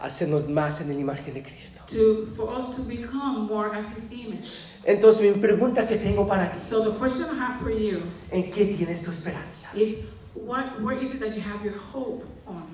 Hacernos 0.00 0.48
más 0.48 0.80
en 0.80 0.88
la 0.88 0.94
imagen 0.94 1.34
de 1.34 1.42
Cristo. 1.42 1.82
to 1.86 2.26
for 2.36 2.48
us 2.56 2.74
to 2.76 2.82
become 2.82 3.46
more 3.46 3.74
as 3.76 3.86
his 3.96 4.10
image. 4.12 4.66
Entonces 4.84 5.22
mi 5.22 5.40
pregunta 5.40 5.86
que 5.86 5.96
tengo 5.96 6.26
para 6.26 6.50
ti, 6.52 6.58
So 6.62 6.82
the 6.84 6.98
question 6.98 7.26
I 7.36 7.38
have 7.38 7.60
for 7.60 7.70
you 7.70 8.00
¿en 8.30 8.50
qué 8.50 8.64
tienes 8.76 9.02
tu 9.04 9.10
esperanza? 9.10 9.68
is 9.74 10.04
what 10.34 10.80
where 10.80 10.96
is 11.02 11.12
it 11.14 11.20
that 11.20 11.34
you 11.34 11.42
have 11.42 11.62
your 11.64 11.76
hope 11.92 12.24
on? 12.46 12.64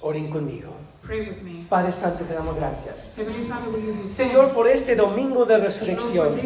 Oren 0.00 0.30
conmigo. 0.30 0.72
Pray 1.02 1.28
with 1.30 1.42
me. 1.42 1.64
Padre 1.70 1.92
Santo, 1.92 2.24
te 2.24 2.34
damos 2.34 2.56
gracias. 2.56 3.14
Señor, 4.10 4.52
por 4.52 4.66
este 4.68 4.96
domingo 4.96 5.44
de 5.44 5.56
resurrección. 5.58 6.36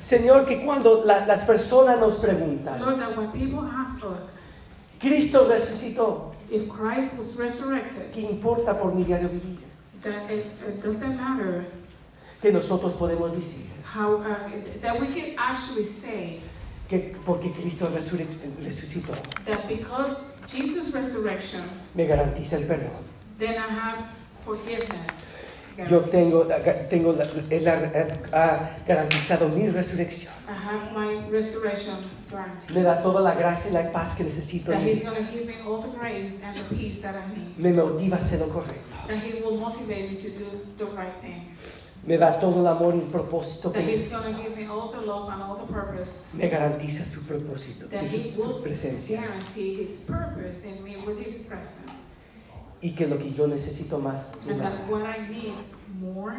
Señor, 0.00 0.44
que 0.46 0.64
cuando 0.64 1.04
la- 1.04 1.26
las 1.26 1.44
personas 1.44 1.98
nos 1.98 2.16
preguntan, 2.16 2.80
Lord, 2.80 2.98
that 2.98 3.16
when 3.16 3.30
people 3.32 3.68
ask 3.68 4.04
us 4.04 4.40
Cristo 5.00 5.48
resucitó, 5.48 6.32
if 6.52 6.68
Christ 6.68 7.16
was 7.18 7.36
resurrected, 7.38 8.12
¿qué 8.12 8.20
importa 8.30 8.78
por 8.78 8.94
mi 8.94 9.04
diario 9.04 9.28
vivir? 9.28 9.58
that 10.02 10.30
it, 10.30 10.46
it 10.66 10.82
doesn't 10.82 11.16
matter 11.16 11.64
Que 12.40 12.50
nosotros 12.52 12.94
podemos 12.94 13.32
decir 13.34 13.66
how 13.84 14.16
uh, 14.16 14.50
that 14.80 15.00
we 15.00 15.06
can 15.08 15.34
actually 15.38 15.84
say 15.84 16.40
que 16.88 17.14
porque 17.24 17.52
Cristo 17.54 17.86
resucitó, 17.88 19.14
that 19.44 19.68
because 19.68 20.32
Jesus' 20.48 20.92
resurrection, 20.92 21.62
me 21.94 22.06
garantiza 22.06 22.54
el 22.54 22.64
perdón. 22.66 23.02
then 23.38 23.56
I 23.58 23.68
have 23.68 24.06
forgiveness. 24.44 25.24
Yo 25.90 26.00
tengo, 26.00 26.46
tengo 26.90 27.12
la- 27.14 27.24
ha, 28.32 28.76
garantizado 28.86 29.48
mi 29.48 29.68
resurrección. 29.68 30.32
I 30.48 30.52
have 30.52 30.92
my 30.94 31.30
resurrection 31.30 31.96
guarantee. 32.30 32.74
Me 32.74 32.82
da 32.82 33.02
toda 33.02 33.20
la 33.20 33.34
gracia 33.34 33.70
y 33.70 33.74
la 33.74 33.90
paz 33.92 34.14
que 34.14 34.24
necesito. 34.24 34.70
That 34.72 34.80
He's 34.82 35.02
going 35.02 35.16
to 35.16 35.32
give 35.32 35.46
me 35.46 35.54
all 35.66 35.80
the 35.80 35.96
grace 35.98 36.42
and 36.44 36.56
the 36.56 36.74
peace 36.74 37.00
that 37.02 37.14
I 37.16 37.34
need. 37.38 37.58
Me 37.58 37.72
motiva 37.72 38.16
a 38.16 38.20
hacer 38.20 38.40
lo 38.40 38.48
correcto. 38.48 38.96
That 39.08 39.16
He 39.22 39.42
will 39.42 39.58
motivate 39.58 40.10
me 40.10 40.16
to 40.16 40.28
do 40.30 40.44
the 40.78 40.84
right 40.96 41.20
thing. 41.20 41.54
Me 42.04 42.18
da 42.18 42.38
todo 42.40 42.60
el 42.60 42.66
amor 42.66 42.94
y 42.96 42.98
el 42.98 43.06
propósito 43.06 43.72
que 43.72 43.80
That 43.80 43.88
He's 43.88 44.12
necesito. 44.12 44.36
give 44.42 44.56
me 44.56 44.66
all 44.68 44.90
the 44.90 45.06
love 45.06 45.30
and 45.32 45.42
all 45.42 45.56
the 45.64 45.72
purpose. 45.72 46.26
Me 46.34 46.48
garantiza 46.48 47.04
su 47.04 47.22
propósito, 47.24 47.86
That 47.88 48.08
su, 48.10 48.16
He 48.16 48.32
su 48.34 48.42
will 48.42 48.60
presencia. 48.62 49.20
guarantee 49.20 49.84
His 49.84 50.00
purpose 50.06 50.66
in 50.68 50.82
me 50.82 50.96
with 51.06 51.18
His 51.24 51.46
presence. 51.46 52.11
Y 52.82 52.90
que 52.94 53.06
lo 53.06 53.16
que 53.16 53.32
yo 53.32 53.46
necesito 53.46 53.98
más 54.00 54.32
And 54.48 54.60
that 54.60 54.72
what 54.90 55.02
I 55.04 55.20
need 55.32 55.52
more 56.00 56.34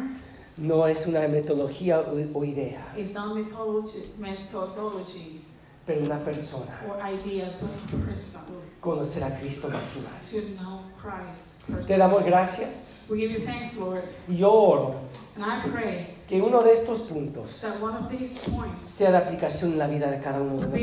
no 0.56 0.86
es 0.86 1.06
una 1.06 1.26
metodología 1.26 2.00
o, 2.00 2.38
o 2.38 2.44
idea, 2.44 2.84
is 2.96 3.12
not 3.12 3.34
methodology, 3.34 4.12
methodology 4.18 5.40
pero 5.86 6.02
una 6.04 6.18
persona. 6.24 6.80
or 6.88 6.96
ideas, 7.12 7.52
but 7.60 7.70
a 7.70 8.06
person 8.06 8.40
Conocer 8.80 9.24
a 9.24 9.38
Cristo 9.40 9.68
más 9.68 9.96
y 9.96 10.00
más. 10.00 10.30
to 10.30 10.62
know 10.62 10.80
Christ. 11.00 11.86
Te 11.88 11.96
damos 11.96 12.22
gracias 12.24 13.00
We 13.08 13.18
give 13.18 13.32
you 13.32 13.40
thanks, 13.44 13.76
Lord. 13.78 14.02
y 14.28 14.36
yo 14.36 14.52
oro 14.52 14.94
And 15.36 15.44
I 15.44 15.68
pray 15.70 16.14
que 16.28 16.40
uno 16.40 16.62
de 16.62 16.72
estos 16.74 17.00
puntos 17.10 17.60
that 17.62 17.80
one 17.82 17.96
of 17.96 18.08
these 18.10 18.38
points 18.50 18.88
sea 18.90 19.10
de 19.10 19.16
aplicación 19.18 19.72
en 19.72 19.78
la 19.78 19.88
vida 19.88 20.10
de 20.10 20.20
cada 20.20 20.40
uno 20.40 20.60
de 20.60 20.68
nosotros. 20.68 20.80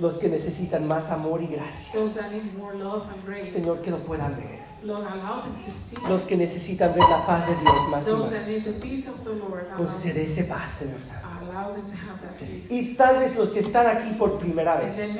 Los 0.00 0.18
que 0.18 0.28
necesitan 0.28 0.86
más 0.86 1.10
amor 1.10 1.42
y 1.42 1.46
gracia. 1.46 1.92
Those 1.92 2.20
that 2.20 2.30
need 2.30 2.56
more 2.56 2.74
love 2.76 3.04
and 3.12 3.24
grace, 3.26 3.50
Señor, 3.50 3.82
que 3.82 3.90
lo 3.90 3.98
puedan 3.98 4.36
ver. 4.36 4.58
Los 6.08 6.26
que 6.26 6.36
necesitan 6.36 6.94
ver 6.94 7.02
la 7.08 7.26
paz 7.26 7.48
de 7.48 7.56
Dios 7.56 7.88
más 7.90 8.06
y 8.06 8.12
más. 8.12 8.32
Concede 9.76 10.24
ese 10.24 10.44
paz, 10.44 10.70
Señor 10.78 11.02
Santo. 11.02 11.28
Y 12.68 12.94
tal 12.94 13.18
vez 13.18 13.36
los 13.36 13.50
que 13.50 13.60
están 13.60 13.86
aquí 13.86 14.14
por 14.14 14.38
primera 14.38 14.76
vez 14.76 15.18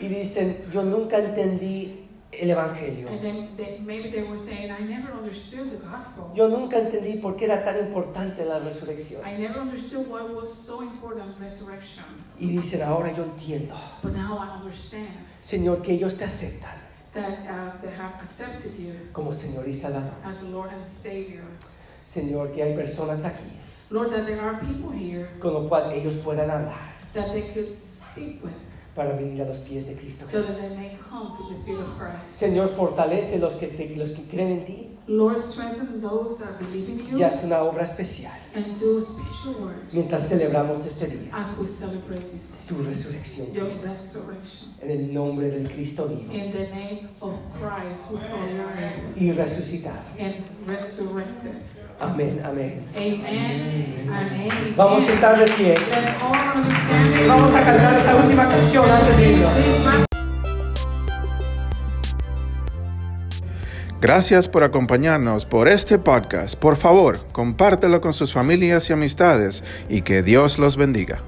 y 0.00 0.08
dicen, 0.08 0.64
yo 0.72 0.82
nunca 0.82 1.18
entendí 1.18 2.05
el 2.40 2.50
Evangelio. 2.50 3.08
and 3.08 3.20
then 3.22 3.48
they, 3.56 3.78
maybe 3.84 4.10
they 4.10 4.22
were 4.22 4.38
saying, 4.38 4.70
I 4.70 4.80
never 4.80 5.12
understood 5.12 5.70
the 5.70 5.78
gospel. 5.78 6.32
Yo 6.34 6.48
nunca 6.48 6.78
entendí 6.78 7.20
por 7.20 7.36
qué 7.36 7.44
era 7.44 7.64
tan 7.64 7.78
importante 7.78 8.44
la 8.44 8.58
resurrección. 8.58 9.22
I 9.24 9.36
never 9.36 9.60
understood 9.60 10.08
why 10.08 10.24
it 10.24 10.34
was 10.34 10.52
so 10.52 10.82
important 10.82 11.34
resurrection. 11.40 12.04
Y 12.38 12.48
dicen, 12.48 12.82
ahora 12.82 13.12
yo 13.14 13.24
entiendo. 13.24 13.74
But 14.02 14.12
now 14.14 14.38
I 14.38 14.58
understand 14.60 15.08
Señor, 15.44 15.82
que 15.82 15.94
ellos 15.94 16.16
te 16.18 16.24
aceptan 16.24 16.86
that 17.12 17.38
uh, 17.48 17.80
they 17.80 17.90
have 17.90 18.14
accepted 18.20 18.72
you 18.78 18.92
como 19.12 19.32
Señor 19.32 19.66
y 19.66 19.72
Salvador. 19.72 20.12
as 20.24 20.42
Lord 20.44 20.70
and 20.72 20.86
Savior. 20.86 21.44
Señor, 22.06 22.52
que 22.52 22.62
hay 22.62 22.74
personas 22.76 23.24
aquí 23.24 23.50
Lord, 23.90 24.10
that 24.10 24.26
there 24.26 24.40
are 24.40 24.58
people 24.60 24.90
here 24.90 25.28
con 25.40 25.54
lo 25.54 25.68
cual 25.68 25.92
ellos 25.92 26.16
puedan 26.16 26.50
hablar 26.50 26.94
that 27.14 27.32
they 27.32 27.42
could 27.52 27.78
speak 27.88 28.42
with 28.44 28.52
para 28.96 29.12
venir 29.12 29.42
a 29.42 29.44
los 29.46 29.58
pies 29.58 29.86
de 29.86 29.94
Cristo 29.94 30.26
so 30.26 30.40
that 30.42 30.56
they 30.58 30.76
may 30.76 30.96
come 31.08 31.36
to 31.36 31.54
the 31.54 31.62
feet 31.64 31.78
of 31.78 31.96
Christ. 31.98 32.40
Señor, 32.40 32.70
fortalece 32.74 33.38
los 33.38 33.56
que, 33.58 33.66
te- 33.68 33.94
los 33.94 34.12
que 34.14 34.22
creen 34.24 34.50
en 34.60 34.66
ti 34.66 34.88
Lord, 35.08 35.38
strengthen 35.38 36.00
those 36.00 36.38
that 36.38 36.58
believe 36.58 36.88
in 36.88 36.98
you 37.06 37.18
y 37.18 37.22
haz 37.22 37.44
una 37.44 37.62
obra 37.62 37.84
especial 37.84 38.32
and 38.56 38.74
do 38.80 38.98
a 38.98 39.02
special 39.02 39.54
work 39.62 39.76
mientras 39.92 40.28
celebramos 40.28 40.84
este 40.86 41.06
día, 41.06 41.30
as 41.32 41.56
we 41.60 41.66
celebrate 41.68 42.22
this 42.22 42.42
day, 42.50 42.58
tu 42.66 42.82
resurrección. 42.82 43.52
your 43.54 43.66
resurrection. 43.66 44.70
En 44.82 44.90
el 44.90 45.12
nombre 45.14 45.50
del 45.50 45.68
Cristo 45.70 46.08
vivo 46.08 46.32
In 46.32 46.50
the 46.52 46.68
name 46.70 47.08
of 47.20 47.34
Christ, 47.60 48.10
alive 48.10 48.94
y 49.16 49.30
resucitado. 49.32 50.00
and 50.18 50.34
resurrected. 50.66 51.54
Amén, 51.98 52.42
amén. 52.44 52.84
Amen. 52.94 54.10
Amen. 54.10 54.74
Vamos 54.76 55.08
a 55.08 55.12
estar 55.12 55.38
de 55.38 55.50
pie. 55.52 55.74
Vamos 57.26 57.54
a 57.54 57.64
cantar 57.64 57.96
esta 57.96 58.16
última 58.16 58.46
canción 58.48 58.90
antes 58.90 59.16
de 59.16 59.32
irnos. 59.32 59.52
Gracias 63.98 64.46
por 64.46 64.62
acompañarnos 64.62 65.46
por 65.46 65.68
este 65.68 65.98
podcast. 65.98 66.54
Por 66.54 66.76
favor, 66.76 67.18
compártelo 67.32 68.02
con 68.02 68.12
sus 68.12 68.30
familias 68.30 68.90
y 68.90 68.92
amistades 68.92 69.64
y 69.88 70.02
que 70.02 70.22
Dios 70.22 70.58
los 70.58 70.76
bendiga. 70.76 71.22